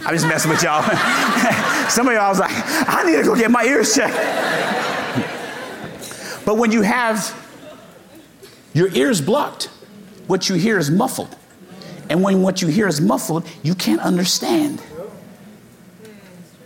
I'm 0.04 0.14
just 0.16 0.28
messing 0.28 0.49
with 0.49 0.64
y'all. 0.64 0.82
Some 1.89 2.08
of 2.08 2.14
y'all 2.14 2.30
was 2.30 2.39
like, 2.39 2.52
I 2.52 3.04
need 3.06 3.18
to 3.18 3.24
go 3.24 3.36
get 3.36 3.52
my 3.52 3.64
ears 3.64 3.93
checked. 3.93 4.16
but 6.45 6.58
when 6.58 6.72
you 6.72 6.82
have 6.82 7.38
your 8.74 8.89
ears 8.93 9.22
blocked, 9.22 9.66
what 10.28 10.49
you 10.49 10.56
hear 10.56 10.78
is 10.78 10.89
muffled. 10.89 11.36
And 12.10 12.24
when 12.24 12.41
what 12.41 12.62
you 12.62 12.68
hear 12.68 12.88
is 12.88 12.99
muffled, 12.99 13.47
you 13.64 13.76
can't 13.76 14.02
understand. 14.02 14.82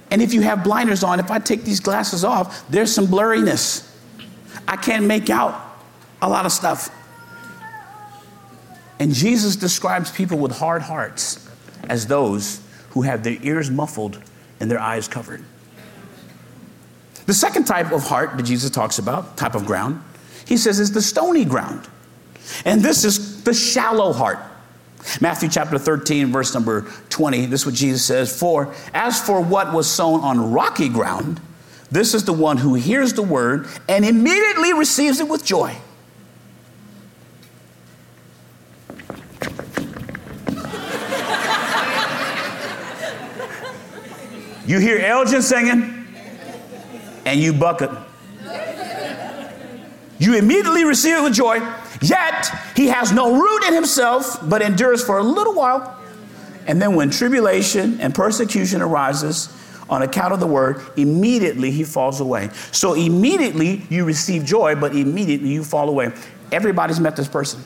And 0.09 0.21
if 0.21 0.33
you 0.33 0.41
have 0.41 0.63
blinders 0.63 1.03
on, 1.03 1.19
if 1.19 1.29
I 1.29 1.39
take 1.39 1.63
these 1.63 1.79
glasses 1.81 2.23
off, 2.23 2.65
there's 2.69 2.93
some 2.93 3.07
blurriness. 3.07 3.91
I 4.67 4.77
can't 4.77 5.05
make 5.05 5.29
out 5.29 5.61
a 6.21 6.29
lot 6.29 6.45
of 6.45 6.51
stuff. 6.51 6.89
And 8.97 9.13
Jesus 9.13 9.55
describes 9.55 10.09
people 10.09 10.37
with 10.37 10.57
hard 10.57 10.81
hearts 10.81 11.47
as 11.89 12.07
those 12.07 12.64
who 12.95 13.03
have 13.03 13.23
their 13.23 13.37
ears 13.43 13.69
muffled 13.69 14.19
and 14.59 14.71
their 14.71 14.79
eyes 14.79 15.07
covered. 15.07 15.43
The 17.27 17.33
second 17.33 17.65
type 17.65 17.91
of 17.91 18.03
heart 18.03 18.37
that 18.37 18.43
Jesus 18.43 18.71
talks 18.71 18.97
about, 18.97 19.37
type 19.37 19.53
of 19.53 19.65
ground, 19.65 20.01
he 20.47 20.57
says 20.57 20.79
is 20.79 20.91
the 20.91 21.01
stony 21.01 21.43
ground. 21.45 21.87
And 22.63 22.81
this 22.81 23.03
is 23.03 23.43
the 23.43 23.53
shallow 23.53 24.13
heart. 24.13 24.39
Matthew 25.19 25.49
chapter 25.49 25.77
13, 25.77 26.31
verse 26.31 26.53
number 26.53 26.81
20, 27.09 27.47
this 27.47 27.61
is 27.61 27.65
what 27.65 27.75
Jesus 27.75 28.05
says 28.05 28.39
For 28.39 28.73
as 28.93 29.19
for 29.19 29.41
what 29.41 29.73
was 29.73 29.89
sown 29.91 30.21
on 30.21 30.53
rocky 30.53 30.87
ground, 30.87 31.41
this 31.91 32.13
is 32.13 32.23
the 32.23 32.33
one 32.33 32.57
who 32.57 32.75
hears 32.75 33.13
the 33.13 33.21
word 33.21 33.67
and 33.89 34.05
immediately 34.05 34.73
receives 34.73 35.19
it 35.19 35.27
with 35.27 35.43
joy. 35.43 35.75
You 44.65 44.79
hear 44.79 44.97
Elgin 44.97 45.41
singing, 45.41 46.07
and 47.25 47.39
you 47.39 47.53
bucket. 47.53 47.91
You 50.17 50.37
immediately 50.37 50.85
receive 50.85 51.17
it 51.17 51.23
with 51.23 51.33
joy, 51.33 51.59
yet 52.01 52.49
he 52.75 52.87
has 52.87 53.11
no 53.11 53.39
root 53.39 53.63
in 53.67 53.73
himself, 53.73 54.37
but 54.47 54.61
endures 54.61 55.03
for 55.03 55.17
a 55.17 55.23
little 55.23 55.53
while. 55.53 55.99
And 56.67 56.81
then, 56.81 56.95
when 56.95 57.11
tribulation 57.11 58.01
and 58.01 58.15
persecution 58.15 58.81
arises 58.81 59.49
on 59.87 60.01
account 60.01 60.33
of 60.33 60.39
the 60.39 60.47
word, 60.47 60.81
immediately 60.97 61.69
he 61.69 61.83
falls 61.83 62.19
away. 62.19 62.49
So, 62.71 62.95
immediately 62.95 63.83
you 63.89 64.03
receive 64.03 64.45
joy, 64.45 64.75
but 64.75 64.95
immediately 64.95 65.49
you 65.49 65.63
fall 65.63 65.89
away. 65.89 66.11
Everybody's 66.51 66.99
met 66.99 67.15
this 67.15 67.27
person. 67.27 67.61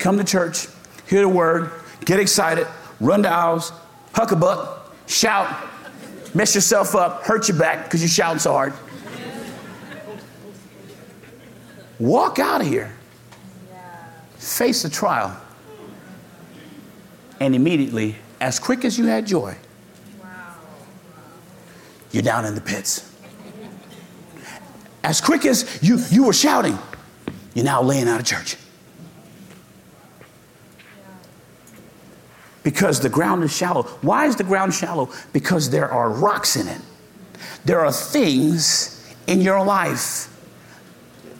Come 0.00 0.18
to 0.18 0.24
church, 0.24 0.66
hear 1.06 1.20
the 1.20 1.28
word, 1.28 1.70
get 2.04 2.18
excited, 2.18 2.66
run 2.98 3.22
the 3.22 3.28
aisles, 3.28 3.72
huck 4.12 4.32
a 4.32 4.36
butt, 4.36 4.83
shout, 5.06 5.68
mess 6.34 6.54
yourself 6.54 6.94
up, 6.94 7.24
hurt 7.24 7.48
your 7.48 7.58
back 7.58 7.84
because 7.84 8.00
you're 8.00 8.08
shouting 8.08 8.38
so 8.38 8.52
hard. 8.52 8.72
Walk 11.98 12.38
out 12.38 12.60
of 12.60 12.66
here, 12.66 12.92
face 14.38 14.82
the 14.82 14.90
trial, 14.90 15.40
and 17.40 17.54
immediately, 17.54 18.16
as 18.40 18.58
quick 18.58 18.84
as 18.84 18.98
you 18.98 19.06
had 19.06 19.26
joy, 19.26 19.56
you're 22.10 22.22
down 22.22 22.44
in 22.44 22.54
the 22.54 22.60
pits. 22.60 23.10
As 25.02 25.20
quick 25.20 25.44
as 25.44 25.78
you, 25.82 25.98
you 26.10 26.24
were 26.24 26.32
shouting, 26.32 26.78
you're 27.54 27.64
now 27.64 27.82
laying 27.82 28.08
out 28.08 28.20
of 28.20 28.26
church. 28.26 28.56
Because 32.64 32.98
the 32.98 33.08
ground 33.08 33.44
is 33.44 33.54
shallow. 33.54 33.84
Why 34.02 34.26
is 34.26 34.34
the 34.34 34.42
ground 34.42 34.74
shallow? 34.74 35.10
Because 35.32 35.70
there 35.70 35.88
are 35.88 36.10
rocks 36.10 36.56
in 36.56 36.66
it. 36.66 36.80
There 37.64 37.80
are 37.80 37.92
things 37.92 39.14
in 39.28 39.40
your 39.40 39.64
life 39.64 40.28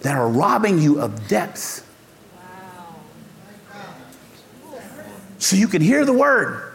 that 0.03 0.17
are 0.17 0.29
robbing 0.29 0.79
you 0.79 1.01
of 1.01 1.27
depth. 1.27 1.81
So 5.39 5.57
you 5.57 5.67
can 5.67 5.83
hear 5.83 6.05
the 6.05 6.13
word 6.13 6.73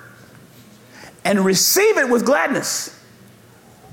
and 1.23 1.39
receive 1.39 1.97
it 1.97 2.09
with 2.09 2.25
gladness, 2.25 2.99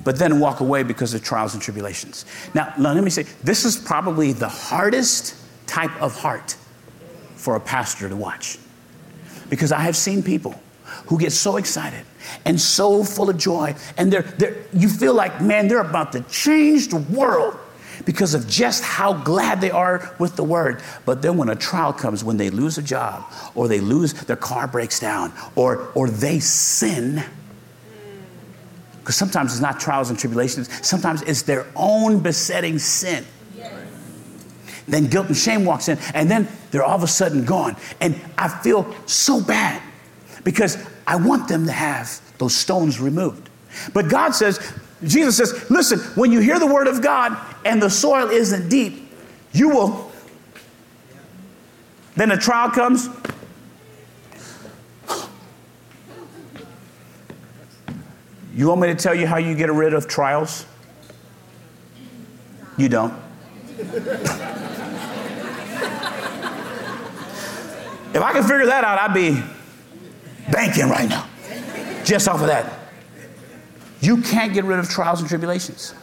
but 0.05 0.19
then 0.19 0.41
walk 0.41 0.61
away 0.61 0.83
because 0.83 1.13
of 1.15 1.23
trials 1.23 1.55
and 1.55 1.63
tribulations. 1.63 2.25
Now, 2.55 2.73
let 2.79 3.03
me 3.03 3.11
say 3.11 3.25
this 3.45 3.65
is 3.65 3.77
probably 3.77 4.33
the 4.33 4.49
hardest 4.49 5.37
type 5.67 5.91
of 6.01 6.19
heart 6.19 6.57
for 7.35 7.57
a 7.57 7.61
pastor 7.61 8.09
to 8.09 8.17
watch. 8.17 8.59
Because 9.49 9.73
I 9.73 9.81
have 9.81 9.97
seen 9.97 10.23
people 10.23 10.55
who 11.07 11.19
get 11.19 11.33
so 11.33 11.57
excited 11.57 12.05
and 12.45 12.61
so 12.61 13.05
full 13.05 13.31
of 13.31 13.39
joy, 13.39 13.75
and 13.97 14.13
they're, 14.13 14.23
they're, 14.23 14.57
you 14.73 14.89
feel 14.89 15.15
like, 15.15 15.41
man, 15.41 15.69
they're 15.69 15.81
about 15.81 16.13
to 16.13 16.21
change 16.23 16.89
the 16.89 16.97
world 16.97 17.59
because 18.05 18.35
of 18.35 18.47
just 18.49 18.83
how 18.85 19.13
glad 19.13 19.61
they 19.61 19.71
are 19.71 20.15
with 20.19 20.37
the 20.37 20.45
word. 20.45 20.83
But 21.05 21.23
then 21.23 21.37
when 21.37 21.49
a 21.49 21.57
trial 21.57 21.93
comes, 21.93 22.23
when 22.23 22.37
they 22.37 22.51
lose 22.51 22.79
a 22.79 22.83
job, 22.83 23.25
or 23.55 23.69
they 23.69 23.81
lose, 23.81 24.13
their 24.13 24.37
car 24.37 24.67
breaks 24.67 25.01
down, 25.01 25.33
or, 25.55 25.91
or 25.95 26.09
they 26.09 26.41
sin, 26.41 27.23
because 29.01 29.17
sometimes 29.17 29.53
it's 29.53 29.63
not 29.63 29.79
trials 29.81 30.11
and 30.11 30.19
tribulations, 30.19 30.69
sometimes 30.87 31.23
it's 31.23 31.43
their 31.43 31.67
own 31.75 32.19
besetting 32.19 32.79
sin. 32.79 33.25
Then 34.89 35.07
guilt 35.07 35.27
and 35.27 35.37
shame 35.37 35.65
walks 35.65 35.89
in, 35.89 35.99
and 36.15 36.31
then 36.31 36.49
they're 36.71 36.85
all 36.85 36.97
of 36.97 37.03
a 37.03 37.09
sudden 37.09 37.45
gone. 37.45 37.77
And 38.01 38.21
I 38.39 38.49
feel 38.49 38.95
so 39.07 39.41
bad 39.41 39.83
because 40.45 40.79
I 41.07 41.17
want 41.17 41.49
them 41.49 41.67
to 41.67 41.73
have 41.73 42.21
those 42.39 42.55
stones 42.55 43.01
removed. 43.01 43.49
But 43.93 44.09
God 44.09 44.35
says, 44.35 44.61
Jesus 45.03 45.37
says, 45.37 45.71
listen, 45.71 45.99
when 46.15 46.33
you 46.33 46.41
hear 46.41 46.59
the 46.59 46.67
word 46.67 46.87
of 46.87 47.03
God 47.03 47.37
and 47.65 47.83
the 47.83 47.91
soil 47.91 48.31
isn't 48.31 48.69
deep, 48.69 49.11
you 49.53 49.71
will. 49.71 50.13
Then 52.15 52.29
the 52.31 52.37
trial 52.37 52.71
comes. 52.71 53.09
You 58.55 58.69
want 58.69 58.81
me 58.81 58.89
to 58.89 58.95
tell 58.95 59.15
you 59.15 59.27
how 59.27 59.37
you 59.37 59.55
get 59.55 59.71
rid 59.71 59.93
of 59.93 60.09
trials? 60.09 60.65
You 62.79 62.89
don't. 62.89 63.26
If 68.15 68.23
I 68.23 68.33
could 68.33 68.45
figure 68.45 68.67
that 68.67 68.85
out, 68.85 68.99
I'd 68.99 69.15
be 69.15 69.43
banking 70.51 70.89
right 70.89 71.09
now, 71.09 71.27
just 72.05 72.29
off 72.29 72.41
of 72.41 72.47
that. 72.47 72.73
You 74.01 74.23
can't 74.23 74.55
get 74.55 74.65
rid 74.65 74.79
of 74.79 74.89
trials 74.89 75.21
and 75.21 75.29
tribulations. 75.29 75.95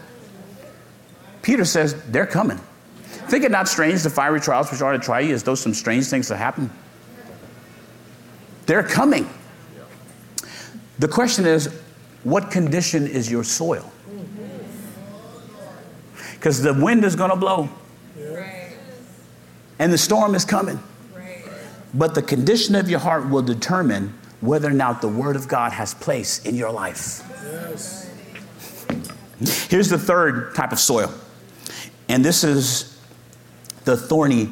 Peter 1.41 1.65
says 1.65 1.95
they're 2.09 2.26
coming. 2.26 2.59
Think 3.30 3.45
it 3.45 3.51
not 3.51 3.67
strange 3.67 4.03
the 4.03 4.09
fiery 4.09 4.39
trials 4.39 4.71
which 4.71 4.82
are 4.82 4.91
to 4.91 4.99
try 4.99 5.21
you 5.21 5.34
as 5.34 5.43
though 5.43 5.55
some 5.55 5.74
strange 5.74 6.07
things 6.07 6.30
have 6.30 6.38
happened. 6.38 6.69
They're 8.65 8.84
coming. 8.84 9.30
The 10.99 11.07
question 11.07 11.45
is, 11.45 11.82
what 12.24 12.51
condition 12.51 13.07
is 13.07 13.32
your 13.32 13.43
soil? 13.43 13.93
Because 16.44 16.62
the 16.62 16.74
wind 16.74 17.06
is 17.06 17.16
going 17.16 17.30
to 17.30 17.38
blow, 17.38 17.70
and 19.80 19.94
the 19.94 19.98
storm 19.98 20.36
is 20.36 20.44
coming. 20.44 20.78
But 21.94 22.16
the 22.16 22.22
condition 22.22 22.76
of 22.76 22.89
your 22.89 23.00
heart 23.00 23.30
will 23.30 23.41
determine 23.41 24.14
whether 24.41 24.68
or 24.68 24.74
not 24.74 25.00
the 25.00 25.08
Word 25.08 25.38
of 25.38 25.48
God 25.48 25.72
has 25.72 25.94
place 25.94 26.46
in 26.46 26.56
your 26.56 26.70
life. 26.70 27.22
Yes. 27.46 28.10
Here's 29.70 29.88
the 29.88 29.98
third 29.98 30.54
type 30.54 30.74
of 30.74 30.80
soil, 30.80 31.14
and 32.10 32.26
this 32.26 32.44
is 32.44 33.00
the 33.86 33.96
thorny 33.96 34.52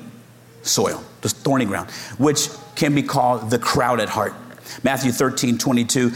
soil, 0.62 1.04
the 1.20 1.28
thorny 1.28 1.66
ground, 1.66 1.92
which 2.18 2.48
can 2.76 2.96
be 2.96 3.04
called 3.04 3.50
the 3.50 3.60
crowded 3.60 4.08
heart. 4.08 4.34
Matthew 4.82 5.12
13, 5.12 5.58
22. 5.58 6.14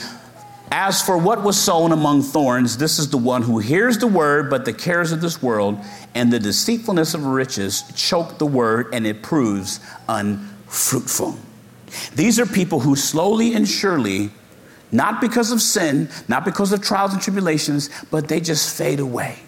As 0.72 1.02
for 1.02 1.18
what 1.18 1.44
was 1.44 1.62
sown 1.62 1.92
among 1.92 2.24
thorns, 2.24 2.78
this 2.78 3.00
is 3.00 3.10
the 3.10 3.18
one 3.18 3.44
who 3.44 3.60
hears 3.60 3.98
the 3.98 4.08
word, 4.08 4.50
but 4.50 4.66
the 4.66 4.74
cares 4.74 5.12
of 5.12 5.22
this 5.22 5.42
world 5.42 5.80
and 6.16 6.34
the 6.34 6.40
deceitfulness 6.40 7.14
of 7.14 7.26
riches 7.26 7.84
choke 7.96 8.38
the 8.40 8.46
word, 8.46 8.88
and 8.94 9.06
it 9.06 9.22
proves 9.22 9.80
unfruitful. 10.10 11.38
These 12.16 12.40
are 12.40 12.46
people 12.46 12.80
who 12.80 12.96
slowly 12.96 13.54
and 13.54 13.68
surely, 13.68 14.32
not 14.92 15.22
because 15.22 15.52
of 15.52 15.62
sin, 15.62 16.10
not 16.28 16.44
because 16.44 16.72
of 16.72 16.82
trials 16.82 17.14
and 17.14 17.22
tribulations, 17.22 17.90
but 18.12 18.28
they 18.28 18.40
just 18.40 18.76
fade 18.76 19.00
away. 19.00 19.40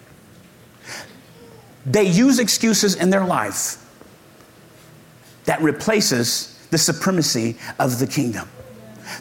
They 1.84 2.04
use 2.04 2.38
excuses 2.38 2.94
in 2.94 3.10
their 3.10 3.24
life 3.24 3.84
that 5.44 5.60
replaces 5.62 6.54
the 6.70 6.78
supremacy 6.78 7.56
of 7.78 7.98
the 7.98 8.06
kingdom. 8.06 8.48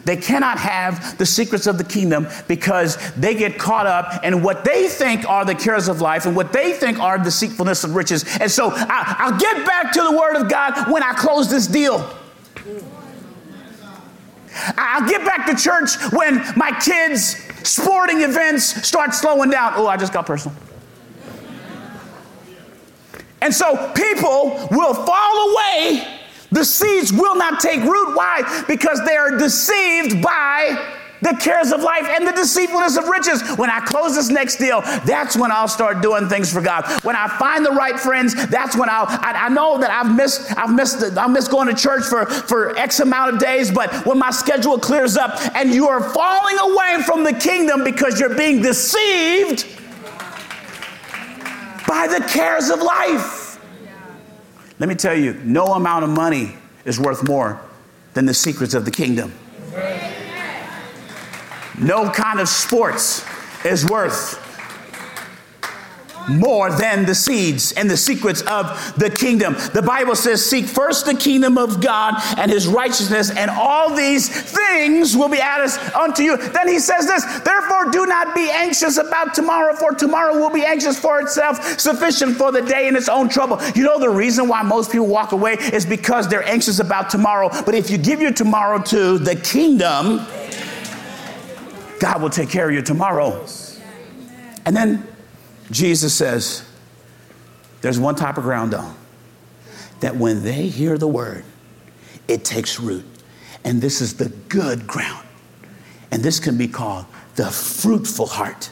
They 0.05 0.17
cannot 0.17 0.57
have 0.57 1.17
the 1.17 1.25
secrets 1.25 1.67
of 1.67 1.77
the 1.77 1.83
kingdom 1.83 2.27
because 2.47 2.97
they 3.13 3.35
get 3.35 3.57
caught 3.57 3.85
up 3.85 4.23
in 4.23 4.41
what 4.41 4.63
they 4.63 4.87
think 4.87 5.27
are 5.29 5.45
the 5.45 5.55
cares 5.55 5.87
of 5.87 6.01
life 6.01 6.25
and 6.25 6.35
what 6.35 6.53
they 6.53 6.73
think 6.73 6.99
are 6.99 7.17
the 7.17 7.25
deceitfulness 7.25 7.83
of 7.83 7.95
riches. 7.95 8.25
And 8.39 8.49
so 8.51 8.71
I, 8.73 9.29
will 9.29 9.37
get 9.37 9.65
back 9.65 9.91
to 9.93 10.01
the 10.01 10.11
word 10.11 10.35
of 10.35 10.49
God 10.49 10.91
when 10.91 11.03
I 11.03 11.13
close 11.13 11.49
this 11.49 11.67
deal. 11.67 12.13
I'll 14.77 15.07
get 15.07 15.23
back 15.23 15.45
to 15.47 15.55
church 15.55 15.91
when 16.11 16.35
my 16.55 16.71
kids' 16.83 17.35
sporting 17.67 18.21
events 18.21 18.87
start 18.87 19.13
slowing 19.13 19.49
down. 19.49 19.73
Oh, 19.75 19.87
I 19.87 19.97
just 19.97 20.13
got 20.13 20.25
personal. 20.25 20.57
And 23.41 23.53
so 23.53 23.91
people 23.93 24.67
will 24.71 24.93
fall 24.93 25.51
away 25.51 26.16
the 26.51 26.63
seeds 26.63 27.11
will 27.11 27.35
not 27.35 27.59
take 27.59 27.81
root. 27.81 28.15
Why? 28.15 28.63
Because 28.67 29.03
they 29.05 29.15
are 29.15 29.37
deceived 29.37 30.21
by 30.21 30.93
the 31.21 31.33
cares 31.41 31.71
of 31.71 31.81
life 31.81 32.07
and 32.07 32.27
the 32.27 32.31
deceitfulness 32.31 32.97
of 32.97 33.07
riches. 33.07 33.41
When 33.57 33.69
I 33.69 33.79
close 33.81 34.15
this 34.15 34.29
next 34.29 34.57
deal, 34.57 34.81
that's 35.05 35.35
when 35.35 35.51
I'll 35.51 35.67
start 35.67 36.01
doing 36.01 36.27
things 36.29 36.51
for 36.51 36.61
God. 36.61 36.85
When 37.03 37.15
I 37.15 37.27
find 37.27 37.65
the 37.65 37.71
right 37.71 37.99
friends, 37.99 38.33
that's 38.47 38.77
when 38.77 38.89
I'll, 38.89 39.07
I, 39.07 39.45
I 39.45 39.49
know 39.49 39.79
that 39.79 39.89
I've 39.89 40.15
missed, 40.15 40.55
I've 40.57 40.73
missed, 40.73 40.99
the, 40.99 41.19
I 41.19 41.27
missed 41.27 41.51
going 41.51 41.67
to 41.67 41.73
church 41.73 42.03
for, 42.03 42.25
for 42.25 42.77
X 42.77 42.99
amount 42.99 43.33
of 43.33 43.39
days, 43.39 43.71
but 43.71 44.05
when 44.05 44.19
my 44.19 44.31
schedule 44.31 44.77
clears 44.77 45.17
up 45.17 45.39
and 45.55 45.73
you 45.73 45.87
are 45.87 46.01
falling 46.01 46.57
away 46.59 47.03
from 47.05 47.23
the 47.23 47.33
kingdom 47.33 47.83
because 47.83 48.19
you're 48.19 48.35
being 48.35 48.61
deceived 48.61 49.65
by 51.87 52.07
the 52.07 52.23
cares 52.29 52.69
of 52.69 52.81
life. 52.81 53.46
Let 54.79 54.89
me 54.89 54.95
tell 54.95 55.15
you, 55.15 55.33
no 55.43 55.73
amount 55.73 56.03
of 56.03 56.09
money 56.11 56.55
is 56.85 56.99
worth 56.99 57.27
more 57.27 57.59
than 58.13 58.25
the 58.25 58.33
secrets 58.33 58.73
of 58.73 58.85
the 58.85 58.91
kingdom. 58.91 59.33
No 61.79 62.09
kind 62.09 62.39
of 62.39 62.47
sports 62.49 63.25
is 63.65 63.85
worth 63.85 64.46
more 66.27 66.71
than 66.71 67.05
the 67.05 67.15
seeds 67.15 67.71
and 67.73 67.89
the 67.89 67.97
secrets 67.97 68.41
of 68.43 68.93
the 68.97 69.09
kingdom. 69.09 69.55
The 69.73 69.81
Bible 69.81 70.15
says, 70.15 70.45
Seek 70.45 70.65
first 70.65 71.05
the 71.05 71.15
kingdom 71.15 71.57
of 71.57 71.81
God 71.81 72.15
and 72.37 72.51
his 72.51 72.67
righteousness, 72.67 73.31
and 73.31 73.49
all 73.49 73.95
these 73.95 74.29
things 74.29 75.15
will 75.15 75.29
be 75.29 75.39
added 75.39 75.71
unto 75.93 76.23
you. 76.23 76.37
Then 76.37 76.67
he 76.67 76.79
says 76.79 77.07
this, 77.07 77.23
Therefore, 77.41 77.91
do 77.91 78.05
not 78.05 78.35
be 78.35 78.49
anxious 78.49 78.97
about 78.97 79.33
tomorrow, 79.33 79.75
for 79.75 79.91
tomorrow 79.91 80.33
will 80.33 80.49
be 80.49 80.63
anxious 80.65 80.99
for 80.99 81.19
itself, 81.19 81.79
sufficient 81.79 82.37
for 82.37 82.51
the 82.51 82.61
day 82.61 82.87
in 82.87 82.95
its 82.95 83.09
own 83.09 83.29
trouble. 83.29 83.59
You 83.75 83.83
know, 83.83 83.99
the 83.99 84.09
reason 84.09 84.47
why 84.47 84.61
most 84.63 84.91
people 84.91 85.07
walk 85.07 85.31
away 85.31 85.53
is 85.53 85.85
because 85.85 86.27
they're 86.27 86.47
anxious 86.47 86.79
about 86.79 87.09
tomorrow. 87.09 87.49
But 87.65 87.75
if 87.75 87.89
you 87.89 87.97
give 87.97 88.21
your 88.21 88.33
tomorrow 88.33 88.81
to 88.83 89.17
the 89.17 89.35
kingdom, 89.35 90.25
God 91.99 92.21
will 92.21 92.29
take 92.29 92.49
care 92.49 92.69
of 92.69 92.75
you 92.75 92.81
tomorrow. 92.81 93.45
And 94.65 94.75
then 94.75 95.06
Jesus 95.71 96.13
says, 96.13 96.67
there's 97.81 97.99
one 97.99 98.15
type 98.15 98.37
of 98.37 98.43
ground 98.43 98.73
though, 98.73 98.93
that 99.99 100.15
when 100.15 100.43
they 100.43 100.67
hear 100.67 100.97
the 100.97 101.07
word, 101.07 101.43
it 102.27 102.45
takes 102.45 102.79
root. 102.79 103.05
And 103.63 103.81
this 103.81 104.01
is 104.01 104.15
the 104.15 104.29
good 104.49 104.87
ground. 104.87 105.27
And 106.11 106.23
this 106.23 106.39
can 106.39 106.57
be 106.57 106.67
called 106.67 107.05
the 107.35 107.49
fruitful 107.49 108.27
heart. 108.27 108.69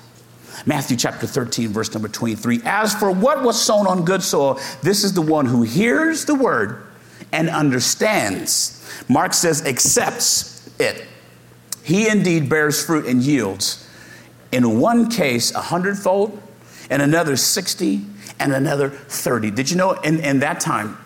Matthew 0.65 0.95
chapter 0.95 1.27
13, 1.27 1.69
verse 1.69 1.93
number 1.93 2.07
23. 2.07 2.61
As 2.63 2.95
for 2.95 3.11
what 3.11 3.43
was 3.43 3.61
sown 3.61 3.87
on 3.87 4.05
good 4.05 4.23
soil, 4.23 4.59
this 4.81 5.03
is 5.03 5.13
the 5.13 5.21
one 5.21 5.45
who 5.45 5.63
hears 5.63 6.25
the 6.25 6.35
word 6.35 6.83
and 7.31 7.49
understands. 7.49 8.87
Mark 9.09 9.33
says, 9.33 9.65
accepts 9.65 10.69
it 10.79 11.05
he 11.85 12.09
indeed 12.09 12.49
bears 12.49 12.83
fruit 12.83 13.05
and 13.05 13.21
yields. 13.21 13.87
In 14.51 14.79
one 14.79 15.07
case, 15.07 15.53
a 15.53 15.61
hundredfold, 15.61 16.41
and 16.89 17.01
another 17.01 17.35
60, 17.35 18.05
and 18.39 18.53
another 18.53 18.89
30. 18.89 19.51
Did 19.51 19.69
you 19.69 19.77
know 19.77 19.93
in, 19.93 20.19
in 20.19 20.39
that 20.39 20.59
time, 20.59 20.97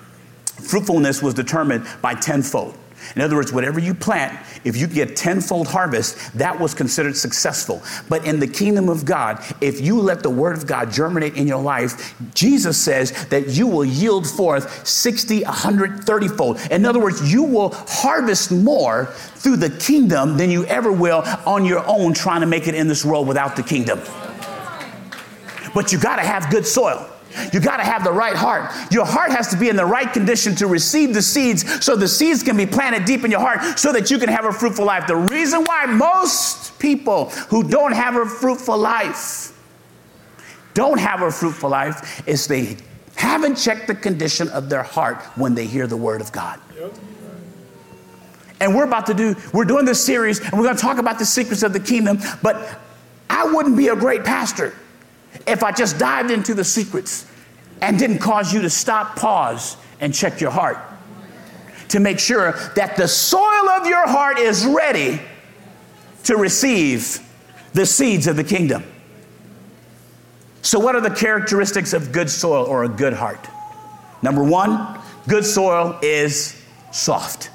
fruitfulness 0.46 1.22
was 1.22 1.34
determined 1.34 1.88
by 2.02 2.16
tenfold? 2.16 2.76
In 3.16 3.22
other 3.22 3.36
words, 3.36 3.52
whatever 3.52 3.80
you 3.80 3.94
plant, 3.94 4.38
if 4.66 4.76
you 4.76 4.86
get 4.86 5.16
tenfold 5.16 5.68
harvest, 5.68 6.38
that 6.38 6.60
was 6.60 6.74
considered 6.74 7.16
successful. 7.16 7.82
But 8.10 8.26
in 8.26 8.40
the 8.40 8.48
kingdom 8.48 8.90
of 8.90 9.06
God, 9.06 9.42
if 9.62 9.80
you 9.80 10.00
let 10.00 10.22
the 10.22 10.30
word 10.30 10.58
of 10.58 10.68
God 10.68 10.92
germinate 10.92 11.36
in 11.36 11.48
your 11.48 11.62
life, 11.62 12.14
Jesus 12.36 12.78
says 12.78 13.28
that 13.28 13.50
you 13.50 13.68
will 13.68 13.86
yield 13.86 14.30
forth 14.30 14.86
60, 14.86 15.44
130 15.44 16.28
fold. 16.28 16.60
In 16.70 16.86
other 16.86 17.00
words, 17.00 17.32
you 17.32 17.44
will 17.44 17.70
harvest 17.88 18.52
more 18.52 19.06
through 19.06 19.58
the 19.58 19.70
kingdom 19.70 20.38
than 20.38 20.52
you 20.52 20.66
ever 20.66 20.92
will 20.92 21.24
on 21.46 21.66
your 21.66 21.86
own 21.88 22.14
trying 22.14 22.42
to 22.42 22.48
make 22.48 22.68
it 22.68 22.76
in 22.76 22.88
this 22.88 23.06
world 23.06 23.28
without 23.28 23.56
the 23.56 23.64
kingdom. 23.64 24.00
But 25.74 25.92
you 25.92 26.00
got 26.00 26.18
to 26.18 26.24
have 26.24 26.50
good 26.50 26.66
soil. 26.66 27.10
You 27.54 27.60
got 27.60 27.78
to 27.78 27.84
have 27.84 28.04
the 28.04 28.12
right 28.12 28.36
heart. 28.36 28.72
Your 28.92 29.06
heart 29.06 29.32
has 29.32 29.50
to 29.50 29.58
be 29.58 29.70
in 29.70 29.76
the 29.76 29.86
right 29.86 30.12
condition 30.12 30.56
to 30.56 30.68
receive 30.68 31.14
the 31.14 31.22
seeds 31.22 31.86
so 31.86 31.96
the 31.96 32.08
seeds 32.08 32.42
can 32.42 32.58
be 32.58 32.66
planted 32.66 33.06
deep 33.06 33.24
in 33.24 33.32
your 33.32 33.40
heart 33.40 33.78
so 33.78 33.92
that 33.92 34.10
you 34.10 34.18
can 34.18 34.30
have 34.30 34.46
a 34.46 34.52
fruitful 34.52 34.86
life. 34.86 35.06
The 35.08 35.16
reason 35.16 35.64
why 35.64 35.86
most 35.86 36.80
people 36.80 37.26
who 37.50 37.64
don't 37.64 37.92
have 37.92 38.16
a 38.16 38.26
fruitful 38.26 38.78
life 38.78 39.56
don't 40.74 41.00
have 41.00 41.22
a 41.22 41.32
fruitful 41.32 41.70
life 41.70 42.28
is 42.28 42.48
they 42.48 42.78
haven't 43.16 43.56
checked 43.56 43.88
the 43.88 43.96
condition 43.96 44.48
of 44.50 44.70
their 44.70 44.84
heart 44.84 45.18
when 45.36 45.54
they 45.54 45.66
hear 45.66 45.88
the 45.88 45.98
word 45.98 46.22
of 46.22 46.32
God. 46.32 46.60
And 48.62 48.76
we're 48.76 48.86
about 48.86 49.06
to 49.08 49.14
do, 49.14 49.36
we're 49.54 49.66
doing 49.66 49.86
this 49.86 50.04
series 50.04 50.40
and 50.40 50.54
we're 50.54 50.64
going 50.64 50.76
to 50.76 50.82
talk 50.82 50.98
about 50.98 51.20
the 51.20 51.26
secrets 51.26 51.64
of 51.64 51.74
the 51.74 51.80
kingdom, 51.80 52.20
but 52.42 52.80
I 53.30 53.46
wouldn't 53.46 53.78
be 53.78 53.90
a 53.90 53.96
great 53.96 54.24
pastor 54.24 54.74
if 55.48 55.64
I 55.64 55.72
just 55.72 55.98
dived 55.98 56.32
into 56.32 56.54
the 56.54 56.64
secrets 56.64 57.26
and 57.82 57.98
didn't 57.98 58.20
cause 58.20 58.54
you 58.54 58.62
to 58.62 58.70
stop, 58.70 59.16
pause, 59.16 59.78
and 60.00 60.14
check 60.14 60.42
your 60.42 60.52
heart 60.52 60.78
to 61.90 62.00
make 62.00 62.20
sure 62.20 62.54
that 62.76 62.96
the 62.96 63.08
soil 63.08 63.70
of 63.70 63.86
your 63.88 64.08
heart 64.08 64.38
is 64.38 64.66
ready 64.66 65.20
to 66.24 66.38
receive 66.38 67.20
the 67.74 67.86
seeds 67.86 68.28
of 68.28 68.36
the 68.36 68.44
kingdom. 68.44 68.84
So, 70.62 70.80
what 70.80 70.96
are 70.96 71.02
the 71.02 71.10
characteristics 71.10 71.94
of 71.94 72.12
good 72.12 72.30
soil 72.30 72.66
or 72.66 72.84
a 72.84 72.90
good 72.90 73.14
heart? 73.14 73.48
Number 74.22 74.44
one, 74.44 75.00
good 75.28 75.46
soil 75.46 75.98
is 76.02 76.62
soft. 76.92 77.50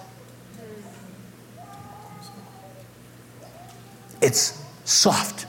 It's 4.20 4.62
soft. 4.84 5.46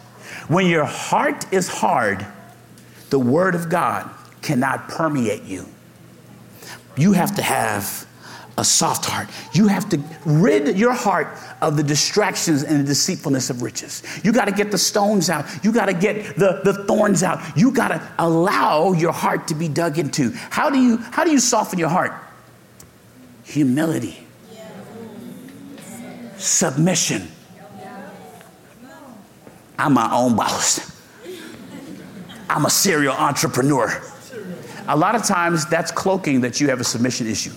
When 0.47 0.67
your 0.67 0.85
heart 0.85 1.51
is 1.53 1.67
hard, 1.67 2.25
the 3.09 3.19
Word 3.19 3.55
of 3.55 3.69
God 3.69 4.09
cannot 4.41 4.87
permeate 4.87 5.43
you. 5.43 5.65
You 6.97 7.13
have 7.13 7.35
to 7.35 7.41
have 7.41 8.07
a 8.57 8.63
soft 8.63 9.05
heart. 9.05 9.27
You 9.53 9.67
have 9.67 9.89
to 9.89 10.01
rid 10.25 10.77
your 10.77 10.93
heart 10.93 11.27
of 11.61 11.75
the 11.75 11.83
distractions 11.83 12.63
and 12.63 12.81
the 12.81 12.83
deceitfulness 12.85 13.49
of 13.49 13.61
riches. 13.61 14.01
You 14.23 14.31
got 14.31 14.45
to 14.45 14.51
get 14.51 14.71
the 14.71 14.77
stones 14.77 15.29
out. 15.29 15.45
You 15.63 15.73
got 15.73 15.87
to 15.87 15.93
get 15.93 16.37
the, 16.37 16.61
the 16.63 16.85
thorns 16.85 17.21
out. 17.21 17.41
You 17.57 17.71
got 17.71 17.89
to 17.89 18.01
allow 18.17 18.93
your 18.93 19.11
heart 19.11 19.47
to 19.49 19.55
be 19.55 19.67
dug 19.67 19.99
into. 19.99 20.31
How 20.31 20.69
do 20.69 20.79
you 20.79 20.97
how 20.97 21.23
do 21.23 21.31
you 21.31 21.39
soften 21.39 21.79
your 21.79 21.89
heart? 21.89 22.13
Humility. 23.43 24.25
Submission. 26.37 27.29
I'm 29.77 29.93
my 29.93 30.13
own 30.13 30.35
boss. 30.35 30.93
I'm 32.49 32.65
a 32.65 32.69
serial 32.69 33.13
entrepreneur. 33.13 34.01
A 34.87 34.95
lot 34.95 35.15
of 35.15 35.23
times 35.23 35.65
that's 35.65 35.91
cloaking 35.91 36.41
that 36.41 36.61
you 36.61 36.69
have 36.69 36.79
a 36.79 36.83
submission 36.83 37.27
issue. 37.27 37.51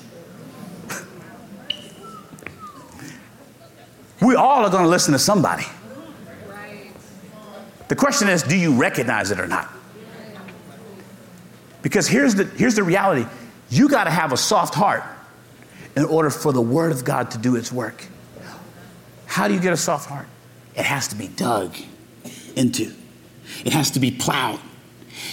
we 4.22 4.34
all 4.34 4.64
are 4.64 4.70
going 4.70 4.84
to 4.84 4.88
listen 4.88 5.12
to 5.12 5.18
somebody. 5.18 5.64
The 7.88 7.96
question 7.96 8.28
is 8.28 8.42
do 8.42 8.56
you 8.56 8.74
recognize 8.74 9.30
it 9.30 9.38
or 9.40 9.46
not? 9.46 9.70
Because 11.82 12.08
here's 12.08 12.34
the, 12.34 12.44
here's 12.44 12.74
the 12.74 12.82
reality 12.82 13.26
you 13.70 13.88
got 13.88 14.04
to 14.04 14.10
have 14.10 14.32
a 14.32 14.36
soft 14.36 14.74
heart 14.74 15.04
in 15.96 16.04
order 16.04 16.30
for 16.30 16.52
the 16.52 16.62
Word 16.62 16.92
of 16.92 17.04
God 17.04 17.30
to 17.32 17.38
do 17.38 17.56
its 17.56 17.70
work. 17.70 18.04
How 19.26 19.46
do 19.48 19.54
you 19.54 19.60
get 19.60 19.72
a 19.72 19.76
soft 19.76 20.08
heart? 20.08 20.26
It 20.74 20.84
has 20.84 21.08
to 21.08 21.16
be 21.16 21.28
dug 21.28 21.76
into. 22.58 22.92
It 23.64 23.72
has 23.72 23.90
to 23.92 24.00
be 24.00 24.10
plowed. 24.10 24.60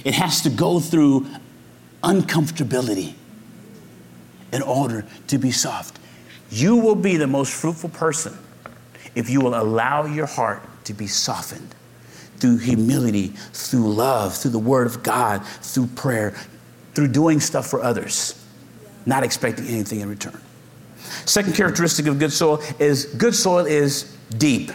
It 0.03 0.13
has 0.13 0.41
to 0.41 0.49
go 0.49 0.80
through 0.80 1.28
uncomfortability 2.03 3.13
in 4.53 4.61
order 4.61 5.05
to 5.28 5.38
be 5.38 5.51
soft. 5.51 5.99
You 6.49 6.78
will 6.78 6.95
be 6.95 7.17
the 7.17 7.28
most 7.28 7.53
fruitful 7.53 7.89
person 7.89 8.38
if 9.15 9.30
you 9.30 9.41
will 9.41 9.55
allow 9.55 10.05
your 10.05 10.28
heart 10.28 10.61
to 10.86 10.93
be 10.93 11.07
softened 11.07 11.73
through 12.38 12.57
humility, 12.57 13.28
through 13.53 13.93
love, 13.93 14.36
through 14.36 14.51
the 14.51 14.59
Word 14.59 14.88
of 14.88 15.03
God, 15.03 15.45
through 15.45 15.88
prayer, 15.88 16.36
through 16.93 17.07
doing 17.07 17.39
stuff 17.39 17.67
for 17.67 17.82
others, 17.82 18.41
not 19.05 19.23
expecting 19.23 19.67
anything 19.67 20.01
in 20.01 20.09
return. 20.09 20.39
Second 21.26 21.55
characteristic 21.55 22.07
of 22.07 22.19
good 22.19 22.32
soil 22.32 22.61
is 22.80 23.05
good 23.05 23.36
soil 23.36 23.65
is 23.65 24.15
deep. 24.38 24.71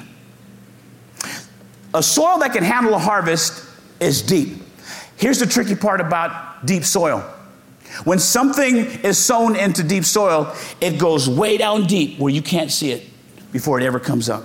A 1.95 2.03
soil 2.03 2.39
that 2.39 2.53
can 2.53 2.63
handle 2.63 2.95
a 2.95 2.99
harvest 2.99 3.69
is 3.99 4.23
deep. 4.23 4.63
Here's 5.17 5.39
the 5.39 5.47
tricky 5.47 5.75
part 5.75 6.01
about 6.01 6.65
deep 6.67 6.85
soil. 6.85 7.21
When 8.05 8.19
something 8.19 8.77
is 8.77 9.19
sown 9.19 9.57
into 9.57 9.83
deep 9.83 10.05
soil, 10.05 10.55
it 10.81 10.99
goes 10.99 11.29
way 11.29 11.57
down 11.57 11.87
deep 11.87 12.19
where 12.19 12.33
you 12.33 12.43
can't 12.43 12.71
see 12.71 12.93
it 12.93 13.05
before 13.53 13.81
it 13.81 13.85
ever 13.85 13.99
comes 13.99 14.29
up. 14.29 14.45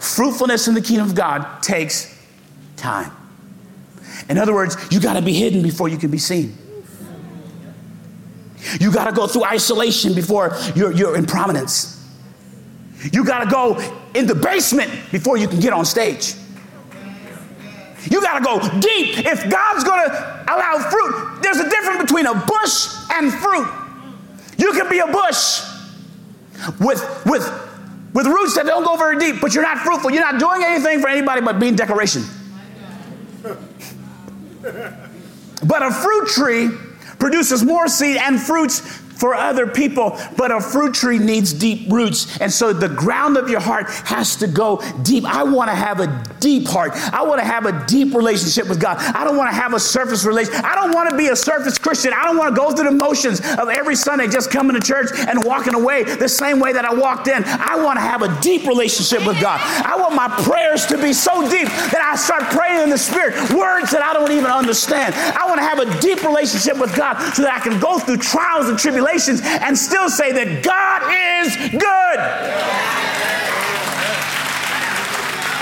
Fruitfulness 0.00 0.66
in 0.66 0.74
the 0.74 0.80
kingdom 0.80 1.08
of 1.08 1.14
God 1.14 1.62
takes 1.62 2.12
time. 2.76 3.12
In 4.28 4.38
other 4.38 4.52
words, 4.52 4.76
you 4.90 5.00
got 5.00 5.14
to 5.14 5.22
be 5.22 5.32
hidden 5.32 5.62
before 5.62 5.88
you 5.88 5.96
can 5.96 6.10
be 6.10 6.18
seen. 6.18 6.56
You 8.80 8.92
got 8.92 9.04
to 9.04 9.12
go 9.12 9.28
through 9.28 9.44
isolation 9.44 10.14
before 10.14 10.56
you're, 10.74 10.92
you're 10.92 11.16
in 11.16 11.26
prominence. 11.26 11.92
You 13.12 13.24
got 13.24 13.44
to 13.44 13.50
go 13.50 13.74
in 14.16 14.26
the 14.26 14.34
basement 14.34 14.90
before 15.12 15.36
you 15.36 15.46
can 15.46 15.60
get 15.60 15.72
on 15.72 15.84
stage. 15.84 16.34
You 18.10 18.20
got 18.20 18.38
to 18.38 18.44
go 18.44 18.80
deep. 18.80 19.18
If 19.26 19.50
God's 19.50 19.84
going 19.84 20.08
to 20.08 20.44
allow 20.48 20.78
fruit, 20.90 21.42
there's 21.42 21.58
a 21.58 21.68
difference 21.68 22.02
between 22.02 22.26
a 22.26 22.34
bush 22.34 22.88
and 23.12 23.32
fruit. 23.32 23.68
You 24.58 24.72
can 24.72 24.88
be 24.88 25.00
a 25.00 25.06
bush 25.06 25.60
with, 26.80 27.22
with, 27.26 27.44
with 28.14 28.26
roots 28.26 28.54
that 28.54 28.64
don't 28.66 28.84
go 28.84 28.96
very 28.96 29.18
deep, 29.18 29.40
but 29.40 29.54
you're 29.54 29.64
not 29.64 29.78
fruitful. 29.78 30.10
You're 30.10 30.22
not 30.22 30.38
doing 30.38 30.62
anything 30.64 31.00
for 31.00 31.08
anybody 31.08 31.40
but 31.40 31.58
being 31.58 31.74
decoration. 31.74 32.22
But 34.62 35.82
a 35.82 35.90
fruit 35.90 36.28
tree 36.28 36.70
produces 37.18 37.64
more 37.64 37.88
seed 37.88 38.18
and 38.18 38.40
fruits 38.40 39.02
for 39.16 39.34
other 39.34 39.66
people, 39.66 40.18
but 40.36 40.50
a 40.50 40.60
fruit 40.60 40.94
tree 40.94 41.18
needs 41.18 41.52
deep 41.52 41.90
roots. 41.90 42.38
And 42.40 42.52
so 42.52 42.72
the 42.72 42.88
ground 42.88 43.36
of 43.36 43.48
your 43.48 43.60
heart 43.60 43.88
has 44.04 44.36
to 44.36 44.46
go 44.46 44.82
deep. 45.02 45.24
I 45.24 45.42
want 45.42 45.70
to 45.70 45.74
have 45.74 46.00
a 46.00 46.24
deep 46.38 46.68
heart. 46.68 46.92
I 47.12 47.22
want 47.22 47.40
to 47.40 47.46
have 47.46 47.66
a 47.66 47.84
deep 47.86 48.14
relationship 48.14 48.68
with 48.68 48.80
God. 48.80 48.98
I 48.98 49.24
don't 49.24 49.36
want 49.36 49.50
to 49.50 49.56
have 49.56 49.74
a 49.74 49.80
surface 49.80 50.24
relationship. 50.24 50.64
I 50.64 50.74
don't 50.74 50.92
want 50.92 51.10
to 51.10 51.16
be 51.16 51.28
a 51.28 51.36
surface 51.36 51.78
Christian. 51.78 52.12
I 52.12 52.24
don't 52.24 52.36
want 52.36 52.54
to 52.54 52.60
go 52.60 52.72
through 52.72 52.84
the 52.84 52.96
motions 52.96 53.40
of 53.40 53.68
every 53.68 53.96
Sunday 53.96 54.28
just 54.28 54.50
coming 54.50 54.78
to 54.78 54.86
church 54.86 55.10
and 55.16 55.42
walking 55.44 55.74
away 55.74 56.04
the 56.04 56.28
same 56.28 56.60
way 56.60 56.72
that 56.72 56.84
I 56.84 56.94
walked 56.94 57.28
in. 57.28 57.42
I 57.44 57.76
want 57.82 57.96
to 57.96 58.02
have 58.02 58.22
a 58.22 58.40
deep 58.40 58.66
relationship 58.66 59.26
with 59.26 59.40
God. 59.40 59.60
I 59.62 59.96
want 59.96 60.14
my 60.14 60.28
prayers 60.44 60.86
to 60.86 60.98
be 61.00 61.12
so 61.12 61.48
deep 61.48 61.68
that 61.68 62.02
I 62.02 62.16
start 62.16 62.42
praying 62.52 62.82
in 62.82 62.90
the 62.90 62.98
Spirit, 62.98 63.34
words 63.52 63.90
that 63.92 64.02
I 64.02 64.12
don't 64.12 64.32
even 64.32 64.50
understand. 64.50 65.14
I 65.14 65.46
want 65.46 65.58
to 65.58 65.64
have 65.64 65.78
a 65.78 66.00
deep 66.00 66.22
relationship 66.22 66.78
with 66.78 66.94
God 66.96 67.18
so 67.34 67.42
that 67.42 67.52
I 67.52 67.60
can 67.60 67.80
go 67.80 67.98
through 67.98 68.18
trials 68.18 68.68
and 68.68 68.78
tribulations 68.78 69.05
tribulations 69.06 69.40
and 69.42 69.76
still 69.76 70.08
say 70.08 70.32
that 70.32 70.62
God 70.62 71.02
is 71.42 71.56
good. 71.72 72.18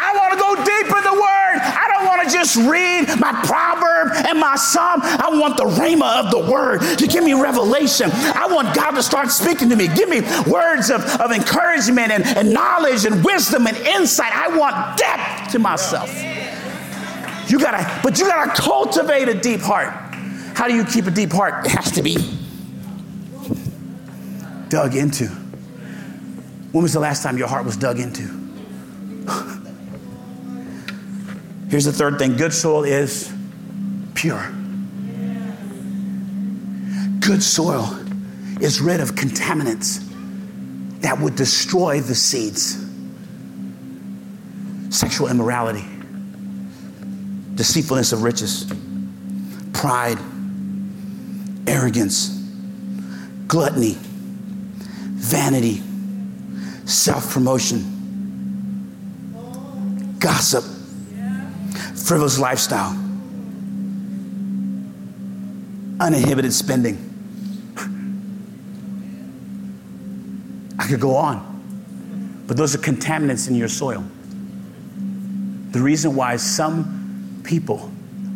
I 0.00 0.12
want 0.16 0.32
to 0.32 0.38
go 0.38 0.54
deep 0.56 0.86
in 0.86 1.04
the 1.04 1.12
Word. 1.12 1.58
I 1.60 1.86
don't 1.92 2.06
want 2.06 2.28
to 2.28 2.34
just 2.34 2.56
read 2.56 3.08
my 3.20 3.32
proverb 3.44 4.12
and 4.26 4.38
my 4.38 4.56
psalm. 4.56 5.00
I 5.02 5.28
want 5.32 5.56
the 5.56 5.64
rhema 5.64 6.24
of 6.24 6.30
the 6.30 6.50
Word 6.50 6.80
to 6.98 7.06
give 7.06 7.24
me 7.24 7.34
revelation. 7.34 8.10
I 8.12 8.46
want 8.50 8.74
God 8.74 8.92
to 8.92 9.02
start 9.02 9.30
speaking 9.30 9.68
to 9.70 9.76
me. 9.76 9.88
Give 9.88 10.08
me 10.08 10.20
words 10.50 10.90
of, 10.90 11.02
of 11.20 11.32
encouragement 11.32 12.10
and, 12.10 12.24
and 12.24 12.52
knowledge 12.52 13.04
and 13.04 13.24
wisdom 13.24 13.66
and 13.66 13.76
insight. 13.76 14.32
I 14.34 14.56
want 14.56 14.98
depth 14.98 15.52
to 15.52 15.58
myself. 15.58 16.10
You 17.46 17.58
gotta, 17.58 18.00
but 18.02 18.18
you 18.18 18.26
gotta 18.26 18.50
cultivate 18.50 19.28
a 19.28 19.34
deep 19.34 19.60
heart. 19.60 19.92
How 20.56 20.66
do 20.66 20.74
you 20.74 20.84
keep 20.84 21.06
a 21.06 21.10
deep 21.10 21.32
heart? 21.32 21.66
It 21.66 21.72
has 21.72 21.90
to 21.92 22.02
be 22.02 22.16
dug 24.74 24.96
into. 24.96 25.26
When 26.72 26.82
was 26.82 26.92
the 26.92 26.98
last 26.98 27.22
time 27.22 27.38
your 27.38 27.46
heart 27.46 27.64
was 27.64 27.76
dug 27.76 28.00
into? 28.00 28.22
Here's 31.70 31.84
the 31.84 31.92
third 31.92 32.18
thing 32.18 32.36
good 32.36 32.52
soil 32.52 32.82
is 32.82 33.32
pure. 34.14 34.52
Good 37.20 37.40
soil 37.40 37.84
is 38.60 38.80
rid 38.80 39.00
of 39.00 39.12
contaminants 39.12 40.02
that 41.02 41.20
would 41.20 41.36
destroy 41.36 42.00
the 42.00 42.16
seeds 42.16 42.84
sexual 44.90 45.28
immorality, 45.28 45.84
deceitfulness 47.54 48.12
of 48.12 48.24
riches, 48.24 48.66
pride, 49.72 50.18
arrogance, 51.68 52.30
gluttony 53.46 53.98
vanity, 55.24 55.82
self 56.84 57.32
promotion, 57.32 57.80
gossip, 60.18 60.62
frivolous 61.96 62.38
lifestyle, 62.38 62.90
uninhibited 65.98 66.52
spending. 66.52 66.98
I 70.78 70.86
could 70.86 71.00
go 71.00 71.16
on, 71.16 72.44
but 72.46 72.58
those 72.58 72.74
are 72.74 72.78
contaminants 72.78 73.48
in 73.48 73.54
your 73.54 73.68
soil. 73.68 74.04
The 75.70 75.80
reason 75.80 76.14
why 76.14 76.36
some 76.36 77.40
people 77.44 77.78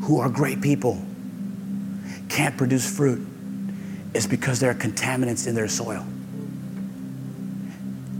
who 0.03 0.21
are 0.21 0.31
great 0.31 0.63
people 0.63 1.03
can't 2.31 2.57
produce 2.57 2.91
fruit 2.91 3.27
is 4.15 4.27
because 4.27 4.59
there 4.59 4.71
are 4.71 4.75
contaminants 4.75 5.47
in 5.47 5.55
their 5.55 5.69
soil. 5.69 6.07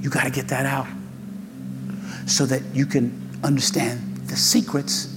You 0.01 0.11
got 0.11 0.25
to 0.25 0.31
get 0.31 0.49
that 0.49 0.67
out 0.67 0.87
so 2.27 2.47
that 2.47 2.63
you 2.75 2.87
can 2.87 3.41
understand 3.43 4.17
the 4.29 4.37
secrets 4.37 5.15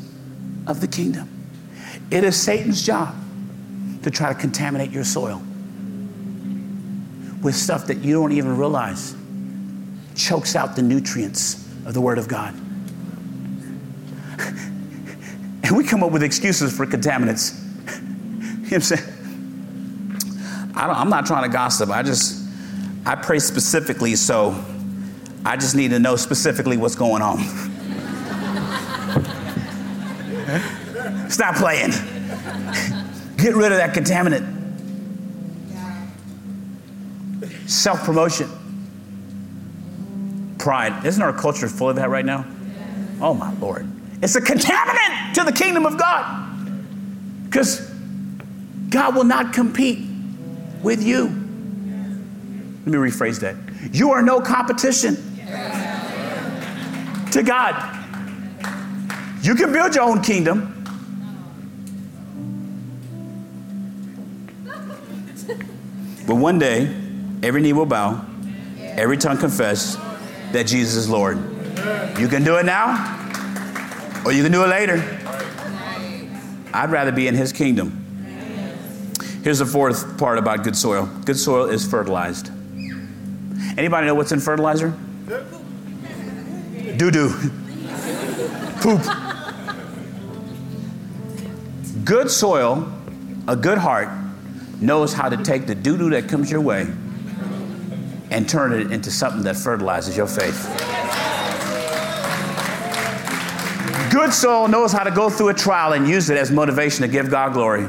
of 0.67 0.81
the 0.81 0.87
kingdom. 0.87 1.29
It 2.09 2.23
is 2.23 2.35
Satan's 2.35 2.85
job 2.85 3.15
to 4.03 4.11
try 4.11 4.33
to 4.33 4.39
contaminate 4.39 4.91
your 4.91 5.03
soil 5.03 5.41
with 7.41 7.55
stuff 7.55 7.87
that 7.87 7.99
you 7.99 8.13
don't 8.13 8.31
even 8.31 8.57
realize 8.57 9.15
chokes 10.15 10.55
out 10.55 10.75
the 10.75 10.81
nutrients 10.81 11.67
of 11.85 11.93
the 11.93 12.01
Word 12.01 12.17
of 12.17 12.27
God. 12.27 12.53
and 15.63 15.75
we 15.75 15.83
come 15.83 16.03
up 16.03 16.11
with 16.11 16.23
excuses 16.23 16.75
for 16.75 16.85
contaminants. 16.85 17.59
you 17.95 18.01
know 18.01 18.61
what 18.61 18.73
I'm 18.73 18.81
saying? 18.81 19.03
I 20.75 21.01
am 21.01 21.09
not 21.09 21.25
trying 21.25 21.43
to 21.43 21.49
gossip. 21.49 21.89
I 21.89 22.03
just, 22.03 22.40
I 23.05 23.15
pray 23.15 23.39
specifically 23.39 24.15
so 24.15 24.63
I 25.43 25.57
just 25.57 25.75
need 25.75 25.89
to 25.89 25.99
know 25.99 26.15
specifically 26.15 26.77
what's 26.77 26.95
going 26.95 27.21
on. 27.21 27.39
Stop 31.29 31.55
playing. 31.55 31.91
Get 33.37 33.55
rid 33.55 33.71
of 33.71 33.77
that 33.77 33.95
contaminant. 33.95 34.59
Self 37.67 38.03
promotion. 38.03 38.49
Pride. 40.59 41.05
Isn't 41.05 41.23
our 41.23 41.33
culture 41.33 41.67
full 41.67 41.89
of 41.89 41.95
that 41.95 42.09
right 42.09 42.25
now? 42.25 42.45
Oh, 43.19 43.33
my 43.33 43.51
Lord. 43.53 43.87
It's 44.21 44.35
a 44.35 44.41
contaminant 44.41 45.33
to 45.33 45.43
the 45.43 45.51
kingdom 45.51 45.87
of 45.87 45.97
God. 45.97 46.49
Because 47.45 47.79
God 48.89 49.15
will 49.15 49.23
not 49.23 49.53
compete 49.53 50.07
with 50.83 51.01
you. 51.01 51.40
Let 52.85 52.87
me 52.87 52.97
rephrase 52.97 53.39
that. 53.41 53.55
You 53.93 54.11
are 54.11 54.21
no 54.21 54.41
competition 54.41 55.15
to 57.31 57.43
God. 57.43 57.97
You 59.43 59.55
can 59.55 59.71
build 59.71 59.95
your 59.95 60.03
own 60.03 60.21
kingdom. 60.21 60.77
But 66.27 66.35
one 66.35 66.59
day, 66.59 66.95
every 67.43 67.61
knee 67.61 67.73
will 67.73 67.85
bow, 67.85 68.25
every 68.79 69.17
tongue 69.17 69.37
confess 69.37 69.95
that 70.51 70.65
Jesus 70.67 70.95
is 70.95 71.09
Lord. 71.09 71.37
You 72.19 72.27
can 72.27 72.43
do 72.43 72.57
it 72.57 72.65
now, 72.65 73.19
or 74.25 74.31
you 74.31 74.41
can 74.43 74.51
do 74.51 74.63
it 74.63 74.67
later. 74.67 75.19
I'd 76.73 76.89
rather 76.89 77.11
be 77.11 77.27
in 77.27 77.35
his 77.35 77.51
kingdom. 77.51 77.97
Here's 79.43 79.59
the 79.59 79.65
fourth 79.65 80.17
part 80.17 80.37
about 80.37 80.63
good 80.63 80.75
soil 80.75 81.05
good 81.25 81.37
soil 81.37 81.65
is 81.65 81.85
fertilized. 81.85 82.51
Anybody 83.77 84.07
know 84.07 84.15
what's 84.15 84.31
in 84.31 84.39
fertilizer? 84.39 84.93
Doo 86.97 87.11
doo. 87.11 87.29
Poop. 88.81 89.01
Good 92.03 92.29
soil, 92.29 92.91
a 93.47 93.55
good 93.55 93.77
heart, 93.77 94.09
knows 94.81 95.13
how 95.13 95.29
to 95.29 95.37
take 95.37 95.67
the 95.67 95.75
doo 95.75 95.97
doo 95.97 96.09
that 96.09 96.27
comes 96.27 96.51
your 96.51 96.61
way 96.61 96.87
and 98.31 98.47
turn 98.49 98.73
it 98.73 98.91
into 98.91 99.11
something 99.11 99.43
that 99.43 99.55
fertilizes 99.55 100.17
your 100.17 100.27
faith. 100.27 100.67
Good 104.11 104.33
soil 104.33 104.67
knows 104.67 104.91
how 104.91 105.03
to 105.03 105.11
go 105.11 105.29
through 105.29 105.49
a 105.49 105.53
trial 105.53 105.93
and 105.93 106.07
use 106.07 106.29
it 106.29 106.37
as 106.37 106.51
motivation 106.51 107.03
to 107.03 107.07
give 107.07 107.29
God 107.29 107.53
glory. 107.53 107.87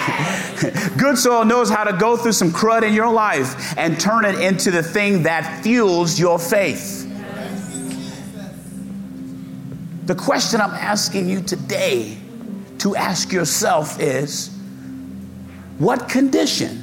Good 0.98 1.18
soil 1.18 1.44
knows 1.44 1.70
how 1.70 1.84
to 1.84 1.92
go 1.96 2.16
through 2.16 2.32
some 2.32 2.50
crud 2.50 2.82
in 2.82 2.94
your 2.94 3.12
life 3.12 3.76
and 3.78 3.98
turn 3.98 4.24
it 4.24 4.40
into 4.40 4.70
the 4.70 4.82
thing 4.82 5.22
that 5.24 5.62
fuels 5.62 6.18
your 6.18 6.38
faith. 6.38 7.06
The 10.06 10.14
question 10.14 10.60
I'm 10.60 10.70
asking 10.70 11.28
you 11.28 11.40
today 11.40 12.18
to 12.78 12.96
ask 12.96 13.32
yourself 13.32 14.00
is 14.00 14.50
what 15.78 16.08
condition 16.08 16.82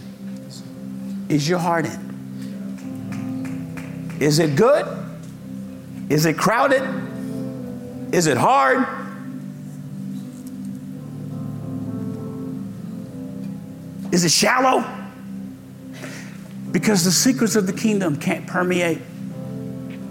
is 1.30 1.50
your 1.50 1.60
heart 1.60 1.86
in? 1.86 2.08
Is 4.20 4.40
it 4.40 4.56
good? 4.56 4.88
Is 6.10 6.26
it 6.26 6.38
crowded? 6.38 6.82
Is 8.14 8.28
it 8.28 8.38
hard? 8.38 8.97
Is 14.18 14.26
it 14.26 14.32
shallow? 14.32 14.84
Because 16.72 17.06
the 17.06 17.12
secrets 17.12 17.56
of 17.56 17.68
the 17.68 17.74
kingdom 17.74 18.16
can't 18.16 18.48
permeate 18.48 18.98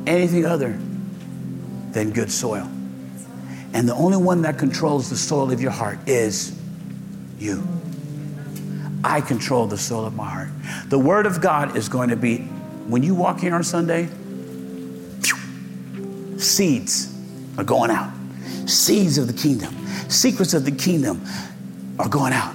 anything 0.06 0.46
other 0.46 0.78
than 1.90 2.12
good 2.12 2.30
soil. 2.30 2.70
And 3.72 3.88
the 3.88 3.94
only 3.94 4.16
one 4.16 4.42
that 4.42 4.58
controls 4.58 5.10
the 5.10 5.16
soil 5.16 5.50
of 5.50 5.60
your 5.60 5.72
heart 5.72 5.98
is 6.06 6.56
you. 7.40 7.66
I 9.02 9.20
control 9.20 9.66
the 9.66 9.76
soil 9.76 10.04
of 10.04 10.14
my 10.14 10.30
heart. 10.30 10.50
The 10.86 11.00
Word 11.00 11.26
of 11.26 11.40
God 11.40 11.76
is 11.76 11.88
going 11.88 12.10
to 12.10 12.16
be, 12.16 12.36
when 12.86 13.02
you 13.02 13.12
walk 13.12 13.40
here 13.40 13.56
on 13.56 13.64
Sunday, 13.64 14.08
seeds 16.38 17.12
are 17.58 17.64
going 17.64 17.90
out. 17.90 18.12
Seeds 18.66 19.18
of 19.18 19.26
the 19.26 19.32
kingdom, 19.32 19.74
secrets 20.08 20.54
of 20.54 20.64
the 20.64 20.70
kingdom 20.70 21.26
are 21.98 22.08
going 22.08 22.32
out. 22.32 22.54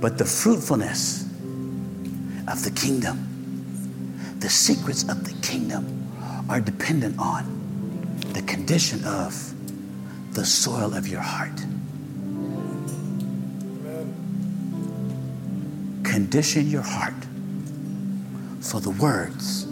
But 0.00 0.18
the 0.18 0.24
fruitfulness 0.24 1.22
of 2.48 2.62
the 2.62 2.70
kingdom, 2.74 4.36
the 4.38 4.48
secrets 4.48 5.02
of 5.08 5.24
the 5.24 5.32
kingdom 5.46 6.12
are 6.48 6.60
dependent 6.60 7.18
on 7.18 7.56
the 8.32 8.42
condition 8.42 9.04
of 9.04 9.54
the 10.34 10.44
soil 10.44 10.94
of 10.94 11.08
your 11.08 11.20
heart. 11.20 11.56
Condition 16.04 16.68
your 16.68 16.82
heart 16.82 17.14
for 18.60 18.80
the 18.80 18.90
words 18.90 19.65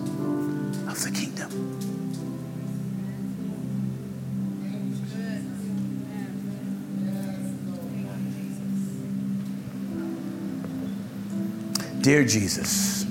Dear 12.04 12.22
Jesus, 12.22 13.06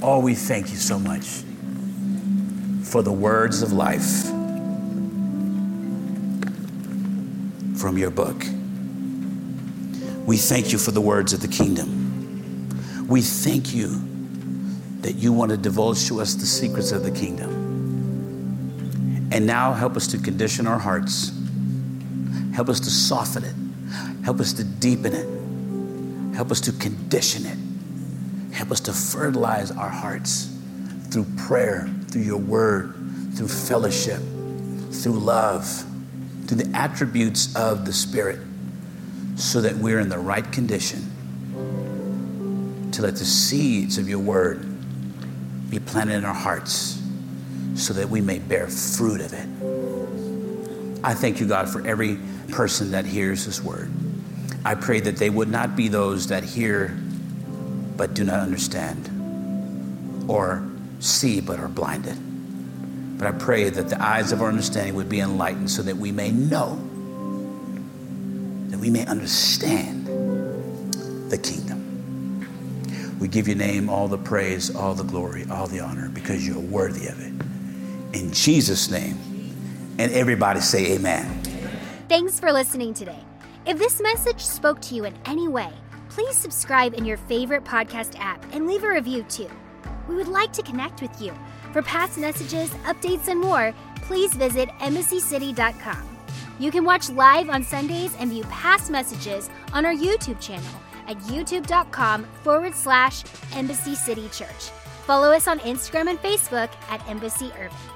oh, 0.00 0.20
we 0.20 0.36
thank 0.36 0.70
you 0.70 0.76
so 0.76 1.00
much 1.00 1.42
for 2.88 3.02
the 3.02 3.10
words 3.10 3.60
of 3.60 3.72
life 3.72 4.26
from 7.76 7.98
your 7.98 8.12
book. 8.12 8.44
We 10.28 10.36
thank 10.36 10.70
you 10.70 10.78
for 10.78 10.92
the 10.92 11.00
words 11.00 11.32
of 11.32 11.40
the 11.40 11.48
kingdom. 11.48 13.08
We 13.08 13.20
thank 13.20 13.74
you 13.74 14.00
that 15.00 15.16
you 15.16 15.32
want 15.32 15.50
to 15.50 15.56
divulge 15.56 16.06
to 16.06 16.20
us 16.20 16.34
the 16.34 16.46
secrets 16.46 16.92
of 16.92 17.02
the 17.02 17.10
kingdom. 17.10 17.50
And 19.32 19.44
now 19.44 19.72
help 19.72 19.96
us 19.96 20.06
to 20.06 20.18
condition 20.18 20.68
our 20.68 20.78
hearts, 20.78 21.32
help 22.54 22.68
us 22.68 22.78
to 22.78 22.90
soften 22.90 23.42
it, 23.42 23.56
help 24.24 24.38
us 24.38 24.52
to 24.52 24.62
deepen 24.62 25.14
it, 25.14 26.36
help 26.36 26.52
us 26.52 26.60
to 26.60 26.70
condition 26.70 27.44
it. 27.44 27.58
Help 28.60 28.72
us 28.72 28.80
to 28.80 28.92
fertilize 28.92 29.70
our 29.70 29.88
hearts 29.88 30.54
through 31.08 31.24
prayer, 31.38 31.88
through 32.10 32.20
your 32.20 32.36
word, 32.36 32.94
through 33.34 33.48
fellowship, 33.48 34.20
through 34.92 35.18
love, 35.18 35.66
through 36.44 36.58
the 36.58 36.70
attributes 36.76 37.56
of 37.56 37.86
the 37.86 37.92
Spirit, 37.94 38.38
so 39.36 39.62
that 39.62 39.76
we're 39.76 39.98
in 39.98 40.10
the 40.10 40.18
right 40.18 40.52
condition 40.52 41.00
to 42.92 43.00
let 43.00 43.16
the 43.16 43.24
seeds 43.24 43.96
of 43.96 44.10
your 44.10 44.18
word 44.18 44.62
be 45.70 45.78
planted 45.78 46.16
in 46.16 46.26
our 46.26 46.34
hearts 46.34 47.02
so 47.76 47.94
that 47.94 48.10
we 48.10 48.20
may 48.20 48.40
bear 48.40 48.66
fruit 48.66 49.22
of 49.22 49.32
it. 49.32 51.00
I 51.02 51.14
thank 51.14 51.40
you, 51.40 51.48
God, 51.48 51.70
for 51.70 51.80
every 51.86 52.18
person 52.50 52.90
that 52.90 53.06
hears 53.06 53.46
this 53.46 53.64
word. 53.64 53.90
I 54.66 54.74
pray 54.74 55.00
that 55.00 55.16
they 55.16 55.30
would 55.30 55.48
not 55.48 55.76
be 55.76 55.88
those 55.88 56.26
that 56.26 56.44
hear 56.44 56.94
but 58.00 58.14
do 58.14 58.24
not 58.24 58.40
understand, 58.40 59.10
or 60.26 60.66
see 61.00 61.38
but 61.38 61.60
are 61.60 61.68
blinded. 61.68 62.16
But 63.18 63.28
I 63.28 63.32
pray 63.32 63.68
that 63.68 63.90
the 63.90 64.02
eyes 64.02 64.32
of 64.32 64.40
our 64.40 64.48
understanding 64.48 64.94
would 64.94 65.10
be 65.10 65.20
enlightened 65.20 65.70
so 65.70 65.82
that 65.82 65.98
we 65.98 66.10
may 66.10 66.30
know, 66.30 66.76
that 68.70 68.80
we 68.80 68.88
may 68.88 69.04
understand 69.04 70.06
the 71.30 71.36
kingdom. 71.36 73.18
We 73.20 73.28
give 73.28 73.46
your 73.46 73.58
name 73.58 73.90
all 73.90 74.08
the 74.08 74.16
praise, 74.16 74.74
all 74.74 74.94
the 74.94 75.04
glory, 75.04 75.44
all 75.50 75.66
the 75.66 75.80
honor, 75.80 76.08
because 76.08 76.46
you're 76.48 76.58
worthy 76.58 77.06
of 77.06 77.20
it. 77.20 77.34
In 78.18 78.32
Jesus' 78.32 78.90
name. 78.90 79.18
And 79.98 80.10
everybody 80.12 80.60
say 80.60 80.94
amen. 80.94 81.42
Thanks 82.08 82.40
for 82.40 82.50
listening 82.50 82.94
today. 82.94 83.22
If 83.66 83.78
this 83.78 84.00
message 84.00 84.40
spoke 84.40 84.80
to 84.80 84.94
you 84.94 85.04
in 85.04 85.12
any 85.26 85.48
way, 85.48 85.70
please 86.10 86.36
subscribe 86.36 86.92
in 86.94 87.04
your 87.04 87.16
favorite 87.16 87.64
podcast 87.64 88.18
app 88.18 88.44
and 88.52 88.66
leave 88.66 88.84
a 88.84 88.88
review 88.88 89.22
too. 89.24 89.48
We 90.08 90.16
would 90.16 90.28
like 90.28 90.52
to 90.54 90.62
connect 90.62 91.00
with 91.00 91.22
you. 91.22 91.32
For 91.72 91.82
past 91.82 92.18
messages, 92.18 92.68
updates, 92.84 93.28
and 93.28 93.40
more, 93.40 93.72
please 94.02 94.34
visit 94.34 94.68
embassycity.com. 94.80 96.18
You 96.58 96.70
can 96.70 96.84
watch 96.84 97.08
live 97.10 97.48
on 97.48 97.62
Sundays 97.62 98.14
and 98.18 98.30
view 98.30 98.42
past 98.44 98.90
messages 98.90 99.48
on 99.72 99.86
our 99.86 99.94
YouTube 99.94 100.40
channel 100.40 100.80
at 101.06 101.16
youtube.com 101.20 102.24
forward 102.42 102.74
slash 102.74 103.24
Embassy 103.54 103.94
City 103.94 104.28
Church. 104.28 104.70
Follow 105.06 105.30
us 105.30 105.48
on 105.48 105.58
Instagram 105.60 106.10
and 106.10 106.18
Facebook 106.20 106.70
at 106.88 107.06
Embassy 107.08 107.50
Urban. 107.58 107.89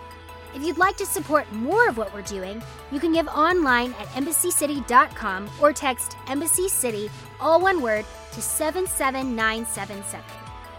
If 0.54 0.62
you'd 0.62 0.78
like 0.78 0.96
to 0.98 1.06
support 1.06 1.50
more 1.52 1.88
of 1.88 1.96
what 1.96 2.14
we're 2.14 2.22
doing, 2.22 2.62
you 2.92 3.00
can 3.00 3.12
give 3.12 3.26
online 3.28 3.92
at 3.94 4.06
embassycity.com 4.08 5.50
or 5.60 5.72
text 5.72 6.16
Embassy 6.28 6.68
City, 6.68 7.10
all 7.40 7.60
one 7.60 7.82
word, 7.82 8.04
to 8.32 8.40
77977. 8.40 10.24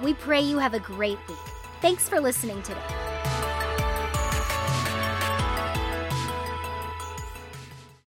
We 0.02 0.14
pray 0.14 0.42
you 0.42 0.58
have 0.60 0.74
a 0.74 0.80
great 0.80 1.20
week. 1.28 1.38
Thanks 1.82 2.08
for 2.08 2.20
listening 2.20 2.62
today. 2.64 3.15